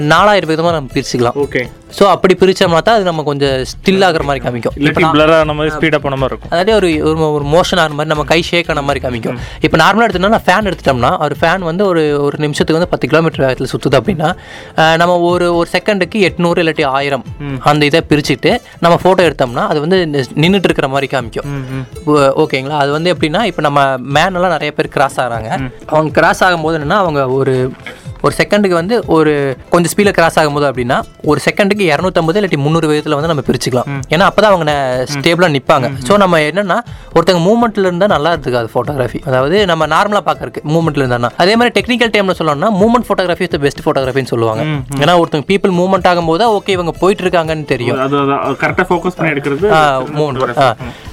நாலாயிரம் 0.00 0.48
விதமாக 0.48 0.74
நம்ம 0.74 0.90
பிரிச்சுக்கலாம். 0.94 1.38
ஓகே. 1.44 1.62
ஸோ 1.96 2.04
அப்படி 2.14 2.34
பிரிச்சோம்னா 2.40 2.80
தான் 2.86 2.96
அது 2.98 3.04
நம்ம 3.08 3.22
கொஞ்சம் 3.28 3.54
ஸ்டில் 3.70 4.04
ஆகிற 4.06 4.22
மாதிரி 4.28 4.40
காமிக்கும். 4.44 4.74
ஆன 5.44 5.54
மாதிரி 5.58 5.72
ஸ்பீடாக 5.76 6.00
போன 6.04 6.16
மாதிரி 6.20 6.32
இருக்கும். 6.32 6.52
அதாவது 6.54 6.72
ஒரு 6.78 6.88
ஒரு 7.36 7.44
மோஷன் 7.54 7.80
ஆகிற 7.82 7.94
மாதிரி 7.98 8.12
நம்ம 8.12 8.24
கை 8.32 8.40
ஷேக் 8.48 8.70
ஆன 8.72 8.82
மாதிரி 8.88 9.02
காமிக்கும். 9.04 9.38
இப்போ 9.66 9.76
நார்மலாக 9.82 10.06
எடுத்தோம்னா 10.08 10.42
ஃபேன் 10.46 10.68
எடுத்துட்டோம்னா 10.70 11.12
ஒரு 11.26 11.36
ஃபேன் 11.40 11.64
வந்து 11.70 11.84
ஒரு 11.90 12.02
ஒரு 12.26 12.38
நிமிஷத்துக்கு 12.44 12.78
வந்து 12.78 12.90
பத்து 12.94 13.08
கிலோமீட்டர் 13.12 13.44
வேகத்தில் 13.44 13.70
சுற்றுது 13.72 13.98
அப்படின்னா 14.00 14.30
நம்ம 15.02 15.16
ஒரு 15.30 15.48
ஒரு 15.60 15.68
செகண்டுக்கு 15.74 16.24
எட்நூறு 16.30 16.62
இல்லாட்டி 16.64 16.86
ஆயிரம் 16.98 17.24
அந்த 17.72 17.82
இதை 17.90 18.02
பிரிச்சுட்டு 18.12 18.52
நம்ம 18.84 18.98
ஃபோட்டோ 19.04 19.22
எடுத்தோம்னா 19.28 19.64
அது 19.72 19.78
வந்து 19.86 19.98
நின்றுட்டு 20.42 20.68
இருக்கிற 20.70 20.88
மாதிரி 20.94 21.08
காமிக்கும். 21.14 21.48
ஓகேங்களா? 22.44 22.78
அது 22.82 22.90
வந்து 22.96 23.12
எப்படின்னா 23.14 23.42
இப்போ 23.50 23.62
நம்ம 23.68 23.80
மேனெல்லாம் 24.16 24.54
நிறைய 24.56 24.72
பேர் 24.78 24.94
கிராஸ் 24.96 25.18
ஆகுறாங்க. 25.22 25.50
அவங்க 25.94 26.10
கிராஸ் 26.18 26.42
ஆகும்போது 26.48 26.78
என்னன்னா 26.78 27.00
அவங்க 27.04 27.22
ஒரு 27.40 27.54
ஒரு 28.26 28.32
செகண்டுக்கு 28.38 28.76
வந்து 28.80 28.94
ஒரு 29.16 29.32
கொஞ்சம் 29.72 29.90
ஸ்பீடில் 29.92 30.14
கிராஸ் 30.18 30.38
ஆகும்போது 30.40 30.66
அப்படின்னா 30.70 30.96
ஒரு 31.30 31.40
செகண்டுக்கு 31.46 31.84
இரநூத்தம்பது 31.92 32.38
இல்லாட்டி 32.40 32.58
முந்நூறு 32.64 32.86
விதத்தில் 32.90 33.16
வந்து 33.18 33.30
நம்ம 33.32 33.42
பிரிச்சுக்கலாம். 33.48 33.88
ஏன்னா 34.14 34.24
அப்போ 34.30 34.40
தான் 34.44 34.52
அவங்க 34.52 34.72
ஸ்டேபிளாக 35.14 35.50
நிற்பாங்க 35.56 35.88
ஸோ 36.08 36.16
நம்ம 36.22 36.40
என்னன்னா 36.50 36.78
ஒருத்தங்க 37.16 37.42
மூவ்மெண்ட்டில் 37.46 37.88
இருந்தால் 37.88 38.12
நல்லா 38.14 38.32
இருக்குது 38.34 38.58
அது 38.60 38.70
ஃபோட்டோகிராஃபி 38.74 39.20
அதாவது 39.28 39.58
நம்ம 39.72 39.86
நார்மலாக 39.94 40.24
பார்க்கறக்கு 40.30 40.62
மூவ்மெண்ட்டில் 40.72 41.04
இருந்தானா 41.04 41.30
அதே 41.44 41.54
மாதிரி 41.60 41.74
டெக்னிக்கல் 41.78 42.12
டைமில் 42.16 42.38
சொல்லணும்னா 42.40 42.70
மூவ்மெண்ட் 42.80 43.08
ஃபோட்டோகிராஃபி 43.08 43.46
இஸ் 43.48 43.56
பெஸ்ட் 43.66 43.82
ஃபோட்டோகிராஃபின்னு 43.84 44.32
சொல்லுவாங்க. 44.32 44.62
ஏன்னா 45.02 45.14
ஒருத்தங்க 45.20 45.46
பீப்புள் 45.52 45.74
மூவ்மெண்ட் 45.80 46.08
ஆகும்போது 46.12 46.46
ஓகே 46.56 46.74
இவங்க 46.78 46.94
போயிட்டு 47.02 47.24
இருக்காங்கன்னு 47.26 47.66
தெரியும் 47.74 48.00
கரெக்டாக 48.64 48.86
ஃபோக்கஸ் 48.90 49.18
பண்ணி 49.18 49.32
எடுக்கிறது 49.34 49.70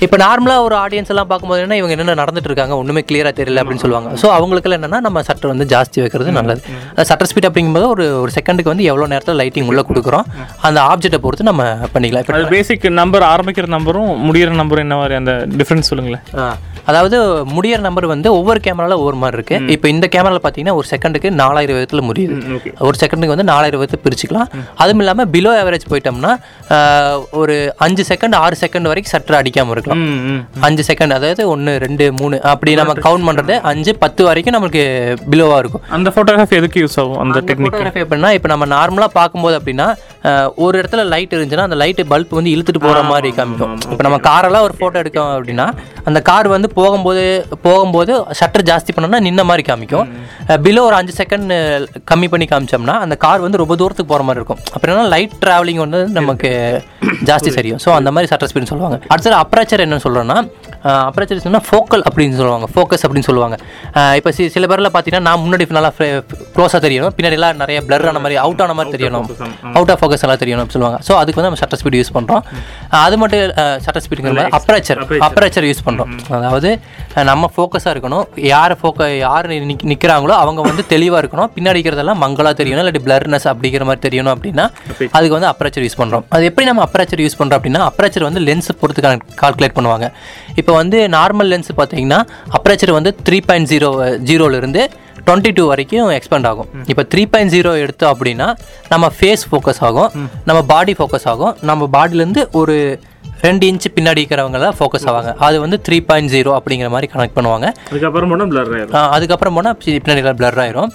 இப்போ 0.05 0.17
நார்மலாக 0.25 0.65
ஒரு 0.67 0.77
ஆடியன்ஸ் 0.83 1.11
எல்லாம் 1.13 1.29
பார்க்கும்போது 1.31 1.61
என்ன 1.65 1.77
இவங்க 1.81 1.93
என்ன 1.97 2.17
நடந்துட்டு 2.23 2.49
இருக்காங்க 2.51 2.75
ஒன்றுமே 2.81 3.03
கிளியராக 3.09 3.33
தெரியல 3.39 3.61
அப்படின்னு 3.63 3.83
சொல்லுவாங்க. 3.85 4.09
ஸோ 4.21 4.27
அவங்களுக்குலாம் 4.37 4.79
என்னன்னா 4.79 5.01
நம்ம 5.07 5.23
சட்டை 5.29 5.47
வந்து 5.53 5.65
ஜாஸ்தி 5.73 6.01
வைக்கிறது 6.03 6.37
நல்லது. 6.39 6.61
சட்டர் 7.09 7.29
ஸ்பீட் 7.29 7.47
அப்படிங்கும்போது 7.49 7.87
ஒரு 7.93 8.05
ஒரு 8.23 8.31
செகண்டுக்கு 8.37 8.73
வந்து 8.73 8.87
எவ்வளோ 8.91 9.07
நேரத்தில் 9.13 9.39
லைட்டிங் 9.41 9.69
உள்ளே 9.71 9.83
கொடுக்குறோம்? 9.89 10.27
அந்த 10.67 10.79
ஆப்ஜெக்ட்டை 10.91 11.19
பொறுத்து 11.25 11.49
நம்ம 11.51 11.63
பண்ணிக்கலாம். 11.95 12.25
இப்போ 12.25 12.53
பேசிக் 12.55 12.87
நம்பர் 13.01 13.25
ஆரம்பிக்கிற 13.33 13.67
நம்பரும் 13.75 14.11
முடியிற 14.27 14.53
நம்பரும் 14.61 14.85
என்ன 14.87 14.97
மாதிரி 15.01 15.17
அந்த 15.21 15.33
டிஃப்ரென்ஸ் 15.59 15.91
சொல்லுங்களேன். 15.91 16.23
அதாவது 16.91 17.17
முடியிற 17.55 17.79
நம்பர் 17.85 18.05
வந்து 18.13 18.29
ஒவ்வொரு 18.39 18.59
கேமரால 18.65 18.95
ஒவ்வொரு 19.01 19.17
மாதிரி 19.21 19.37
இருக்கு. 19.37 19.55
இப்போ 19.75 19.87
இந்த 19.93 20.05
கேமரால 20.15 20.39
பார்த்தீங்கன்னா 20.41 20.75
ஒரு 20.79 20.87
செகண்டுக்கு 20.91 21.29
நாலாயிரம் 21.39 21.77
விதத்தில் 21.77 22.05
முடியுது. 22.09 22.35
ஒரு 22.87 22.95
செகண்டுக்கு 23.03 23.33
வந்து 23.35 23.47
நாலாயிரம் 23.51 23.81
விதத்தை 23.81 23.99
பிரிச்சுக்கலாம். 24.03 24.49
அதுவும் 24.83 25.01
இல்லாமல் 25.03 25.29
பிலோ 25.35 25.51
ஆவரேஜ் 25.61 25.87
போயிட்டோம்னா 25.93 26.33
ஒரு 27.41 27.55
அஞ்சு 27.85 28.05
செகண்ட் 28.11 28.37
ஆறு 28.43 28.57
செகண்ட் 28.63 28.89
வரைக்கும் 28.91 29.13
சட்டர் 29.15 29.39
அடிக்காமல் 29.39 29.75
இருக்கலாம். 29.75 30.03
அஞ்சு 30.69 30.85
செகண்ட் 30.89 31.15
அதாவது 31.17 31.43
ஒன்று 31.53 31.73
ரெண்டு 31.85 32.07
மூணு 32.19 32.35
அப்படி 32.53 32.73
நம்ம 32.81 32.95
கவுண்ட் 33.07 33.27
பண்ணுறது 33.29 33.55
அஞ்சு 33.71 33.93
பத்து 34.03 34.23
வரைக்கும் 34.29 34.57
நமக்கு 34.59 34.83
பிலோவாக 35.33 35.61
இருக்கும். 35.63 35.83
அந்த 35.97 36.11
ஃபோட்டோகிராஃபி 36.15 36.57
எதுக்கு 36.61 36.84
யூஸ் 36.85 36.97
ஆகும் 37.03 37.21
அந்த 37.25 37.41
டெக்னிக் 37.49 38.01
எப்படின்னா 38.05 38.31
இப்போ 38.39 38.49
நம்ம 38.53 38.65
நார்மலாக 38.77 39.11
பார்க்கும்போது 39.19 39.57
அப்படின்னா 39.61 39.87
ஒரு 40.65 40.75
இடத்துல 40.81 41.01
லைட் 41.13 41.33
இருந்துச்சுன்னா 41.35 41.65
அந்த 41.69 41.77
லைட்டு 41.81 42.03
பல்ப் 42.11 42.31
வந்து 42.37 42.51
இழுத்துட்டு 42.55 42.81
போகிற 42.85 43.01
மாதிரி 43.09 43.29
காமிக்கும். 43.39 43.73
இப்போ 43.93 44.03
நம்ம 44.07 44.17
காரெல்லாம் 44.29 44.65
ஒரு 44.67 44.75
ஃபோட்டோ 44.79 44.97
எடுக்கோம் 45.03 45.31
அப்படின்னா 45.37 45.67
அந்த 46.09 46.19
கார் 46.29 46.47
வந்து 46.55 46.67
போகும்போது 46.79 47.23
போகும்போது 47.65 48.13
ஷட்டர் 48.39 48.65
ஜாஸ்தி 48.69 48.93
பண்ணோம்னா 48.95 49.21
நின்ன 49.27 49.43
மாதிரி 49.49 49.63
காமிக்கும். 49.69 50.07
பிலோ 50.65 50.83
ஒரு 50.89 50.97
அஞ்சு 50.99 51.13
செகண்ட் 51.21 51.51
கம்மி 52.11 52.29
பண்ணி 52.33 52.47
காமிச்சோம்னா 52.53 52.95
அந்த 53.05 53.17
கார் 53.25 53.45
வந்து 53.45 53.61
ரொம்ப 53.63 53.75
தூரத்துக்கு 53.81 54.11
போகிற 54.11 54.25
மாதிரி 54.29 54.41
இருக்கும். 54.41 54.61
அப்படின்னா 54.75 55.05
லைட் 55.15 55.35
ட்ராவலிங் 55.43 55.81
வந்து 55.85 56.01
நமக்கு 56.19 56.51
ஜாஸ்தி 57.29 57.51
சரியும் 57.57 57.81
ஸோ 57.85 57.91
அந்த 57.99 58.09
மாதிரி 58.15 58.31
ஷட்டர் 58.33 58.51
ஸ்பீட்னு 58.51 58.71
சொல்லுவாங்க. 58.73 58.99
அடுத்தது 59.13 59.37
அப்ராச்சர் 59.43 59.85
என்ன 59.87 60.01
சொல்கிறோன்னா 60.07 60.37
அப்ராச்சர் 61.09 61.45
சொன்னால் 61.45 61.65
ஃபோக்கல் 61.69 62.03
அப்படின்னு 62.07 62.37
சொல்லுவாங்க. 62.39 62.67
ஃபோக்கஸ் 62.73 63.03
அப்படின்னு 63.05 63.27
சொல்லுவாங்க. 63.29 63.55
இப்போ 64.19 64.31
சில 64.55 64.65
பேரில் 64.71 64.91
பார்த்தீங்கன்னா 64.95 65.27
நான் 65.29 65.41
முன்னாடி 65.45 65.63
நல்லா 65.77 65.91
க்ளோஸாக 66.75 66.87
தெரியணும். 66.87 67.13
பின்னாடி 67.17 67.35
எல்லாம் 67.37 67.59
நிறைய 67.63 67.77
பிளர் 67.87 68.05
ஆன 68.09 68.19
மாதிரி 68.23 68.35
அவுட் 68.43 68.61
ஆன 68.63 68.73
மாதிரி 68.77 68.91
தெரியணும். 68.95 69.27
அவுட் 69.77 69.91
ஆஃப் 69.93 69.99
ஃபோக்கஸ் 70.01 70.23
எல்லாம் 70.25 70.41
தெரியணும் 70.43 70.69
சொல்லுவாங்க. 70.73 70.97
ஸோ 71.07 71.13
அதுக்கு 71.21 71.37
வந்து 71.39 71.49
நம்ம 71.49 71.59
ஷட்டர் 71.61 71.79
ஸ்பீட் 71.81 71.97
யூஸ் 71.99 72.11
பண்ணுறோம் 72.17 72.43
அது 73.05 73.15
மட்டும் 73.21 73.43
ஷட்டர் 73.85 74.03
ஸ்பீடுங்கிற 74.05 74.33
மாதிரி 74.37 74.53
அப்ராச்சர் 74.59 74.99
அப்ராச்சர் 75.27 75.67
யூஸ் 75.69 75.83
பண்ணுறோம் 75.87 76.11
அதாவது 76.39 76.71
நம்ம 77.29 77.49
ஃபோக்கஸாக 77.55 77.93
இருக்கணும். 77.95 78.25
யார் 78.53 78.75
ஃபோக்க 78.81 79.09
யார் 79.25 79.47
நிற்கிறாங்களோ 79.91 80.35
அவங்க 80.43 80.61
வந்து 80.69 80.85
தெளிவாக 80.93 81.21
இருக்கணும். 81.23 81.49
பின்னாடி 81.57 81.79
இருக்கிறதெல்லாம் 81.79 82.21
மங்களாக 82.25 82.55
தெரியணும். 82.61 82.83
இல்லாட்டி 82.83 83.03
பிளர்னஸ் 83.07 83.47
அப்படிங்கிற 83.53 83.85
மாதிரி 83.89 84.03
தெரியணும் 84.07 84.33
அப்படின்னா 84.35 84.65
அதுக்கு 85.17 85.35
வந்து 85.37 85.49
அப்ராச்சர் 85.53 85.85
யூஸ் 85.87 85.99
பண்ணுறோம் 86.01 86.25
அது 86.35 86.49
எப்படி 86.51 86.67
நம்ம 86.71 86.83
அப்ராச்சர் 86.87 87.23
யூஸ் 87.25 87.39
பண்ணுறோம் 87.39 87.59
அப்படின்னா 87.61 87.83
அப்ராச்சர் 87.91 88.27
வந்து 88.29 88.43
லென்ஸ் 88.49 88.71
பொறுத்து 88.81 89.01
கால்குலேட் 89.43 89.77
பண்ணுவாங்க. 89.79 90.05
இப்போ 90.61 90.73
வந்து 90.81 90.99
நார்மல் 91.17 91.51
லென்ஸ் 91.53 91.71
பார்த்தீங்கன்னா 91.81 92.21
அப்ராச்சர் 92.59 92.97
வந்து 92.99 93.13
த்ரீ 93.27 93.39
பாயிண்ட் 93.49 93.69
ஜீரோ 93.73 93.89
ஜீரோலேருந்து 94.29 94.83
டுவெண்ட்டி 95.27 95.51
டூ 95.57 95.63
வரைக்கும் 95.71 96.13
எக்ஸ்பேண்ட் 96.17 96.47
ஆகும். 96.51 96.69
இப்போ 96.91 97.03
த்ரீ 97.11 97.23
பாயிண்ட் 97.33 97.53
ஜீரோ 97.55 97.71
எடுத்தோம் 97.83 98.13
அப்படின்னா 98.13 98.47
நம்ம 98.93 99.05
ஃபேஸ் 99.17 99.43
ஃபோக்கஸ் 99.49 99.83
ஆகும் 99.89 100.09
நம்ம 100.49 100.59
பாடி 100.73 100.95
ஃபோக்கஸ் 100.99 101.27
ஆகும். 101.33 101.53
நம்ம 101.69 101.87
பாடியிலேருந்து 101.97 102.43
ஒரு 102.61 102.75
ரெண்டு 103.45 103.67
இன்ச்சு 103.69 103.89
பின்னாடி 103.95 104.21
இருக்கிறவங்க 104.21 104.59
தான் 104.63 104.75
ஃபோக்கஸ் 104.77 105.05
ஆவாங்க. 105.09 105.31
அது 105.45 105.57
வந்து 105.63 105.77
த்ரீ 105.85 105.97
பாயிண்ட் 106.09 106.31
ஜீரோ 106.33 106.51
அப்படிங்கிற 106.57 106.87
மாதிரி 106.93 107.07
கனெக்ட் 107.13 107.35
பண்ணுவாங்க. 107.37 107.67
அதுக்கப்புறம் 107.89 108.31
போனால் 108.31 108.49
பிளர் 108.51 108.71
ஆயிடும் 108.75 108.95
ஆஹ் 108.99 109.11
அதுக்கப்புறம் 109.15 109.55
போனால் 109.57 109.77
பின்னாடி 109.83 110.35
பிளர் 110.41 110.59
ஆயிரும். 110.63 110.91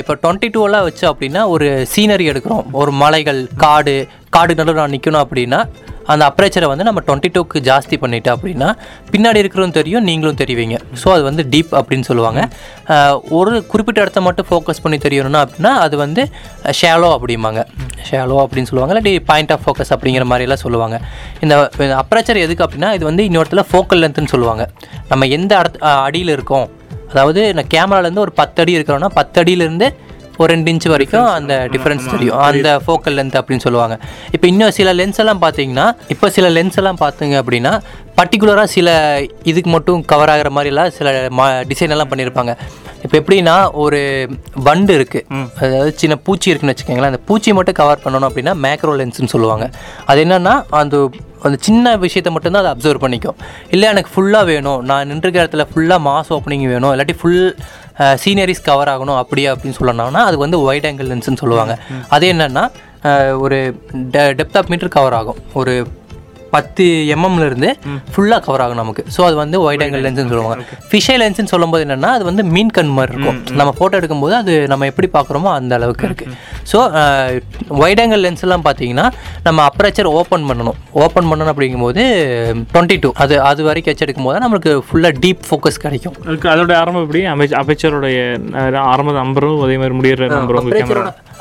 இப்போ 0.00 0.14
டுவெண்ட்டி 0.24 0.50
டூவெல்லாம் 0.56 0.86
வச்சு 0.88 1.04
அப்படின்னா 1.12 1.44
ஒரு 1.54 1.68
சீனரி 1.94 2.26
எடுக்கிறோம். 2.32 2.64
ஒரு 2.82 2.92
மலைகள் 3.04 3.40
காடு 3.64 3.96
காடு 4.36 4.52
நடுவில் 4.58 4.82
நான் 4.82 4.94
நிற்கணும் 4.96 5.24
அப்படின்னா 5.24 5.60
அந்த 6.12 6.22
அப்ரேச்சரை 6.30 6.68
வந்து 6.72 6.86
நம்ம 6.88 7.00
டுவெண்ட்டி 7.06 7.30
டூக்கு 7.34 7.62
ஜாஸ்தி 7.68 7.96
பண்ணிட்டோம் 8.02 8.34
அப்படின்னா 8.36 8.68
பின்னாடி 9.12 9.40
இருக்கிறவங்க 9.42 9.76
தெரியும் 9.80 10.04
நீங்களும் 10.08 10.38
தெரிவிங்க. 10.42 10.78
ஸோ 11.02 11.08
அது 11.16 11.22
வந்து 11.28 11.44
டீப் 11.52 11.72
அப்படின்னு 11.80 12.06
சொல்லுவாங்க. 12.10 12.40
ஒரு 13.38 13.52
குறிப்பிட்ட 13.72 14.04
இடத்த 14.04 14.22
மட்டும் 14.28 14.48
ஃபோக்கஸ் 14.50 14.82
பண்ணி 14.84 14.98
தெரியணும்னா 15.06 15.42
அப்படின்னா 15.44 15.72
அது 15.84 15.96
வந்து 16.04 16.24
ஷேலோ 16.80 17.10
அப்படிம்பாங்க. 17.16 17.62
ஷேலோ 18.08 18.38
அப்படின்னு 18.44 18.70
சொல்லுவாங்க. 18.72 18.94
இல்லாட்டி 18.94 19.14
பாயிண்ட் 19.30 19.54
ஆஃப் 19.56 19.64
ஃபோக்கஸ் 19.66 19.94
அப்படிங்கிற 19.96 20.26
மாதிரிலாம் 20.32 20.64
சொல்லுவாங்க. 20.66 20.98
இந்த 21.44 21.54
அப்ரேச்சர் 22.02 22.44
எதுக்கு 22.46 22.66
அப்படின்னா 22.66 22.90
இது 22.98 23.06
வந்து 23.10 23.24
இன்னொருத்தில் 23.30 23.68
ஃபோக்கல் 23.72 24.02
லென்த்துன்னு 24.04 24.34
சொல்லுவாங்க. 24.34 24.66
நம்ம 25.12 25.26
எந்த 25.38 25.52
அடத் 25.62 25.80
அடியில் 26.08 26.34
இருக்கோம் 26.36 26.68
அதாவது 27.12 27.42
நான் 27.56 27.72
கேமராலேருந்து 27.74 28.22
ஒரு 28.24 28.32
பத்து 28.40 28.58
அடி 28.62 28.72
இருக்கிறோன்னா 28.78 29.08
பத்து 29.18 29.36
அடியிலேருந்து 29.42 29.86
ஒரு 30.40 30.48
ரெண்டு 30.54 30.72
இன்ச் 30.72 30.88
வரைக்கும் 30.94 31.28
அந்த 31.38 31.54
டிஃப்ரென்ஸ் 31.72 32.10
தெரியும். 32.12 32.36
அந்த 32.48 32.68
ஃபோக்கல் 32.84 33.16
லென்த் 33.18 33.38
அப்படின்னு 33.40 33.64
சொல்லுவாங்க. 33.66 33.96
இப்போ 34.36 34.46
இன்னும் 34.52 34.76
சில 34.78 34.92
லென்ஸ் 35.00 35.20
எல்லாம் 35.24 35.42
பார்த்தீங்கன்னா 35.46 35.86
இப்போ 36.14 36.28
சில 36.36 36.48
லென்ஸ் 36.58 36.78
எல்லாம் 36.82 37.00
பார்த்தீங்க 37.04 37.36
அப்படின்னா 37.42 37.72
பர்டிகுலராக 38.18 38.68
சில 38.76 38.88
இதுக்கு 39.50 39.70
மட்டும் 39.74 40.00
கவர் 40.12 40.30
ஆகிற 40.32 40.48
மாதிரிலாம் 40.56 40.90
சில 40.98 41.08
மா 41.38 41.44
டிசைன் 41.70 41.94
எல்லாம் 41.94 42.10
பண்ணியிருப்பாங்க. 42.10 42.52
இப்போ 43.04 43.16
எப்படின்னா 43.20 43.54
ஒரு 43.82 44.00
வண்டு 44.66 44.92
இருக்குது 44.98 45.46
அதாவது 45.60 45.92
சின்ன 46.02 46.14
பூச்சி 46.26 46.50
இருக்குன்னு 46.50 46.74
வச்சுக்கோங்களேன். 46.74 47.12
அந்த 47.12 47.22
பூச்சி 47.28 47.50
மட்டும் 47.58 47.78
கவர் 47.80 48.02
பண்ணணும் 48.04 48.28
அப்படின்னா 48.28 48.54
மேக்ரோ 48.64 48.94
லென்ஸ்னு 49.00 49.32
சொல்லுவாங்க. 49.34 49.66
அது 50.12 50.20
என்னன்னா 50.24 50.54
அந்த 50.80 50.96
அந்த 51.46 51.56
சின்ன 51.66 51.92
விஷயத்தை 52.02 52.30
மட்டும்தான் 52.32 52.62
அதை 52.62 52.72
அப்சர்வ் 52.74 53.02
பண்ணிக்கும். 53.04 53.36
இல்லை 53.74 53.86
எனக்கு 53.92 54.10
ஃபுல்லாக 54.14 54.44
வேணும். 54.50 54.80
நான் 54.88 55.08
நின்றுக்கிற 55.10 55.42
இடத்துல 55.44 55.64
ஃபுல்லாக 55.70 56.00
மாஸ் 56.08 56.32
ஓப்பனிங் 56.36 56.66
வேணும். 56.72 56.90
இல்லாட்டி 56.94 57.14
ஃபுல் 57.20 57.46
சீனரிஸ் 58.22 58.66
கவர் 58.68 58.90
ஆகணும் 58.92 59.20
அப்படியே 59.22 59.48
அப்படின்னு 59.52 59.78
சொல்லணும்னா 59.80 60.22
அது 60.28 60.38
வந்து 60.44 60.58
ஒயிட் 60.68 60.86
ஆங்கிள் 60.90 61.10
லென்ஸ்னு 61.12 61.42
சொல்லுவாங்க. 61.42 61.74
அது 62.16 62.26
என்னன்னா 62.32 62.64
ஒரு 63.44 63.58
டெப்த் 64.38 64.58
ஆஃப் 64.60 64.70
மீட்டர் 64.72 64.96
கவர் 64.96 65.16
ஆகும். 65.20 65.40
ஒரு 65.60 65.74
பத்து 66.54 66.84
எம்எம்ல 67.14 67.44
இருந்து 67.50 67.68
ஃபுல்லாக 68.12 68.40
கவர் 68.46 68.62
ஆகும் 68.64 68.80
நமக்கு. 68.82 69.02
ஸோ 69.14 69.20
அது 69.28 69.36
வந்து 69.42 69.56
ஒயிட் 69.66 69.82
ஆங்கிள் 69.84 70.04
லென்ஸ்னு 70.06 70.30
சொல்லுவாங்க. 70.32 70.64
ஃபிஷை 70.90 71.16
லென்ஸ்னு 71.22 71.52
சொல்லும்போது 71.54 71.84
என்னன்னா 71.86 72.10
அது 72.18 72.24
வந்து 72.30 72.44
மீன் 72.54 72.72
கண் 72.78 72.92
மாதிரி 72.98 73.14
இருக்கும். 73.14 73.38
நம்ம 73.60 73.70
ஃபோட்டோ 73.78 73.98
எடுக்கும்போது 74.00 74.36
அது 74.42 74.54
நம்ம 74.72 74.86
எப்படி 74.92 75.10
பார்க்குறோமோ 75.16 75.50
அந்த 75.58 75.78
அளவுக்கு 75.80 76.06
இருக்குது 76.08 76.36
ஸோ 76.72 76.78
ஒயிட் 77.84 78.02
ஆங்கிள் 78.04 78.22
லென்ஸ் 78.26 78.44
எல்லாம் 78.48 78.66
பார்த்தீங்கன்னா 78.68 79.06
நம்ம 79.48 79.58
அப்ரேச்சர் 79.70 80.10
ஓப்பன் 80.18 80.46
பண்ணணும். 80.50 80.78
ஓப்பன் 81.04 81.30
பண்ணணும் 81.30 81.52
அப்படிங்கும்போது 81.54 82.02
டுவெண்ட்டி 82.74 82.98
டூ 83.04 83.12
அது 83.24 83.34
அது 83.50 83.60
வரைக்கும் 83.70 83.92
வச்சு 83.92 84.06
எடுக்கும்போது 84.06 84.36
தான் 84.36 84.46
நம்மளுக்கு 84.46 84.74
ஃபுல்லாக 84.88 85.14
டீப் 85.24 85.42
ஃபோக்கஸ் 85.48 85.82
கிடைக்கும். 85.86 86.16
அதோட 86.54 86.72
ஆரம்பம் 86.82 87.04
எப்படி? 87.06 87.22
அமைச்ச 87.34 87.56
அமைச்சருடைய 87.62 88.18
ஆரம்ப 88.92 89.18
நம்பரும் 89.22 89.60
அதே 89.66 89.76
மாதிரி 89.82 89.96
முடியிற 90.00 90.28
நம்பரும் 90.38 90.70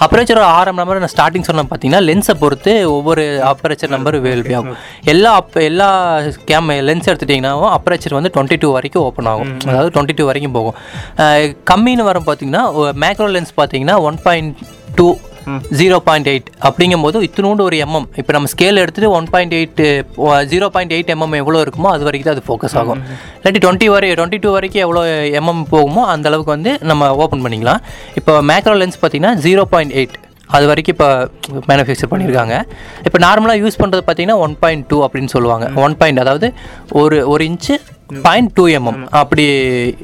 அப்ரேச்சரோட 0.06 0.48
ஆரம் 0.58 0.78
நம்பர் 0.80 1.02
நான் 1.04 1.14
ஸ்டார்டிங் 1.14 1.46
சொன்ன 1.48 1.64
பார்த்தீங்கன்னா 1.70 2.02
லென்ஸை 2.08 2.36
பொறுத்து 2.44 2.74
ஒவ்வொரு 2.96 3.24
அப்ரேச்சர் 3.50 3.94
நம்பர் 3.96 4.18
வேல்வி 4.26 4.54
ஆகும். 4.58 4.78
எல்லா 5.14 5.32
அப் 5.40 5.58
எல்லா 5.70 5.88
கேம் 6.52 6.70
லென்ஸ் 6.90 7.10
எடுத்துட்டிங்கன்னாவும் 7.12 7.72
அப்ரேச்சர் 7.78 8.18
வந்து 8.18 8.32
டுவெண்ட்டி 8.36 8.58
டூ 8.64 8.70
வரைக்கும் 8.78 9.06
ஓப்பன் 9.08 9.30
ஆகும். 9.34 9.52
அதாவது 9.70 9.92
டுவெண்ட்டி 9.96 10.16
டூ 10.20 10.28
வரைக்கும் 10.30 10.56
போகும். 10.58 10.78
கம்மின்னு 11.72 12.06
வரும் 12.10 12.28
பார்த்தீங்கன்னா 12.30 12.64
மேக்ரோ 13.06 13.30
லென்ஸ் 13.38 13.54
பார்த்தீங்கன்னா 13.62 13.98
one 14.10 14.20
point 14.28 14.62
two 15.00 15.08
zero 15.80 15.98
point 16.08 16.30
eight 16.32 16.48
அப்படிங்கும்போது 16.68 17.18
இத்தினூண்டு 17.28 17.64
ஒரு 17.68 17.78
எம்எம் 17.86 18.08
இப்போ 18.22 18.32
நம்ம 18.36 18.50
ஸ்கேல் 18.54 18.82
எடுத்துகிட்டு 18.84 19.12
one 19.18 19.28
point 19.34 19.54
eight 19.60 19.82
zero 20.52 20.68
point 20.76 20.94
eight 20.98 21.12
mm 21.16 21.36
எவ்வளோ 21.42 21.62
இருக்குமோ 21.66 21.90
அது 21.96 22.06
வரைக்கும் 22.08 22.30
தான் 22.30 22.38
அது 22.38 22.46
ஃபோக்கஸ் 22.48 22.76
ஆகும். 22.82 23.02
இல்லாட்டி 23.40 23.62
டுவெண்ட்டி 23.66 23.90
வரை 23.96 24.10
டுவெண்ட்டி 24.20 24.40
டூ 24.46 24.52
வரைக்கும் 24.58 24.84
எவ்வளோ 24.86 25.04
எம்எம் 25.42 25.64
போகுமோ 25.74 26.04
அந்த 26.14 26.28
அளவுக்கு 26.32 26.56
வந்து 26.58 26.74
நம்ம 26.92 27.12
ஓப்பன் 27.26 27.44
பண்ணிக்கலாம். 27.46 27.84
இப்போ 28.22 28.34
மேக்ரோ 28.52 28.76
லென்ஸ் 28.82 29.00
பார்த்தீங்கன்னா 29.04 29.36
ஜீரோ 29.46 29.66
பாயிண்ட் 29.76 29.96
எயிட் 30.00 30.18
அது 30.58 30.66
வரைக்கும் 30.70 30.96
இப்போ 30.96 31.10
மேனுஃபேக்சர் 31.70 32.12
பண்ணியிருக்காங்க 32.12 32.56
இப்போ 33.08 33.18
நார்மலாக 33.26 33.62
யூஸ் 33.64 33.80
பண்ணுறது 33.82 34.04
பார்த்தீங்கன்னா 34.08 34.40
ஒன் 34.46 34.56
பாயிண்ட் 34.64 34.86
டூ 34.92 35.00
அப்படின்னு 35.06 35.32
சொல்லுவாங்க. 35.36 35.66
ஒன் 35.86 35.96
பாயிண்ட் 36.02 36.22
அதாவது 36.26 36.48
ஒரு 37.02 37.18
ஒரு 37.34 37.44
இன்ச்சு 37.52 37.76
பாயிண்ட் 38.10 38.52
டூ 38.54 38.64
எம்எம் 38.72 39.00
அப்படி 39.20 39.44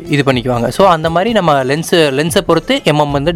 இது 0.10 0.24
பண்ணிக்குவாங்க. 0.24 0.68
ஸோ 0.76 0.84
அந்த 0.90 1.08
மாதிரி 1.10 1.32
நம்ம 1.34 1.54
லென்ஸு 1.66 2.00
லென்ஸை 2.18 2.42
பொறுத்து 2.44 2.76
எம்எம் 2.92 3.16
வந்து 3.18 3.32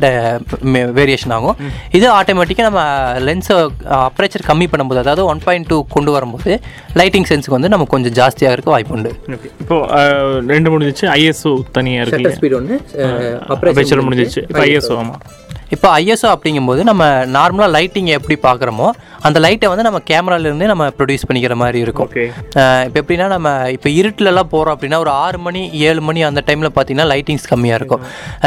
வேரியேஷன் 0.97 1.33
ஆகும். 1.35 1.57
இது 1.91 2.05
ஆட்டோமேட்டிக்காக 2.11 2.67
நம்ம 2.69 2.83
லென்ஸை 3.27 3.57
அப்ரேச்சர் 4.01 4.47
கம்மி 4.47 4.67
பண்ணும்போது 4.71 5.03
அதாவது 5.03 5.25
ஒன் 5.25 5.43
பாயிண்ட் 5.45 5.69
டூ 5.69 5.79
கொண்டு 5.89 6.11
வரும்போது 6.11 6.53
லைட்டிங் 6.95 7.27
சென்ஸுக்கு 7.29 7.57
வந்து 7.57 7.69
நமக்கு 7.69 7.95
கொஞ்சம் 7.95 8.17
ஜாஸ்தியாக 8.19 8.55
இருக்க 8.55 8.69
வாய்ப்பு 8.69 8.95
உண்டு. 8.97 9.13
ஓகே 9.31 9.49
இப்போ 9.59 9.77
அஹ், 9.97 10.17
ரெண்டு 10.47 10.71
முடிஞ்சிச்சு 10.71 11.07
ஐஎஸ்ஓ 11.15 11.53
தனியாக 11.71 12.05
இருக்கு 12.07 12.35
ஸ்பீட் 12.37 12.57
ஒன்று 12.59 12.77
அபேச்சர் 13.67 14.07
முடிஞ்சிச்சு. 14.07 14.43
இப்போ 14.47 14.63
ஐஎஸ்ஓ 14.65 14.97
ஆமாம் 14.97 15.21
இப்போ 15.71 15.87
ஐஎஸ்ஓ 15.97 16.29
அப்படிங்கும்போது 16.33 16.81
நம்ம 16.83 17.03
நார்மலாக 17.33 17.73
லைட்டிங் 17.73 18.07
எப்படி 18.13 18.35
பார்க்குறோமோ 18.43 18.87
அந்த 19.21 19.37
லைட்டை 19.39 19.67
வந்து 19.67 19.83
நம்ம 19.83 19.99
கேமராலேருந்தே 20.07 20.65
நம்ம 20.65 20.85
ப்ரொடியூஸ் 20.97 21.25
பண்ணிக்கிற 21.27 21.55
மாதிரி 21.55 21.79
இருக்கும். 21.79 22.09
இப்போ 22.85 22.97
எப்படின்னா 23.01 23.27
நம்ம 23.27 23.47
இப்போ 23.75 23.89
இருட்டிலலாம் 23.97 24.49
போகிறோம் 24.59 24.77
அப்படின்னா 24.77 24.99
ஒரு 25.05 25.13
ஆறு 25.25 25.39
மணி 25.47 25.63
ஏழு 25.89 26.01
மணி 26.09 26.21
அந்த 26.29 26.43
டைமில் 26.47 26.75
பார்த்தீங்கன்னா 26.77 27.09
லைட்டிங்ஸ் 27.13 27.51
கம்மியாக 27.53 27.81
இருக்கும். 27.81 28.05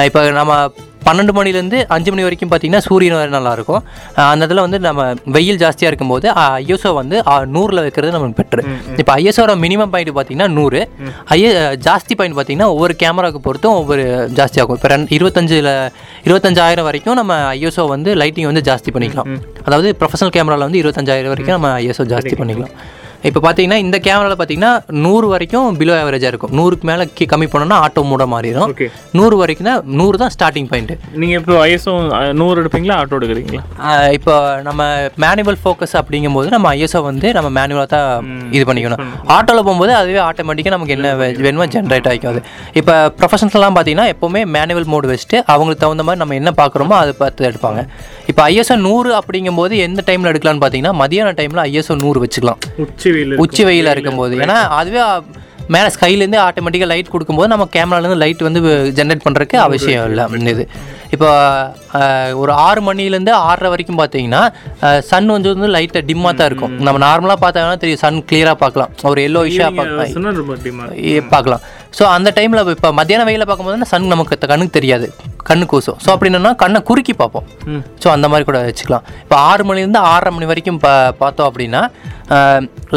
இப்போ 0.09 0.31
நம்ம 0.41 0.63
பன்னெண்டு 1.07 1.33
மணிலேருந்து 1.37 1.79
அஞ்சு 1.95 2.11
மணி 2.13 2.25
வரைக்கும் 2.25 2.51
பார்த்தீங்கன்னா 2.51 2.83
சூரியன் 2.87 3.17
வரை 3.19 3.31
நல்லா 3.31 3.53
இருக்கும். 3.53 3.81
அஹ் 4.17 4.29
அந்த 4.33 4.45
இதில் 4.45 4.63
வந்து 4.65 4.79
நம்ம 4.79 5.05
வெயில் 5.37 5.59
ஜாஸ்தியாக 5.63 5.91
இருக்கும்போது 5.91 6.27
ஐஎஸ்ஓ 6.43 6.95
வந்து 6.95 7.17
நூறில் 7.55 7.81
வைக்கிறது 7.85 8.13
நமக்கு 8.17 8.37
பெட்ரு 8.41 8.63
இப்போ 9.01 9.13
ஐஎஸ்ஓட 9.17 9.55
மினிமம் 9.65 9.93
பாயிண்ட் 9.95 10.13
பார்த்தீங்கன்னா 10.19 10.49
நூறு. 10.59 10.83
ஐஎ 11.37 11.51
ஜாஸ்தி 11.89 12.17
பாயிண்ட் 12.21 12.39
பார்த்தீங்கன்னா 12.39 12.71
ஒவ்வொரு 12.75 12.97
கேமராவுக்கு 13.03 13.43
பொறுத்தும் 13.49 13.77
ஒவ்வொரு 13.81 14.05
ஜாஸ்தியாகும் 14.39 14.79
இப்போ 14.79 14.91
ரெண்டு 14.95 15.15
இருபத்தஞ்சில் 15.19 15.71
இருபத்தஞ்சாயிரம் 16.29 16.89
வரைக்கும் 16.91 17.15
நம்ம 17.15 17.55
ஐஎஸ்ஓ 17.57 17.89
வந்து 17.89 18.15
லைட்டிங் 18.15 18.51
வந்து 18.53 18.61
ஜாஸ்தி 18.71 18.93
பண்ணிக்கலாம். 18.97 19.31
அதாவது 19.65 19.97
ப்ரொஃபஷனல் 20.01 20.35
கேமராவில் 20.39 20.69
வந்து 20.69 20.83
இருபத்தஞ்சாயிரம் 20.83 21.35
வரைக்கும் 21.35 21.57
நம்ம 21.59 21.81
ஐஎஸ்ஓ 21.81 22.07
ஜாஸ்தி 22.15 22.37
பண்ணிக்கலாம். 22.43 22.75
இப்போ 23.29 23.41
பார்த்தீங்கன்னா 23.45 23.77
இந்த 23.85 23.97
கேமராவில் 24.05 24.39
பார்த்தீங்கன்னா 24.39 24.71
நூறு 25.05 25.27
வரைக்கும் 25.33 25.77
பிலோ 25.81 25.93
ஆவரேஜாக 25.99 26.31
இருக்கும். 26.33 26.53
நூறுக்கு 26.59 26.85
மேலே 26.91 27.05
கம்மி 27.33 27.47
பண்ணோம்னா 27.53 27.77
ஆட்டோ 27.85 28.03
மூட 28.11 28.25
மாறிடும். 28.33 28.71
நூறு 29.19 29.35
வரைக்கும் 29.41 29.69
தான் 29.71 29.83
நூறு 29.99 30.17
தான் 30.23 30.33
ஸ்டார்டிங் 30.35 30.69
பாயிண்ட்டு 30.71 30.97
நீங்கள் 31.23 31.39
இப்போ 31.41 31.55
ஐஎஸ்ஓ 31.67 31.95
நூறு 32.41 32.57
எடுப்பீங்களா 32.63 32.95
ஆட்டோ 33.03 33.19
எடுக்கிறீங்களா? 33.19 33.63
இப்போ 34.17 34.35
நம்ம 34.69 34.87
மேனுவல் 35.25 35.59
ஃபோக்கஸ் 35.65 35.95
அப்படிங்கும்போது 36.01 36.49
நம்ம 36.55 36.73
ஐஎஸ்ஓ 36.79 37.03
வந்து 37.11 37.31
நம்ம 37.39 37.51
மேனுவலாக 37.59 37.89
தான் 37.95 38.33
இது 38.57 38.65
பண்ணிக்கணும். 38.71 39.05
ஆட்டோவில் 39.37 39.65
போகும்போது 39.69 39.95
அதுவே 40.01 40.21
ஆட்டோமேட்டிக்காக 40.29 40.75
நமக்கு 40.77 40.97
என்ன 40.97 41.13
வேணுமோ 41.47 41.69
ஜென்ரேட் 41.77 42.09
ஆகிக்காது 42.13 42.43
இப்போ 42.83 42.97
ப்ரொஃபஷனல்லாம் 43.21 43.77
பார்த்தீங்கன்னா 43.79 44.09
எப்போவுமே 44.15 44.43
மேனுவல் 44.57 44.91
மோடு 44.95 45.13
வச்சுட்டு 45.13 45.39
அவங்களுக்கு 45.55 45.85
தகுந்த 45.85 46.07
மாதிரி 46.09 46.23
நம்ம 46.25 46.39
என்ன 46.41 46.53
பார்க்குறோமோ 46.63 46.97
அதை 47.03 47.15
பார்த்து 47.23 47.49
எடுப்பாங்க. 47.53 47.81
இப்போ 48.33 48.43
ஐஎஸ்ஓ 48.51 48.79
நூறு 48.89 49.11
அப்படிங்கும்போது 49.21 49.77
எந்த 49.87 50.01
டைமில் 50.11 50.33
எடுக்கலாம்னு 50.33 50.65
பார்த்தீங்கன்னா 50.67 50.95
மதியான 51.05 51.33
டைமில் 51.41 51.65
ஐஎஸ்ஓ 51.69 51.97
நூறு 52.05 52.19
வச்சுக்கலாம். 52.27 52.61
உச்சி 52.85 53.09
வெயில் 53.17 53.41
உச்சி 53.45 53.65
வெயிலாக 53.71 53.97
இருக்கும்போது. 53.97 54.35
ஏன்னா 54.47 54.59
அதுவே 54.81 55.03
மேலே 55.75 55.89
ஸ்கைலேருந்து 55.95 56.39
ஆட்டோமேட்டிக்காக 56.45 56.89
லைட் 56.93 57.13
கொடுக்கும்போது 57.13 57.51
நம்ம 57.53 57.65
கேமராலேருந்து 57.75 58.23
லைட் 58.23 58.43
வந்து 58.47 58.61
ஜென்ரேட் 58.99 59.25
பண்ணுறதுக்கு 59.27 59.57
அவசியம் 59.67 60.07
இல்லை. 60.11 60.25
இது. 60.55 60.65
இப்போ 61.15 61.29
ஒரு 62.43 62.53
ஆறு 62.67 62.81
மணிலேருந்து 62.87 63.33
ஆறரை 63.49 63.71
வரைக்கும் 63.73 64.01
பார்த்தீங்கன்னா 64.01 64.43
சன் 65.11 65.33
வந்து 65.35 65.51
வந்து 65.55 65.71
லைட்டாக 65.77 66.03
டிம்மாக 66.11 66.35
தான் 66.39 66.49
இருக்கும். 66.51 66.75
நம்ம 66.87 67.01
நார்மலாக 67.07 67.39
பார்த்தாங்கன்னா 67.45 67.81
தெரியும் 67.83 68.03
சன் 68.05 68.21
கிளியராக 68.31 68.59
பார்க்கலாம். 68.65 68.93
ஒரு 69.13 69.23
எல்லோ 69.29 69.43
இஷ்ஷாக 69.51 69.73
பார்க்கலாம். 69.81 70.13
பார்க்கலாம். 71.35 71.63
ஸோ 71.99 72.05
அந்த 72.17 72.29
டைமில் 72.37 72.61
இப்போ 72.75 72.91
மத்தியான 72.99 73.25
வெயில 73.29 73.45
பார்க்கும்போது 73.49 73.91
சன் 73.93 74.13
நமக்கு 74.13 74.39
கண்ணுக்கு 74.53 74.77
தெரியாது. 74.79 75.07
கண்ணு 75.49 75.65
கூசும். 75.73 75.99
ஸோ 76.05 76.09
அப்படின்னா 76.15 76.53
கண்ணை 76.63 76.81
குறுக்கி 76.89 77.15
பார்ப்போம். 77.23 77.47
ஸோ 78.03 78.09
அந்த 78.17 78.27
மாதிரி 78.33 78.47
கூட 78.51 78.59
வச்சுக்கலாம். 78.67 79.07
இப்போ 79.25 79.37
ஆறு 79.51 79.63
மணிலேருந்து 79.69 80.03
ஆறரை 80.13 80.33
மணி 80.37 80.51
வரைக்கும் 80.53 80.83
பா 80.85 80.93
பார்த்தோம் 81.23 81.49
அப்படின்னா 81.51 81.83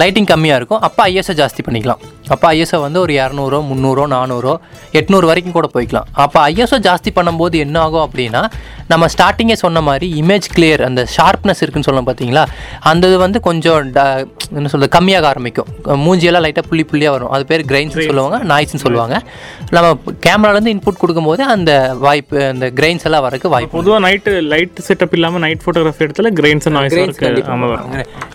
லைட்டிங் 0.01 0.29
கம்மியாக 0.33 0.59
இருக்கும். 0.61 0.83
அப்போ 0.89 1.03
ஐஎஸ்ஓ 1.09 1.35
ஜாஸ்தி 1.41 1.63
பண்ணிக்கலாம். 1.67 2.03
அப்போ 2.28 2.53
ஐஎஸ்ஓ 2.53 2.80
வந்து 2.80 2.99
ஒரு 2.99 3.13
இரநூறோ 3.13 3.59
முந்நூறோ 3.69 4.05
நானூறோ 4.07 4.55
எட்நூறு 4.91 5.26
வரைக்கும் 5.26 5.53
கூட 5.53 5.69
போய்க்கலாம். 5.73 6.05
அப்போ 6.11 6.49
ஐஎஸ்ஓ 6.49 6.80
ஜாஸ்தி 6.80 7.09
பண்ணும்போது 7.15 7.57
என்ன 7.57 7.80
ஆகும் 7.80 8.11
அப்படின்னா 8.11 8.43
நம்ம 8.88 9.05
ஸ்டார்டிங்கே 9.17 9.53
சொன்ன 9.53 9.82
மாதிரி 9.82 10.21
இமேஜ் 10.21 10.47
கிளியர் 10.55 10.82
அந்த 10.82 11.07
ஷார்ப்னஸ் 11.17 11.61
இருக்குன்னு 11.61 11.84
சொல்லலாம் 11.84 12.07
பார்த்தீங்களா? 12.07 12.45
அந்த 12.80 13.07
இது 13.07 13.17
வந்து 13.17 13.39
கொஞ்சம் 13.39 13.91
ட- 13.93 14.28
என்ன 14.53 14.67
சொல்றது 14.67 14.99
கம்மியாக 14.99 15.21
ஆரம்பிக்கும். 15.21 15.67
மூஞ்சியெல்லாம் 15.86 16.45
லைட்டாக 16.45 16.61
புள்ளி 16.61 16.86
புள்ளியாக 16.91 17.09
வரும். 17.09 17.30
அது 17.30 17.45
பேர் 17.45 17.65
கிரைன்ஸ் 17.65 18.05
சொல்லுவாங்க 18.05 18.38
நாய்ஸ்னு 18.53 18.76
சொல்லுவாங்க. 18.76 19.21
நம்ம 19.69 19.97
கேமராலேருந்து 20.21 20.73
இன்புட் 20.76 20.97
கொடுக்கும்போது 20.97 21.43
அந்த 21.43 21.95
வாய்ப்பு 21.99 22.45
அந்த 22.45 22.71
கிரைன்ஸ் 22.76 23.03
எல்லாம் 23.03 23.30
வரக்கு 23.30 23.47
வாய்ப்பு 23.47 23.78
பொதுவாக 23.78 24.09
நைட்டு 24.09 24.41
லைட் 24.43 24.80
செட்டப் 24.88 25.09
இல்லாமல் 25.11 25.39
நைட் 25.39 25.61
ஃபோட்டோகிராஃபி 25.65 26.05
இடத்துல 26.05 26.32
கிரெயின்ஸ் 26.39 26.69
நாய்ஸ் 26.69 26.93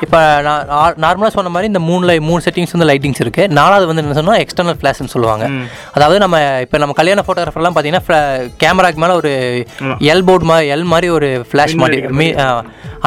இப்போ 0.03 0.41
நான் 0.41 0.95
நார்மலாக 0.95 1.27
சொன்ன 1.27 1.49
மாதிரி 1.49 1.67
இந்த 1.67 1.79
மூணு 1.81 2.07
லை 2.07 2.21
மூணு 2.21 2.43
செட்டிங்ஸ் 2.45 2.73
வந்து 2.73 2.95
லைட்டிங்ஸ் 2.95 3.23
இருக்குது 3.23 3.49
நாலாவது 3.49 3.80
வந்து 3.89 4.03
என்ன 4.05 4.17
சொன்னால் 4.19 4.41
எக்ஸ்டர்னல் 4.45 4.79
ஃப்ளாஷ்னு 4.81 5.13
சொல்லுவாங்க. 5.15 5.47
அதாவது 5.97 6.19
நம்ம 6.25 6.37
இப்போ 6.67 6.79
நம்ம 6.83 6.95
கல்யாண 7.01 7.25
ஃபோட்டோகிராஃபர்லாம் 7.27 7.77
பார்த்தீங்கன்னா 7.77 8.21
கேமராக்கு 8.65 9.03
மேலே 9.05 9.17
ஒரு 9.21 9.33
எல் 10.13 10.25
போர்டு 10.29 10.49
மாதிரி 10.53 10.71
எல் 10.77 10.89
மாதிரி 10.93 11.09
ஒரு 11.19 11.31
ஃப்ளாஷ் 11.51 11.77
மாதிரி 11.83 12.01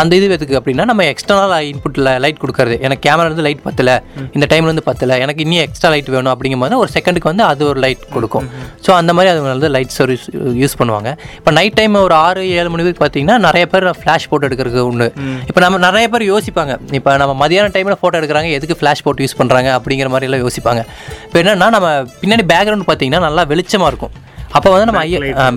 அந்த 0.02 0.12
இது 0.18 0.28
எதுக்கு 0.36 0.56
அப்படின்னா 0.60 0.86
நம்ம 0.90 1.04
எக்ஸ்டர்னல் 1.14 1.52
இன்புட்டில் 1.72 2.08
லைட் 2.24 2.40
கொடுக்கறது. 2.44 2.76
எனக்கு 2.86 3.04
கேமரா 3.08 3.26
இருந்து 3.30 3.44
லைட் 3.48 3.62
பத்தல. 3.66 3.90
இந்த 4.36 4.46
டைம்ல 4.52 4.70
இருந்து 4.70 4.86
பத்தல. 4.88 5.18
எனக்கு 5.24 5.42
இன்னும் 5.46 5.62
எக்ஸ்ட்ரா 5.66 5.90
லைட் 5.94 6.10
வேணும் 6.14 6.32
அப்படிங்கும்போது 6.34 6.78
ஒரு 6.84 6.90
செகண்டுக்கு 6.96 7.30
வந்து 7.32 7.44
அது 7.50 7.62
ஒரு 7.72 7.80
லைட் 7.84 8.06
கொடுக்கும். 8.16 8.48
ஸோ 8.86 8.92
அந்த 9.00 9.12
மாதிரி 9.18 9.32
அது 9.34 9.42
வந்து 9.50 9.70
லைட் 9.76 9.94
சர்வீஸ் 9.98 10.24
யூஸ் 10.62 10.76
பண்ணுவாங்க. 10.80 11.10
இப்போ 11.40 11.52
நைட் 11.58 11.78
டைம் 11.80 12.00
ஒரு 12.08 12.16
ஆறு 12.26 12.42
ஏழு 12.60 12.72
மணி 12.74 12.86
வரைக்கும் 12.86 13.04
பார்த்தீங்கன்னா 13.06 13.38
நிறைய 13.48 13.66
பேர் 13.74 13.88
ஃப்ளாஷ் 14.00 14.28
போட்டோ 14.32 14.48
எடுக்கிறதுக்கு 14.50 14.88
உண்டு. 14.94 15.08
இப்போ 15.50 15.62
நம்ம 15.66 15.82
நிறைய 15.88 16.08
பேர் 16.16 16.26
யோசிப்பாங்க. 16.32 16.76
இப்போ 17.00 17.14
நம்ம 17.24 17.36
மதியான 17.44 17.72
டைமில் 17.76 18.00
ஃபோட்டோ 18.02 18.18
எடுக்கிறாங்க. 18.22 18.50
எதுக்கு 18.60 18.78
ஃப்ளாஷ் 18.80 19.04
போட்டு 19.08 19.28
யூஸ் 19.28 19.38
பண்ணுறாங்க 19.42 19.72
அப்படிங்கிற 19.78 20.10
மாதிரி 20.16 20.30
எல்லாம் 20.30 20.44
யோசிப்பாங்க. 20.64 20.84
இப்போ 21.28 21.38
என்னன்னா 21.42 21.70
நம்ம 21.78 21.90
பின்னாடி 22.22 22.46
பேக்ரவுண்ட் 22.54 22.88
பார்த்தீங்கன்னா 22.90 23.22
நல்லா 23.28 23.46
வெளிச்சமாக 23.52 23.92
இருக்கும். 23.92 24.16
அப்போ 24.58 24.70
வந்து 24.76 24.88
நம்ம 24.90 25.04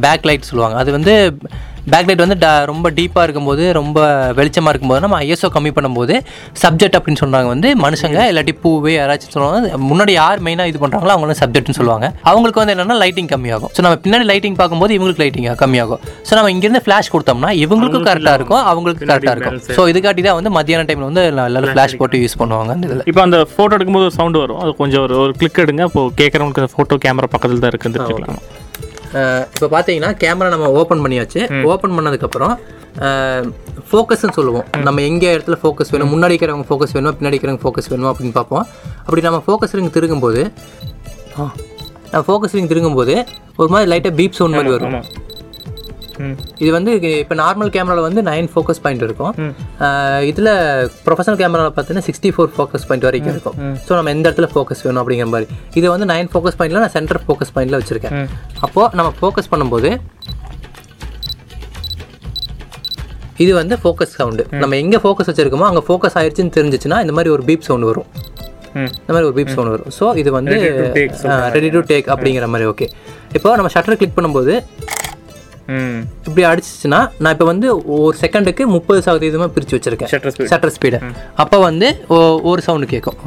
பேக் 0.07 0.27
லைட் 0.29 0.51
சொல்லுவாங்க. 0.51 0.77
அது 0.83 0.91
வந்து 0.99 1.15
பேக் 1.93 2.09
லைட் 2.09 2.23
வந்து 2.25 2.39
ரொம்ப 2.73 2.87
டீப்பாக 2.99 3.25
இருக்கும்போது 3.27 3.65
ரொம்ப 3.81 3.99
வெளிச்சமாக 4.39 4.73
இருக்கும்போது 4.73 5.03
நம்ம 5.05 5.19
ஐஎஸ்ஓ 5.27 5.51
கம்மி 5.57 5.73
பண்ணும்போது 5.77 6.15
சப்ஜெக்ட் 6.63 6.97
அப்படின்னு 6.99 7.21
சொல்கிறாங்க 7.23 7.49
வந்து 7.55 7.69
மனுஷங்க 7.85 8.21
இல்லாட்டி 8.31 8.55
பூவே 8.63 8.93
யாராச்சும் 8.99 9.35
சொல்லுவாங்க 9.35 9.79
முன்னாடி 9.91 10.13
யார் 10.21 10.43
மெயினாக 10.47 10.71
இது 10.73 10.81
பண்ணுறாங்களோ 10.83 11.13
அவங்க 11.15 11.27
வந்து 11.27 11.41
சப்ஜெக்ட்னு 11.43 11.79
சொல்லுவாங்க. 11.81 12.07
அவங்களுக்கு 12.31 12.61
வந்து 12.63 12.75
என்னென்னா 12.75 12.97
லைட்டிங் 13.03 13.31
கம்மியாகும். 13.35 13.73
ஸோ 13.77 13.83
நம்ம 13.87 13.99
பின்னாடி 14.05 14.27
லைட்டிங் 14.33 14.59
பார்க்கும்போது 14.61 14.95
இவங்களுக்கு 14.97 15.23
லைட்டிங் 15.25 15.49
கம்மியாகும். 15.63 16.03
ஸோ 16.29 16.35
நம்ம 16.39 16.51
இங்கேருந்து 16.55 16.83
ஃப்ளாஷ் 16.87 17.13
கொடுத்தோம்னா 17.15 17.53
இவங்களுக்கும் 17.65 18.07
கரெக்டாக 18.11 18.37
இருக்கும் 18.41 18.65
அவங்களுக்கு 18.73 19.11
கரெக்டாக 19.13 19.37
இருக்கும். 19.37 19.77
ஸோ 19.79 19.85
இதுக்காட்டி 19.93 20.25
தான் 20.29 20.39
வந்து 20.41 20.53
மத்தியான 20.59 20.87
டைமில் 20.91 21.09
வந்து 21.11 21.25
எல்லாரும் 21.31 21.73
ஃப்ளாஷ் 21.75 21.99
போட்டு 22.03 22.23
யூஸ் 22.25 22.39
பண்ணுவாங்க 22.43 22.79
இதில். 22.89 23.07
இப்போ 23.13 23.23
அந்த 23.27 23.41
ஃபோட்டோ 23.55 23.73
எடுக்கும்போது 23.79 24.09
ஒரு 24.11 24.17
சவுண்டு 24.21 24.43
வரும். 24.45 24.61
அது 24.65 24.73
கொஞ்சம் 24.83 25.05
ஒரு 25.07 25.17
ஒரு 25.25 25.35
கிளிக் 25.41 25.63
எடுங்க. 25.67 25.85
இப்போ 25.91 26.05
கேட்குறவங்களுக்கு 26.23 26.75
ஃபோட்டோ 26.77 26.99
கேமரா 27.07 27.31
பக்கத்தில் 27.37 27.65
தான் 27.65 27.73
இருக்குன்னு 27.75 27.99
தெரிஞ்சுக்கலாம். 27.99 28.45
இப்போ 29.55 29.67
பார்த்தீங்கன்னா 29.75 30.11
கேமரா 30.23 30.49
நம்ம 30.55 30.71
ஓப்பன் 30.81 31.03
பண்ணியாச்சு. 31.05 31.41
ஓப்பன் 31.73 31.95
பண்ணதுக்கப்புறம் 31.97 32.55
ஃபோக்கஸ்ன்னு 33.91 34.37
சொல்லுவோம். 34.39 34.67
நம்ம 34.87 35.03
எங்கே 35.11 35.29
இடத்துல 35.37 35.57
ஃபோக்கஸ் 35.63 35.91
வேணும் 35.95 36.13
முன்னாடி 36.15 36.35
இருக்கிறவங்க 36.35 36.67
ஃபோக்கஸ் 36.71 36.95
வேணுமா 36.97 37.15
பின்னாடி 37.19 37.37
இருக்கிறவங்க 37.37 37.65
ஃபோக்கஸ் 37.65 37.91
வேணுமா 37.93 38.11
அப்படின்னு 38.13 38.37
பார்ப்போம். 38.41 38.65
அப்படி 39.07 39.25
நம்ம 39.29 39.41
ஃபோக்கஸ் 39.47 39.75
ரிங் 39.79 39.95
திருகும்போது 39.97 40.43
ஆ 41.39 41.51
நம்ம 42.11 42.25
ஃபோக்கஸ் 42.29 42.57
ரிங் 42.59 42.71
திருகும்போது 42.73 43.15
ஒரு 43.61 43.71
மாதிரி 43.75 43.91
லைட்டாக 43.93 44.15
பீப் 44.21 44.37
சவுண்ட் 44.39 44.57
மாதிரி 44.59 44.73
வரும். 44.77 44.97
இது 46.63 46.71
வந்து 46.77 46.93
இப்போ 47.23 47.37
நார்மல் 47.43 47.73
கேமராவில் 47.77 48.07
வந்து 48.09 48.23
நைன் 48.31 48.49
ஃபோக்கஸ் 48.53 48.83
பாயிண்ட் 48.85 49.05
இருக்கும். 49.09 49.33
இதில் 50.31 50.53
ப்ரொஃபஷனல் 51.07 51.39
கேமராவில் 51.43 51.75
பார்த்தீங்கன்னா 51.77 52.07
சிக்ஸ்டி 52.09 52.33
ஃபோர் 52.37 52.53
ஃபோக்கஸ் 52.57 52.87
பாயிண்ட் 52.91 53.07
வரைக்கும் 53.09 53.35
இருக்கும். 53.35 53.57
ஸோ 53.87 53.93
நம்ம 53.99 54.13
எந்த 54.17 54.27
இடத்துல 54.29 54.49
ஃபோக்கஸ் 54.55 54.83
வேணும் 54.87 55.03
அப்படிங்கிற 55.03 55.29
மாதிரி. 55.35 55.49
இது 55.81 55.87
வந்து 55.95 56.09
நைன் 56.15 56.31
ஃபோக்கஸ் 56.35 56.59
பாயிண்ட்ல 56.61 56.85
நான் 56.85 56.97
சென்டர் 56.99 57.23
ஃபோக்கஸ் 57.27 57.55
பாயிண்ட்ல 57.57 57.81
வச்சிருக்கேன். 57.83 58.17
அப்போது 58.67 58.97
நம்ம 59.01 59.13
ஃபோக்கஸ் 59.21 59.51
பண்ணும்போது 59.55 59.91
இது 63.45 63.53
வந்து 63.61 63.75
ஃபோக்கஸ் 63.81 64.15
சவுண்டு 64.19 64.45
நம்ம 64.61 64.77
எங்கே 64.83 64.99
ஃபோக்கஸ் 65.03 65.29
வச்சிருக்கோமோ 65.31 65.67
அங்கே 65.71 65.83
ஃபோக்கஸ் 65.89 66.15
ஆயிடுச்சுன்னு 66.19 66.55
தெரிஞ்சிச்சுன்னா 66.55 66.99
இந்த 67.05 67.15
மாதிரி 67.17 67.31
ஒரு 67.35 67.43
பீப் 67.49 67.67
சவுண்ட் 67.67 67.87
வரும். 67.89 68.09
இந்த 69.03 69.11
மாதிரி 69.15 69.27
ஒரு 69.29 69.37
பீப் 69.39 69.53
சவுண்ட் 69.55 69.73
வரும். 69.75 69.91
ஸோ 69.99 70.05
இது 70.21 70.31
வந்து 70.37 70.57
ரெடி 71.57 71.69
டு 71.75 71.81
டேக் 71.91 72.09
அப்படிங்கிற 72.15 72.47
மாதிரி 72.53 72.67
ஓகே 72.73 72.87
இப்போ 73.37 73.51
நம்ம 73.61 73.71
ஷட்டர் 73.75 73.99
கிளிக் 74.01 74.17
பண்ணும்போது 74.17 74.55
இப்படி 76.25 76.45
அடிச்சிச்சுன்னா 76.47 77.01
நான் 77.19 77.33
இப்போ 77.33 77.45
வந்து 77.45 77.69
ஒரு 77.99 78.17
செகண்டுக்கு 78.21 78.65
முப்பது 78.69 79.01
சதவீதமாக 79.03 79.49
பிரித்து 79.49 79.77
வச்சிருக்கேன். 79.77 80.11
ஷட்டர் 80.53 80.73
ஸ்பீட் 80.75 80.97
அப்போ 81.37 81.59
வந்து 81.61 81.89
ஒரு 82.45 82.61
சவுண்டு 82.61 82.87
கேட்கும் 82.87 83.19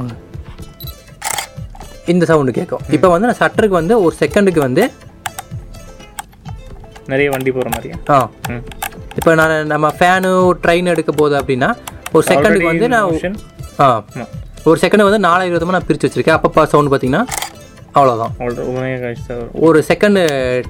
இந்த 2.08 2.26
சவுண்டு 2.26 2.52
கேட்கும் 2.52 2.84
இப்போ 2.90 3.08
வந்து 3.10 3.28
நான் 3.28 3.42
ஷட்டருக்கு 3.42 3.80
வந்து 3.80 4.02
ஒரு 4.02 4.16
செகண்டுக்கு 4.20 4.60
வந்து 4.60 4.84
நிறைய 7.08 7.30
வண்டி 7.30 7.52
போகிற 7.52 7.70
மாதிரியா? 7.70 7.96
ஆ. 8.10 8.18
இப்போ 9.16 9.32
நான் 9.36 9.68
நம்ம 9.68 9.88
ஃபேனு 9.98 10.32
ட்ரெயின் 10.64 10.86
எடுக்க 10.86 11.12
போகுது 11.12 11.36
அப்படின்னா 11.40 11.70
ஒரு 12.14 12.24
செகண்டுக்கு 12.30 12.70
வந்து 12.72 12.88
நான். 12.90 13.08
ஆ. 13.80 13.88
ஒரு 14.66 14.80
செகண்ட் 14.82 15.04
வந்து 15.04 15.20
நாலாயிரம் 15.20 15.70
நான் 15.70 15.88
பிரித்து 15.88 16.08
வச்சிருக்கேன். 16.08 16.38
அப்போ 16.40 16.66
சவுண்ட் 16.66 16.92
பார்த்தீங்கன்னா 16.92 17.24
அவ்வளோதான் 18.00 18.34
ஒரு 19.68 19.80
செகண்டு 19.90 20.22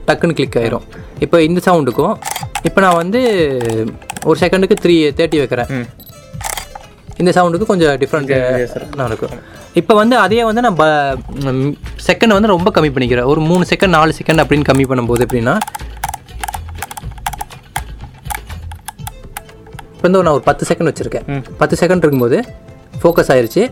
டக்குன்னு 0.07 0.37
கிளிக் 0.39 0.59
ஆயிரும். 0.61 0.85
இப்போ 1.25 1.37
இந்த 1.47 1.59
சவுண்டுக்கும் 1.67 2.15
இப்போ 2.67 2.79
நான் 2.85 2.99
வந்து 3.03 3.21
ஒரு 4.29 4.37
செகண்டுக்கு 4.43 4.81
த்ரீ 4.83 4.95
தேர்ட்டி 5.19 5.39
வைக்கிறேன். 5.41 5.71
இந்த 7.21 7.31
சவுண்டுக்கு 7.37 7.71
கொஞ்சம் 7.71 7.95
டிஃப்ரெண்ட் 8.01 8.29
இருக்கும் 9.11 9.33
இப்போ 9.79 9.93
வந்து 10.01 10.15
அதே 10.25 10.41
வந்து 10.49 10.61
நான் 10.65 10.77
செகண்ட் 12.07 12.35
வந்து 12.35 12.53
ரொம்ப 12.53 12.69
கம்மி 12.75 12.91
பண்ணிக்கிறேன். 12.93 13.27
ஒரு 13.31 13.41
மூணு 13.49 13.63
செகண்ட் 13.71 13.95
நாலு 13.97 14.17
செகண்ட் 14.19 14.41
அப்படின்னு 14.43 14.69
கம்மி 14.69 14.85
பண்ணும்போது 14.91 15.25
எப்படின்னா 15.25 15.55
இப்போ 19.93 20.05
வந்து 20.07 20.19
நான் 20.25 20.37
ஒரு 20.37 20.45
பத்து 20.49 20.63
செகண்ட் 20.69 20.89
வச்சுருக்கேன். 20.89 21.25
பத்து 21.61 21.75
செகண்ட் 21.81 22.03
இருக்கும்போது 22.05 22.37
ஃபோக்கஸ் 23.01 23.31
ஆயிருச்சு. 23.33 23.63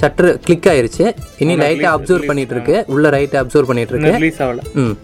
ஷட்டர் 0.00 0.38
கிளிக் 0.38 0.66
ஆயிருச்சு. 0.66 1.14
இனி 1.38 1.56
லைட்டை 1.56 1.88
அப்சர்வ் 1.88 2.26
பண்ணிட்டு 2.26 2.54
இருக்கு. 2.54 2.84
உள்ள 2.86 3.08
ரைட்டை 3.08 3.42
அப்சர்வ் 3.42 3.62
பண்ணிட்டு 3.62 3.98
இருக்கு. 3.98 4.12
ரிலீஸ் 4.12 4.42
ஆகல. 4.42 4.58
ம். 4.74 4.96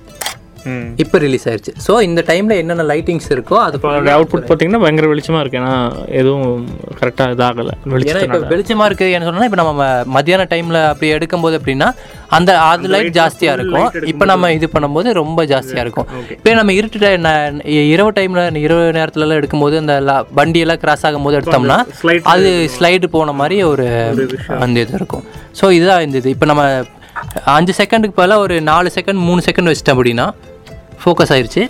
இப்போ 0.96 1.18
ரிலீஸ் 1.18 1.48
ஆயிருச்சு. 1.48 1.72
ஸோ 1.86 2.02
இந்த 2.02 2.24
டைமில் 2.26 2.56
என்னென்ன 2.56 2.84
லைட்டிங்ஸ் 2.84 3.28
இருக்கோ 3.30 3.56
அது 3.58 3.76
அவுட்புட் 4.14 4.46
பார்த்தீங்கன்னா 4.48 4.80
பயங்கர 4.80 5.06
வெளிச்சமாக 5.06 5.40
இருக்கு. 5.40 5.58
ஏன்னா 5.58 5.74
எதுவும் 6.12 6.66
கரெக்டாக 7.00 7.34
இதாகலை 7.34 7.74
ஏன்னா 8.06 8.22
இப்போ 8.26 8.50
வெளிச்சமாக 8.54 8.88
இருக்குது 8.88 9.11
என்ன 9.11 9.24
சொன்னா 9.24 9.44
இப்போ 9.44 9.56
நம்ம 9.56 9.72
ம- 9.80 10.04
மத்தியான 10.06 10.46
டைமில் 10.50 10.80
அப்படி 10.84 11.12
எடுக்கும்போது 11.12 11.58
எப்படின்னா 11.61 11.88
அந்த 12.28 12.50
அது 12.62 12.88
லைட் 12.88 13.14
ஜாஸ்தியாக 13.14 13.56
இருக்கும். 13.56 13.78
இப்போ 14.04 14.24
நம்ம 14.24 14.52
இது 14.52 14.68
பண்ணும்போது 14.74 15.12
ரொம்ப 15.12 15.44
ஜாஸ்தியாக 15.44 15.80
இருக்கும். 15.80 16.08
இப்போ 16.30 16.54
நம்ம 16.54 16.72
இருட்டு 16.72 16.98
இரவு 17.90 18.11
டைமில் 18.11 18.56
இரவு 18.58 18.92
நேரத்துலலாம் 18.92 19.38
எடுக்கும்போது 19.40 19.76
அந்த 19.76 19.94
வண்டியெல்லாம் 20.34 20.76
கிராஸ் 20.76 21.06
ஆகும்போது 21.06 21.38
எடுத்தோம்னா 21.40 21.78
அது 22.34 22.48
ஸ்லைடு 22.76 23.06
போன 23.08 23.32
மாதிரி 23.32 23.62
ஒரு 23.64 23.86
அந்த 24.61 24.80
இது 24.80 24.92
இருக்கும். 24.92 25.24
ஸோ 25.61 25.70
இதுதான் 25.70 26.02
இந்த 26.02 26.18
இது. 26.18 26.30
இப்போ 26.30 26.46
நம்ம 26.46 26.64
அஞ்சு 27.44 27.72
செகண்டுக்கு 27.78 28.14
பதிலாக 28.14 28.40
ஒரு 28.40 28.61
நாலு 28.62 28.90
செகண்ட் 28.94 29.20
மூணு 29.20 29.42
செகண்ட் 29.46 29.70
வச்சிட்டோம் 29.70 29.96
அப்படின்னா 29.96 30.26
ஃபோக்கஸ் 31.03 31.32
ஆயிருச்சு. 31.34 31.62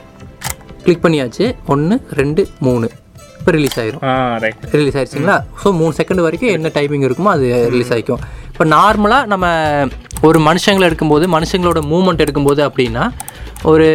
கிளிக் 0.84 1.04
பண்ணியாச்சு. 1.04 1.46
ஒன்று 1.72 1.96
ரெண்டு 2.20 2.42
மூணு. 2.66 2.86
இப்போ 3.38 3.52
ரிலீஸ் 3.56 3.76
ஆயிரும். 3.80 4.02
ரிலீஸ் 4.78 4.96
ஆயிடுச்சுங்களா 4.98 5.36
ஸோ 5.62 5.68
மூணு 5.80 5.92
செகண்ட் 5.98 6.22
வரைக்கும் 6.26 6.52
என்ன 6.56 6.70
டைமிங் 6.76 7.04
இருக்குமோ 7.08 7.30
அது 7.36 7.46
ரிலீஸ் 7.74 7.92
ஆகிக்கும் 7.94 8.22
இப்போ 8.52 8.64
நார்மலாக 8.76 9.30
நம்ம 9.32 9.46
ஒரு 10.28 10.38
மனுஷங்களை 10.48 10.86
எடுக்கும்போது 10.88 11.26
மனுஷங்களோட 11.36 11.80
மூமெண்ட் 11.92 12.24
எடுக்கும்போது 12.24 12.62
அப்படின்னா 12.68 13.04
ஒரு 13.70 13.88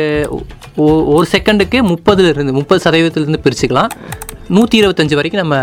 ஒரு 1.16 1.26
செகண்டுக்கு 1.34 1.78
முப்பதுல 1.92 2.32
இருந்து 2.34 2.54
முப்பது 2.60 2.80
சதவீதத்துலேருந்து 2.86 3.44
பிரிச்சுக்கலாம். 3.46 3.92
நூற்றி 4.56 4.76
இருபத்தஞ்சு 4.82 5.16
வரைக்கும் 5.18 5.42
நம்ம 5.44 5.56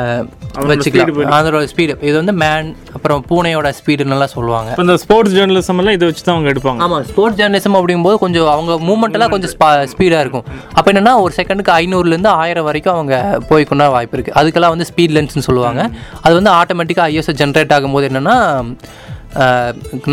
வச்சுக்கலாம். 0.71 1.35
அதோட 1.37 1.59
ஸ்பீடு 1.73 1.93
இது 2.09 2.15
வந்து 2.21 2.35
மேன் 2.43 2.69
அப்புறம் 2.97 3.21
பூனையோட 3.29 3.69
ஸ்பீடுன்னெல்லாம் 3.79 4.33
சொல்லுவாங்க. 4.35 4.71
இந்த 4.85 4.97
ஸ்போர்ட்ஸ் 5.03 5.35
ஜேர்னலிசம் 5.37 5.79
எல்லாம் 5.83 5.97
இதை 5.99 6.07
வச்சு 6.09 6.25
தான் 6.27 6.35
அவங்க 6.37 6.51
எடுப்பாங்க. 6.53 6.81
ஆமாம் 6.87 7.05
ஸ்போர்ட்ஸ் 7.11 7.39
ஜேர்னலிசம் 7.41 7.79
அப்படிங்கும்போது 7.81 8.19
கொஞ்சம் 8.25 8.51
அவங்க 8.55 8.73
மூமெண்ட் 8.89 9.17
எல்லாம் 9.19 9.33
கொஞ்சம் 9.35 9.53
ஸ்பீடாக 9.93 10.25
இருக்கும். 10.25 10.47
அப்போ 10.79 10.89
என்னன்னா 10.93 11.15
ஒரு 11.25 11.35
செகண்டுக்கு 11.39 11.75
ஐநூறுலேருந்து 11.81 12.33
ஆயிரம் 12.43 12.69
வரைக்கும் 12.71 12.97
அவங்க 12.97 13.15
போய்க்கொண்டா 13.53 13.89
வாய்ப்பு 13.97 14.17
இருக்குது 14.19 14.39
அதுக்கெல்லாம் 14.43 14.75
வந்து 14.77 14.89
ஸ்பீட் 14.91 15.17
லென்ஸ்னு 15.19 15.47
சொல்லுவாங்க. 15.49 15.83
அது 16.25 16.35
வந்து 16.41 16.53
ஆட்டோமேட்டிக்காக 16.61 17.09
ஐஎஸ்ஓ 17.15 17.37
ஜென்ரேட் 17.43 17.75
ஆகும்போது 17.79 18.09
என்னென்னா 18.13 18.37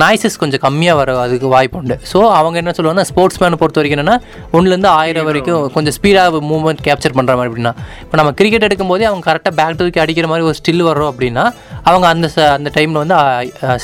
நாய்ஸஸ் 0.02 0.38
கொஞ்சம் 0.42 0.62
கம்மியாக 0.66 1.00
வர 1.00 1.16
அதுக்கு 1.24 1.48
வாய்ப்பு 1.54 1.78
உண்டு. 1.82 1.96
ஸோ 2.12 2.20
அவங்க 2.40 2.58
என்ன 2.62 2.74
சொல்லுவாங்கன்னா 2.78 3.08
ஸ்போர்ட்ஸ் 3.12 3.40
மேனை 3.42 3.58
பொறுத்த 3.62 3.80
வரைக்கும் 3.82 4.00
என்னென்னா 4.00 4.18
ஒன்றுலேருந்து 4.58 4.90
ஆயிரம் 5.00 5.28
வரைக்கும் 5.30 5.64
கொஞ்சம் 5.76 5.96
ஸ்பீடாக 5.98 6.42
மூவ்மெண்ட் 6.52 6.84
கேப்சர் 6.88 7.18
பண்ணுற 7.18 7.36
மாதிரி 7.40 7.52
அப்படின்னா 7.52 7.74
இப்போ 8.06 8.18
நம்ம 8.22 8.34
கிரிக்கெட் 8.42 8.68
எடுக்கும்போதே 8.70 9.08
அவங்க 9.10 9.26
கரெக்டாக 9.30 9.54
பேக் 9.60 9.80
தூக்கி 9.82 10.04
அடிக்கிற 10.06 10.30
மாதிரி 10.34 10.48
ஒரு 10.50 10.60
ஸ்டில் 10.62 10.86
வர்றோம் 10.90 11.12
அப்படின்னா 11.14 11.46
அவங்க 11.90 12.08
அந்த 12.14 12.30
அந்த 12.58 12.72
டைமில் 12.78 13.02
வந்து 13.04 13.18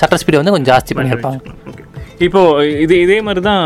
சட்டர் 0.01 0.21
ஸ்பீடை 0.23 0.39
வந்து 0.41 0.55
கொஞ்சம் 0.55 0.71
ஜாஸ்தி 0.73 0.95
பண்ணியிருப்பாங்க. 0.99 1.39
இப்போ 2.20 2.41
இது 2.66 3.01
இதே 3.01 3.22
மாதிரி 3.22 3.41
தான் 3.41 3.63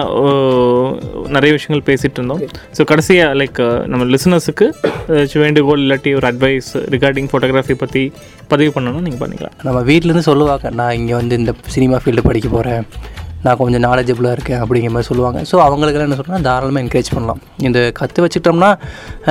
நிறைய 1.27 1.53
விஷயங்கள் 1.53 1.87
பேசிட்டு 1.89 2.13
இருந்தோம் 2.13 2.41
ஸோ 2.77 2.83
கடைசியாக 2.83 3.33
லைக் 3.33 3.59
நம்ம 3.85 4.05
லிசனர்ஸுக்கு 4.05 4.67
ஏதாச்சும் 5.09 5.41
வேண்டுகோள் 5.41 5.79
இல்லாட்டி 5.79 6.15
ஒரு 6.15 6.27
அட்வைஸ் 6.27 6.77
ரிகார்டிங் 6.89 7.29
ஃபோட்டோகிராஃபி 7.31 7.73
பற்றி 7.73 8.03
பதிவு 8.47 8.71
பண்ணணும்னா 8.75 9.01
நீங்கள் 9.01 9.19
பண்ணிக்கலாம். 9.19 9.55
நம்ம 9.63 9.81
வீட்டிலேருந்து 9.81 10.19
சொல்லுவாங்க 10.19 10.69
நான் 10.69 10.93
இங்கே 10.93 11.13
வந்து 11.13 11.35
இந்த 11.35 11.53
சினிமா 11.67 11.97
ஃபீல்டு 11.97 12.21
படிக்க 12.21 12.47
போகிறேன் 12.49 12.85
நான் 13.45 13.57
கொஞ்சம் 13.59 13.83
நாலேஜபிளாக 13.85 14.35
இருக்கேன் 14.37 14.61
அப்படிங்கிற 14.61 14.91
மாதிரி 14.91 15.07
சொல்லுவாங்க. 15.09 15.39
ஸோ 15.49 15.55
அவங்களுக்கெல்லாம் 15.65 16.07
என்ன 16.07 16.17
சொல்கிறேன்னா 16.19 16.45
தாராளமாக 16.47 16.83
என்கரேஜ் 16.83 17.11
பண்ணலாம். 17.13 17.39
இந்த 17.67 17.79
கற்று 17.99 18.23
வச்சுட்டோம்னா 18.25 18.69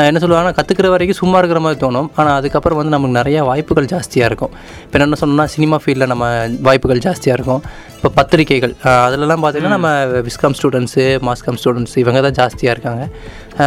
என்ன 0.09 0.21
சொல்லுவாங்கன்னா 0.23 0.57
கற்றுக்கிற 0.59 0.89
வரைக்கும் 0.95 1.19
சும்மா 1.21 1.39
இருக்கிற 1.39 1.61
மாதிரி 1.65 1.81
தோணும். 1.81 2.09
ஆனால் 2.19 2.37
அதுக்கப்புறம் 2.39 2.81
வந்து 2.81 2.95
நமக்கு 2.95 3.19
நிறைய 3.19 3.45
வாய்ப்புகள் 3.51 3.91
ஜாஸ்தியாக 3.93 4.31
இருக்கும். 4.31 4.53
இப்போ 4.85 4.99
என்ன 5.01 5.19
சொன்னோம்னா 5.23 5.47
சினிமா 5.55 5.79
ஃபீல்டில் 5.85 6.11
நம்ம 6.13 6.25
வாய்ப்புகள் 6.69 7.05
ஜாஸ்தியாக 7.07 7.39
இருக்கும். 7.39 7.63
இப்போ 7.97 8.11
பத்திரிக்கைகள் 8.19 8.75
அஹ், 8.83 9.03
அதிலலாம் 9.07 9.45
பார்த்தீங்கன்னா 9.45 9.77
நம்ம 9.77 9.91
விஸ்காம் 10.27 10.57
ஸ்டூடெண்ட்ஸு 10.59 11.07
மாஸ்காம் 11.29 11.61
ஸ்டூடெண்ட்ஸ் 11.63 11.97
இவங்க 11.99 12.21
தான் 12.21 12.39
ஜாஸ்தியாக 12.41 12.77
இருக்காங்க. 12.77 13.05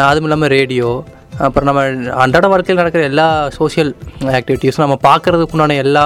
அதுவும் 0.06 0.30
இல்லாமல் 0.30 0.54
ரேடியோ 0.58 0.90
அப்புறம் 1.46 1.68
நம்ம 1.70 1.82
அன்றாட 2.24 2.48
வாழ்க்கையில் 2.48 2.80
நடக்கிற 2.80 3.04
எல்லா 3.10 3.26
சோஷியல் 3.58 3.92
ஆக்டிவிட்டீஸும் 4.38 4.86
நம்ம 4.86 4.98
பார்க்குறதுக்குண்டான 5.06 5.76
எல்லா 5.84 6.04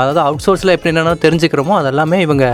அதாவது 0.00 0.20
அவுட் 0.26 0.44
சோர்ஸில் 0.44 0.72
எப்படி 0.74 0.90
என்னென்ன 0.92 1.14
தெரிஞ்சுக்கிறோமோ 1.24 1.74
அதெல்லாமே 1.80 2.18
இவங்க 2.26 2.44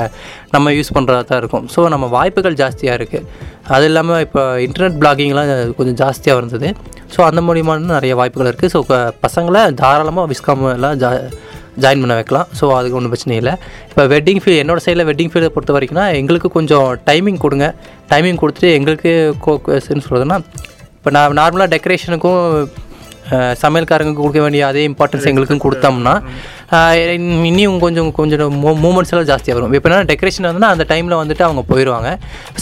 நம்ம 0.55 0.72
யூஸ் 0.78 0.92
பண்ணுறதா 0.96 1.22
தான் 1.30 1.40
இருக்கும். 1.42 1.66
ஸோ 1.74 1.80
நம்ம 1.94 2.07
வாய்ப்புகள் 2.16 2.57
ஜாஸ்தியாக 2.62 2.99
இருக்குது 3.01 3.26
அது 3.74 3.86
இல்லாமல் 3.90 4.22
இப்போ 4.26 4.42
இன்டர்நெட் 4.66 4.96
பிளாகிங்லாம் 5.03 5.51
கொஞ்சம் 5.78 5.99
ஜாஸ்தியாக 6.03 6.40
இருந்தது. 6.40 6.70
ஸோ 7.14 7.20
அந்த 7.28 7.40
மூலியமான 7.49 7.92
நிறைய 7.99 8.14
வாய்ப்புகள் 8.20 8.51
இருக்குது 8.51 8.72
ஸோ 8.74 8.80
பசங்களை 9.26 9.62
தாராளமாக 9.82 10.26
விஸ்காம் 10.32 10.66
எல்லாம் 10.78 10.96
ஜா 11.05 11.11
ஜாயின் 11.82 12.03
பண்ண 12.03 12.14
வைக்கலாம். 12.18 12.49
ஸோ 12.59 12.64
அதுக்கு 12.76 12.96
ஒன்றும் 12.99 13.12
பிரச்சனை 13.12 13.34
இல்லை. 13.40 13.55
இப்போ 13.90 14.05
வெட்டிங் 14.14 14.40
ஃபீல்டு 14.42 14.61
என்னோட 14.62 14.80
சைடில் 14.86 15.07
வெட்டிங் 15.11 15.30
ஃபீல்டை 15.32 15.51
பொறுத்த 15.57 15.74
வரைக்கும்னா 15.76 16.07
எங்களுக்கு 16.20 16.49
கொஞ்சம் 16.59 16.88
டைமிங் 17.09 17.40
கொடுங்க. 17.44 17.66
டைமிங் 18.12 18.40
கொடுத்துட்டு 18.42 18.70
எங்களுக்கு 18.78 19.12
கோ 19.44 19.55
என்ன 19.92 20.03
சொல்கிறதுனா 20.09 20.38
இப்போ 20.99 21.11
நான் 21.16 21.38
நார்மலாக 21.40 21.70
டெக்கரேஷனுக்கும் 21.74 22.42
சமையல்காரங்களுக்கு 23.62 24.22
கொடுக்க 24.24 24.42
வேண்டிய 24.44 24.62
அதே 24.70 24.82
இம்பார்ட்டன்ஸ் 24.90 25.26
எங்களுக்கும் 25.30 25.64
கொடுத்தோம்னா 25.64 26.14
இன்னும் 27.48 27.76
கொஞ்சம் 27.82 28.08
கொஞ்சம் 28.16 28.56
மூமெண்ட்ஸ் 28.82 29.12
எல்லாம் 29.12 29.28
ஜாஸ்தியாக 29.30 29.56
வரும். 29.58 29.74
இப்போ 29.76 29.88
என்ன 29.90 30.06
டெக்கரேஷன் 30.10 30.46
வந்துன்னா 30.48 30.68
அந்த 30.74 30.84
டைமில் 30.90 31.14
வந்துட்டு 31.20 31.44
அவங்க 31.46 31.62
போயிடுவாங்க 31.70 32.08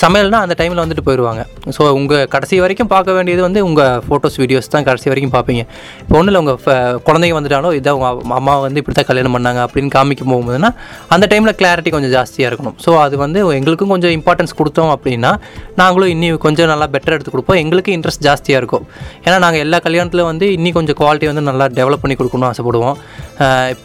சமையல்னா 0.03 0.41
அந்த 0.45 0.55
டைமில் 0.61 0.81
வந்துட்டு 0.83 1.05
போயிடுவாங்க 1.09 1.43
ஸோ 1.77 1.85
உங்கள் 1.99 2.23
கடைசி 2.35 2.61
வரைக்கும் 2.65 2.91
பார்க்க 2.93 3.17
வேண்டியது 3.17 3.43
வந்து 3.47 3.61
உங்கள் 3.69 3.97
ஃபோட்டோஸ் 4.07 4.39
வீடியோஸ் 4.43 4.71
தான் 4.75 4.87
கடைசி 4.89 5.09
வரைக்கும் 5.13 5.35
பார்ப்பீங்க. 5.37 5.63
இப்போ 6.03 6.17
ஒன்றும் 6.19 6.33
இல்லை 6.33 6.43
உங்கள் 6.45 7.01
குழந்தைங்க 7.09 7.37
வந்துட்டாலும் 7.39 7.75
இதான் 7.79 7.97
உங்கள் 7.99 8.37
அம்மா 8.39 8.55
வந்து 8.67 8.81
இப்படி 8.83 8.97
தான் 9.01 9.09
கல்யாணம் 9.11 9.35
பண்ணாங்க 9.37 9.63
அப்படின்னு 9.67 9.91
காமிக்க 9.97 10.23
போகும்போதுன்னா 10.31 10.71
அந்த 11.17 11.25
டைமில் 11.33 11.57
கிளாரிட்டி 11.63 11.93
கொஞ்சம் 11.97 12.15
ஜாஸ்தியாக 12.17 12.51
இருக்கணும். 12.53 12.77
ஸோ 12.87 12.93
அது 13.07 13.17
வந்து 13.25 13.41
எங்களுக்கும் 13.59 13.93
கொஞ்சம் 13.95 14.15
இம்பார்ட்டன்ஸ் 14.19 14.57
கொடுத்தோம் 14.61 14.93
அப்படின்னா 14.97 15.33
நாங்களும் 15.83 16.13
இன்னும் 16.15 16.41
கொஞ்சம் 16.47 16.71
நல்லா 16.75 16.89
பெட்டர் 16.95 17.17
எடுத்து 17.19 17.35
கொடுப்போம். 17.35 17.61
எங்களுக்கு 17.65 17.93
இன்ட்ரெஸ்ட் 17.99 18.25
ஜாஸ்தியாக 18.29 18.63
இருக்கும். 18.63 18.87
ஏன்னா 19.27 19.37
நாங்கள் 19.47 19.65
எல்லா 19.67 19.81
கல்யாணத்தில் 19.89 20.27
வந்து 20.31 20.49
இன்னி 20.59 20.73
கொஞ்சம் 20.79 21.01
குவாலிட்டி 21.03 21.29
வந்து 21.33 21.45
நல்லா 21.51 21.69
டெவலப் 21.81 22.05
பண்ணி 22.05 22.19
கொடுக்கணும்னு 22.23 22.51
ஆசைப்படுவோம். 22.53 22.97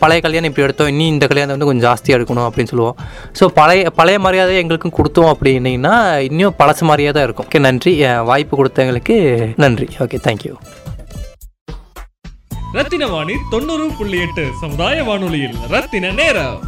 பல 0.02 0.10
பழைய 0.12 0.24
கல்யாணம் 0.26 0.50
இப்படி 0.50 0.66
எடுத்தோம் 0.68 0.90
இன்னும் 0.92 1.12
இந்த 1.16 1.26
கல்யாணம் 1.32 1.54
வந்து 1.54 1.68
கொஞ்சம் 1.68 1.86
ஜாஸ்தியாக 1.88 2.18
எடுக்கணும் 2.18 2.46
அப்படின்னு 2.48 2.72
சொல்லுவோம். 2.72 2.98
ஸோ 3.38 3.44
பழைய 3.60 3.90
பழைய 4.00 4.18
மரியாதை 4.26 4.56
எங்களுக்கும் 4.62 4.96
கொடுத்தோம் 4.98 5.30
அப்படின்னீங்கன்னா 5.34 5.94
இன்னும் 6.30 6.56
பழசு 6.62 6.84
மாதிரியே 6.90 7.12
தான் 7.18 7.26
இருக்கும். 7.28 7.48
ஓகே 7.50 7.60
நன்றி. 7.68 7.94
வாய்ப்பு 8.30 8.60
கொடுத்தவங்களுக்கு 8.60 9.16
நன்றி. 9.64 9.88
ஓகே 10.06 10.20
தேங்க்யூ 10.28 10.54
ரத்தின 12.78 13.08
வாணி 13.14 13.38
தொண்ணூறு 13.54 13.88
புள்ளி 14.00 14.20
எட்டு 14.26 14.46
சமுதாய 14.64 14.98
வானொலியில் 15.08 15.58
ரத்தின 15.76 16.12
நேரம். 16.20 16.60